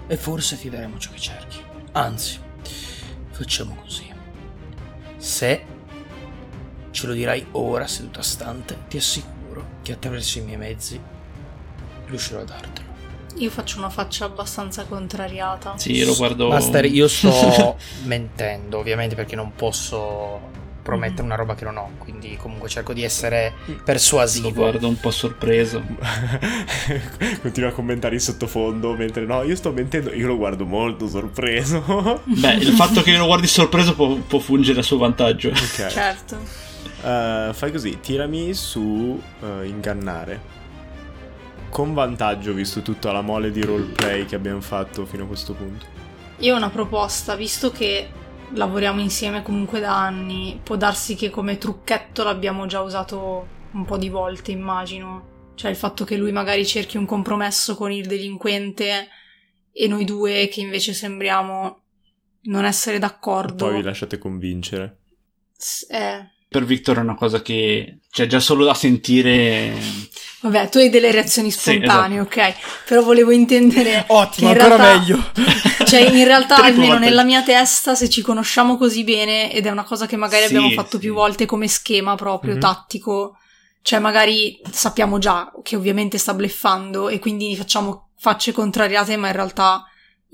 E 0.07 0.17
forse 0.19 0.59
ti 0.59 0.69
daremo 0.69 0.99
ciò 0.99 1.11
che 1.11 1.19
cerchi. 1.19 1.59
Anzi, 1.93 2.39
facciamo 3.31 3.75
così. 3.77 4.13
Se 5.17 5.65
ce 6.91 7.07
lo 7.07 7.15
dirai 7.15 7.47
ora 7.53 7.87
seduta 7.87 8.21
stante, 8.21 8.77
ti 8.89 8.99
assicuro 8.99 9.79
che 9.81 9.93
attraverso 9.93 10.37
i 10.37 10.43
miei 10.43 10.59
mezzi 10.59 11.01
riuscirò 12.09 12.41
a 12.41 12.45
dartelo. 12.45 12.89
Io 13.37 13.49
faccio 13.49 13.79
una 13.79 13.89
faccia 13.89 14.27
abbastanza 14.27 14.85
contrariata. 14.85 15.79
Sì, 15.79 16.05
lo 16.05 16.15
guardo. 16.15 16.49
Master, 16.49 16.85
io 16.85 17.09
sto 17.09 17.79
mentendo, 18.05 18.77
ovviamente, 18.77 19.15
perché 19.15 19.35
non 19.35 19.55
posso 19.55 20.51
promettere 20.83 21.21
Mhm. 21.23 21.27
una 21.27 21.35
roba 21.37 21.55
che 21.55 21.65
non 21.65 21.77
ho. 21.77 21.91
Quindi, 21.99 22.37
comunque, 22.37 22.69
cerco 22.69 22.93
di 22.93 23.03
essere 23.05 23.53
Lo 23.67 23.81
persuasivo. 23.85 24.53
guardo 24.53 24.89
un 24.89 24.99
po' 24.99 25.11
sorpreso. 25.11 25.83
Continua 27.41 27.71
a 27.71 27.73
commentare 27.73 28.15
in 28.15 28.21
sottofondo 28.21 28.95
mentre 28.95 29.25
no, 29.25 29.43
io 29.43 29.57
sto 29.57 29.73
mentendo, 29.73 30.13
io 30.13 30.27
lo 30.27 30.37
guardo 30.37 30.65
molto 30.67 31.07
sorpreso. 31.09 32.21
Beh, 32.25 32.55
il 32.55 32.73
fatto 32.75 33.03
che 33.03 33.17
lo 33.17 33.27
guardi 33.27 33.47
sorpreso 33.47 33.95
può, 33.95 34.15
può 34.17 34.39
fungere 34.39 34.81
a 34.81 34.83
suo 34.83 34.99
vantaggio. 34.99 35.49
ok. 35.51 35.87
Certo. 35.89 36.39
Eh, 37.05 37.51
fai 37.53 37.71
così, 37.73 37.99
tirami 38.01 38.55
su 38.55 39.21
eh, 39.43 39.67
ingannare. 39.67 40.61
Con 41.71 41.95
vantaggio, 41.95 42.53
visto 42.53 42.83
tutta 42.83 43.13
la 43.13 43.23
mole 43.23 43.51
di 43.51 43.63
roleplay 43.63 44.27
che 44.27 44.35
abbiamo 44.35 44.61
fatto 44.61 45.07
fino 45.07 45.25
a 45.25 45.27
questo 45.27 45.55
punto. 45.55 45.87
Io 46.39 46.55
ho 46.55 46.57
una 46.57 46.71
proposta, 46.71 47.35
visto 47.35 47.71
che 47.71 48.09
lavoriamo 48.55 49.01
insieme 49.01 49.43
comunque 49.43 49.81
da 49.81 49.97
anni, 49.97 50.61
può 50.63 50.77
darsi 50.77 51.15
che 51.15 51.31
come 51.31 51.59
trucchetto 51.59 52.23
l'abbiamo 52.23 52.67
già 52.67 52.81
usato 52.81 53.61
un 53.73 53.85
po' 53.85 53.97
di 53.97 54.09
volte, 54.09 54.53
immagino. 54.53 55.31
Cioè 55.55 55.71
il 55.71 55.77
fatto 55.77 56.05
che 56.05 56.17
lui 56.17 56.33
magari 56.33 56.67
cerchi 56.67 56.97
un 56.97 57.07
compromesso 57.07 57.77
con 57.77 57.93
il 57.93 58.07
delinquente 58.07 59.09
e 59.73 59.89
noi 59.89 60.05
due 60.05 60.49
che 60.49 60.61
invece 60.61 60.93
sembriamo 60.93 61.81
non 62.43 62.65
essere 62.65 62.99
d'accordo. 62.99 63.67
Poi 63.67 63.77
vi 63.77 63.83
lasciate 63.83 64.19
convincere. 64.19 64.99
S- 65.57 65.87
eh, 65.91 66.31
Per 66.49 66.65
Victor 66.65 66.97
è 66.99 67.01
una 67.01 67.15
cosa 67.15 67.41
che. 67.43 68.01
Cioè, 68.11 68.27
già 68.27 68.41
solo 68.41 68.65
da 68.65 68.75
sentire. 68.75 69.73
Vabbè, 70.43 70.69
tu 70.69 70.79
hai 70.79 70.91
delle 70.91 71.11
reazioni 71.13 71.51
Sì, 71.51 71.59
spontanee, 71.59 72.21
ok? 72.21 72.55
Però 72.87 73.03
volevo 73.03 73.31
intendere 73.31 74.05
Ottimo, 74.09 74.51
in 74.51 74.57
ancora 74.61 74.77
realtà- 74.77 74.99
meglio. 74.99 75.31
Cioè, 75.87 76.01
in 76.01 76.25
realtà, 76.25 76.57
almeno 76.65 76.99
nella 76.99 77.23
mia 77.23 77.43
testa, 77.43 77.95
se 77.95 78.09
ci 78.09 78.23
conosciamo 78.23 78.77
così 78.77 79.05
bene, 79.05 79.53
ed 79.53 79.67
è 79.67 79.71
una 79.71 79.85
cosa 79.85 80.07
che 80.07 80.17
magari 80.17 80.47
Sì, 80.47 80.55
abbiamo 80.57 80.71
fatto 80.71 80.93
sì. 80.93 80.99
più 80.99 81.15
volte 81.15 81.47
come 81.47 81.69
schema 81.69 82.15
proprio 82.15 82.55
Mhm. 82.55 82.61
tattico, 82.61 83.37
cioè 83.83 83.99
magari 83.99 84.61
sappiamo 84.71 85.19
già 85.19 85.53
che 85.63 85.77
ovviamente 85.77 86.19
sta 86.19 86.35
bleffando 86.35 87.09
e 87.09 87.19
quindi 87.19 87.55
facciamo 87.57 88.09
facce 88.19 88.53
contrariate, 88.53 89.17
ma 89.17 89.27
in 89.29 89.33
realtà 89.35 89.85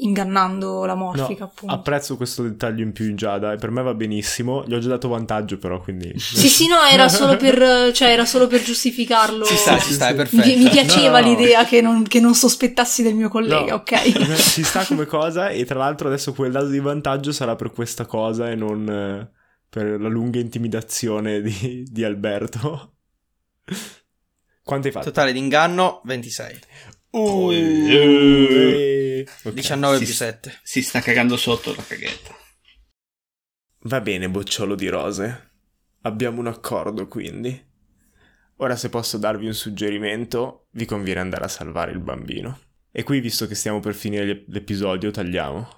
ingannando 0.00 0.84
la 0.84 0.94
morfica, 0.94 1.44
No, 1.44 1.50
appunto. 1.52 1.74
Apprezzo 1.74 2.16
questo 2.16 2.42
dettaglio 2.42 2.82
in 2.82 2.92
più 2.92 3.06
in 3.08 3.16
Giada 3.16 3.52
e 3.52 3.56
per 3.56 3.70
me 3.70 3.82
va 3.82 3.94
benissimo. 3.94 4.64
Gli 4.66 4.74
ho 4.74 4.78
già 4.78 4.88
dato 4.88 5.08
vantaggio 5.08 5.58
però, 5.58 5.80
quindi... 5.80 6.12
Sì, 6.18 6.48
sì, 6.48 6.66
no, 6.68 6.76
era 6.90 7.08
solo 7.08 7.36
per, 7.36 7.92
cioè, 7.92 8.08
era 8.10 8.24
solo 8.24 8.46
per 8.46 8.62
giustificarlo. 8.62 9.44
Ci 9.44 9.56
sta, 9.56 9.78
ci 9.78 9.92
sta, 9.92 10.08
è 10.08 10.14
perfetto. 10.14 10.46
Mi, 10.46 10.56
mi 10.56 10.68
piaceva 10.70 11.20
No, 11.20 11.26
no. 11.26 11.36
l'idea 11.36 11.64
che 11.64 11.80
non, 11.80 12.04
che 12.04 12.20
non 12.20 12.34
sospettassi 12.34 13.02
del 13.02 13.14
mio 13.14 13.28
collega, 13.28 13.72
No. 13.72 13.74
ok? 13.76 14.36
Ci 14.36 14.62
sta 14.62 14.84
come 14.84 15.06
cosa 15.06 15.48
e 15.48 15.64
tra 15.64 15.78
l'altro 15.78 16.08
adesso 16.08 16.32
quel 16.32 16.52
dato 16.52 16.68
di 16.68 16.78
vantaggio 16.80 17.32
sarà 17.32 17.56
per 17.56 17.72
questa 17.72 18.06
cosa 18.06 18.50
e 18.50 18.54
non 18.54 18.88
eh, 18.88 19.30
per 19.68 20.00
la 20.00 20.08
lunga 20.08 20.38
intimidazione 20.38 21.40
di, 21.40 21.84
di 21.90 22.04
Alberto. 22.04 22.94
Quanto 24.62 24.86
hai 24.86 24.92
fatto? 24.92 25.06
Totale 25.06 25.32
di 25.32 25.38
inganno 25.38 26.00
26. 26.04 26.58
Uh, 27.10 27.50
Eh. 27.52 29.07
Ok. 29.42 29.52
19 29.52 29.98
Sì, 29.98 30.04
più 30.04 30.12
sì. 30.12 30.18
7. 30.18 30.58
Si 30.62 30.82
sta 30.82 31.00
cagando 31.00 31.36
sotto 31.36 31.74
la 31.74 31.82
caghetta. 31.84 32.34
Va 33.82 34.00
bene, 34.00 34.28
bocciolo 34.28 34.74
di 34.74 34.88
rose. 34.88 35.50
Abbiamo 36.02 36.40
un 36.40 36.46
accordo, 36.46 37.06
quindi. 37.08 37.66
Ora, 38.56 38.76
se 38.76 38.88
posso 38.88 39.18
darvi 39.18 39.46
un 39.46 39.54
suggerimento, 39.54 40.66
vi 40.72 40.84
conviene 40.84 41.20
andare 41.20 41.44
a 41.44 41.48
salvare 41.48 41.92
il 41.92 42.00
bambino. 42.00 42.58
E 42.90 43.02
qui, 43.04 43.20
visto 43.20 43.46
che 43.46 43.54
stiamo 43.54 43.80
per 43.80 43.94
finire 43.94 44.24
l'ep- 44.24 44.48
l'episodio, 44.48 45.10
tagliamo. 45.10 45.68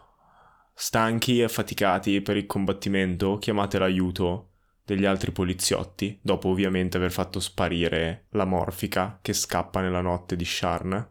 Stanchi 0.75 1.41
e 1.41 1.45
affaticati 1.45 2.23
per 2.23 2.37
il 2.37 2.47
combattimento, 2.47 3.37
chiamate 3.39 3.79
l'aiuto 3.79 4.53
degli 4.85 5.05
altri 5.05 5.31
poliziotti, 5.31 6.19
dopo 6.23 6.49
ovviamente 6.49 6.97
aver 6.97 7.13
fatto 7.13 7.39
sparire 7.39 8.27
la 8.31 8.45
morfica 8.47 9.19
che 9.23 9.33
scappa 9.35 9.81
nella 9.83 10.01
notte 10.01 10.37
di 10.37 10.45
Sharn, 10.45 11.09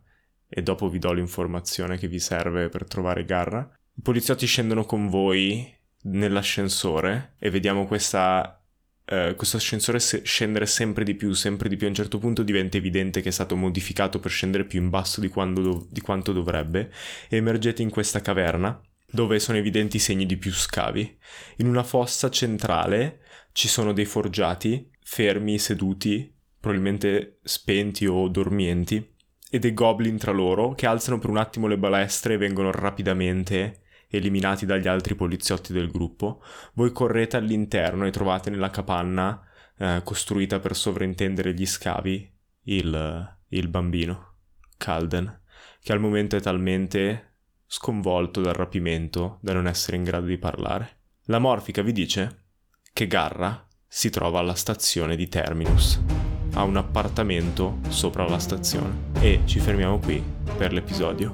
e 0.50 0.64
dopo 0.64 0.90
vi 0.90 0.98
do 0.98 1.14
l'informazione 1.14 1.98
che 1.98 2.08
vi 2.08 2.20
serve 2.20 2.70
per 2.70 2.86
trovare 2.86 3.24
Garra. 3.24 3.70
I 3.94 4.02
poliziotti 4.02 4.48
scendono 4.48 4.84
con 4.84 5.08
voi 5.08 5.72
nell'ascensore 6.04 7.36
e 7.38 7.50
vediamo 7.50 7.86
questa, 7.86 8.62
eh, 9.06 9.36
questo 9.36 9.58
ascensore 9.58 10.00
se- 10.00 10.22
scendere 10.24 10.66
sempre 10.66 11.04
di 11.04 11.14
più, 11.14 11.34
sempre 11.34 11.70
di 11.70 11.76
più. 11.76 11.86
A 11.86 11.90
un 11.90 11.96
certo 11.96 12.18
punto 12.18 12.42
diventa 12.42 12.78
evidente 12.78 13.22
che 13.22 13.30
è 13.30 13.32
stato 13.32 13.56
modificato 13.56 14.20
per 14.20 14.32
scendere 14.32 14.66
più 14.66 14.82
in 14.82 14.90
basso 14.90 15.22
di, 15.22 15.30
dov- 15.30 15.88
di 15.90 16.02
quanto 16.02 16.32
dovrebbe 16.32 16.92
e 17.30 17.38
emergete 17.38 17.82
in 17.82 17.90
questa 17.90 18.22
caverna 18.22 18.82
dove 19.12 19.40
sono 19.40 19.58
evidenti 19.58 20.00
segni 20.00 20.26
di 20.26 20.38
più 20.38 20.52
scavi. 20.52 21.18
In 21.58 21.68
una 21.68 21.84
fossa 21.84 22.30
centrale 22.30 23.22
ci 23.52 23.68
sono 23.68 23.92
dei 23.92 24.06
forgiati 24.06 24.90
fermi, 25.02 25.58
seduti, 25.58 26.32
probabilmente 26.60 27.40
spenti 27.44 28.06
o 28.06 28.28
dormienti, 28.28 29.16
e 29.50 29.60
dei 29.60 29.74
goblin 29.74 30.18
tra 30.18 30.32
loro 30.32 30.74
che 30.74 30.86
alzano 30.86 31.18
per 31.18 31.30
un 31.30 31.38
attimo 31.38 31.68
le 31.68 31.78
balestre 31.78 32.36
e 32.36 32.38
vengono 32.38 32.72
rapidamente 32.72 33.82
eliminati 34.10 34.66
dagli 34.66 34.88
altri 34.88 35.16
poliziotti 35.16 35.74
del 35.74 35.90
gruppo. 35.90 36.42
Voi 36.74 36.92
correte 36.92 37.38
all'interno 37.38 38.06
e 38.06 38.12
trovate 38.12 38.50
nella 38.50 38.70
capanna 38.70 39.42
eh, 39.78 40.02
costruita 40.04 40.60
per 40.60 40.76
sovrintendere 40.76 41.54
gli 41.54 41.66
scavi 41.66 42.32
il, 42.64 43.38
il 43.48 43.68
bambino, 43.68 44.36
Calden, 44.78 45.42
che 45.82 45.92
al 45.92 46.00
momento 46.00 46.36
è 46.36 46.42
talmente 46.42 47.26
sconvolto 47.66 48.42
dal 48.42 48.54
rapimento 48.54 49.38
da 49.42 49.54
non 49.54 49.68
essere 49.68 49.98
in 49.98 50.04
grado 50.04 50.26
di 50.26 50.38
parlare. 50.38 50.98
La 51.26 51.40
morfica 51.40 51.82
vi 51.82 51.92
dice 51.92 52.46
che 52.92 53.08
Garra 53.08 53.66
si 53.88 54.10
trova 54.10 54.40
alla 54.40 54.56
stazione 54.56 55.16
di 55.16 55.28
Terminus. 55.28 56.29
Ha 56.60 56.64
un 56.64 56.76
appartamento 56.76 57.78
sopra 57.88 58.28
la 58.28 58.38
stazione. 58.38 59.12
E 59.22 59.44
ci 59.46 59.60
fermiamo 59.60 59.98
qui 59.98 60.22
per 60.58 60.74
l'episodio. 60.74 61.32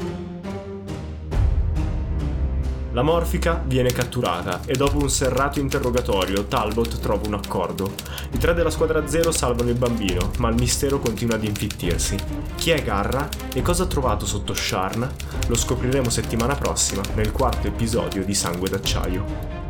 La 2.91 3.01
morfica 3.01 3.59
viene 3.65 3.91
catturata 3.91 4.61
e 4.67 4.75
dopo 4.75 4.99
un 4.99 5.09
serrato 5.09 5.59
interrogatorio 5.59 6.45
Talbot 6.45 6.99
trova 6.99 7.27
un 7.27 7.33
accordo. 7.33 7.91
I 8.33 8.37
tre 8.37 8.53
della 8.53 8.69
squadra 8.69 9.07
zero 9.07 9.31
salvano 9.31 9.71
il 9.71 9.77
bambino, 9.77 10.29
ma 10.37 10.49
il 10.49 10.59
mistero 10.59 10.99
continua 10.99 11.37
ad 11.37 11.43
infittirsi. 11.43 12.15
Chi 12.53 12.69
è 12.69 12.83
Garra 12.83 13.27
e 13.51 13.63
cosa 13.63 13.81
ha 13.81 13.87
trovato 13.87 14.27
sotto 14.27 14.53
Sharn? 14.53 15.09
Lo 15.47 15.55
scopriremo 15.55 16.07
settimana 16.07 16.53
prossima 16.53 17.01
nel 17.15 17.31
quarto 17.31 17.65
episodio 17.65 18.23
di 18.23 18.35
Sangue 18.35 18.69
d'acciaio. 18.69 19.64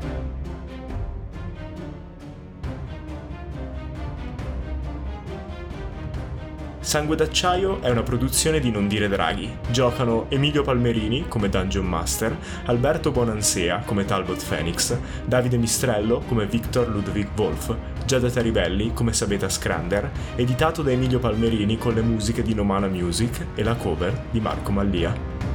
Sangue 6.85 7.15
d'acciaio 7.15 7.81
è 7.81 7.89
una 7.89 8.03
produzione 8.03 8.59
di 8.59 8.69
Non 8.69 8.87
dire 8.87 9.07
Draghi. 9.07 9.57
Giocano 9.71 10.27
Emilio 10.29 10.61
Palmerini 10.61 11.27
come 11.27 11.49
Dungeon 11.49 11.83
Master, 11.83 12.37
Alberto 12.65 13.09
Bonansea 13.09 13.81
come 13.83 14.05
Talbot 14.05 14.45
Phoenix, 14.47 14.95
Davide 15.25 15.57
Mistrello 15.57 16.19
come 16.27 16.45
Victor 16.45 16.87
Ludwig 16.87 17.29
Wolf, 17.37 17.75
Giada 18.05 18.29
Taribelli 18.29 18.93
come 18.93 19.13
Sabeta 19.13 19.49
Scrander, 19.49 20.11
editato 20.35 20.83
da 20.83 20.91
Emilio 20.91 21.17
Palmerini 21.17 21.79
con 21.79 21.95
le 21.95 22.03
musiche 22.03 22.43
di 22.43 22.53
Nomana 22.53 22.85
Music 22.85 23.47
e 23.55 23.63
la 23.63 23.73
cover 23.73 24.25
di 24.29 24.39
Marco 24.39 24.71
Mallia. 24.71 25.54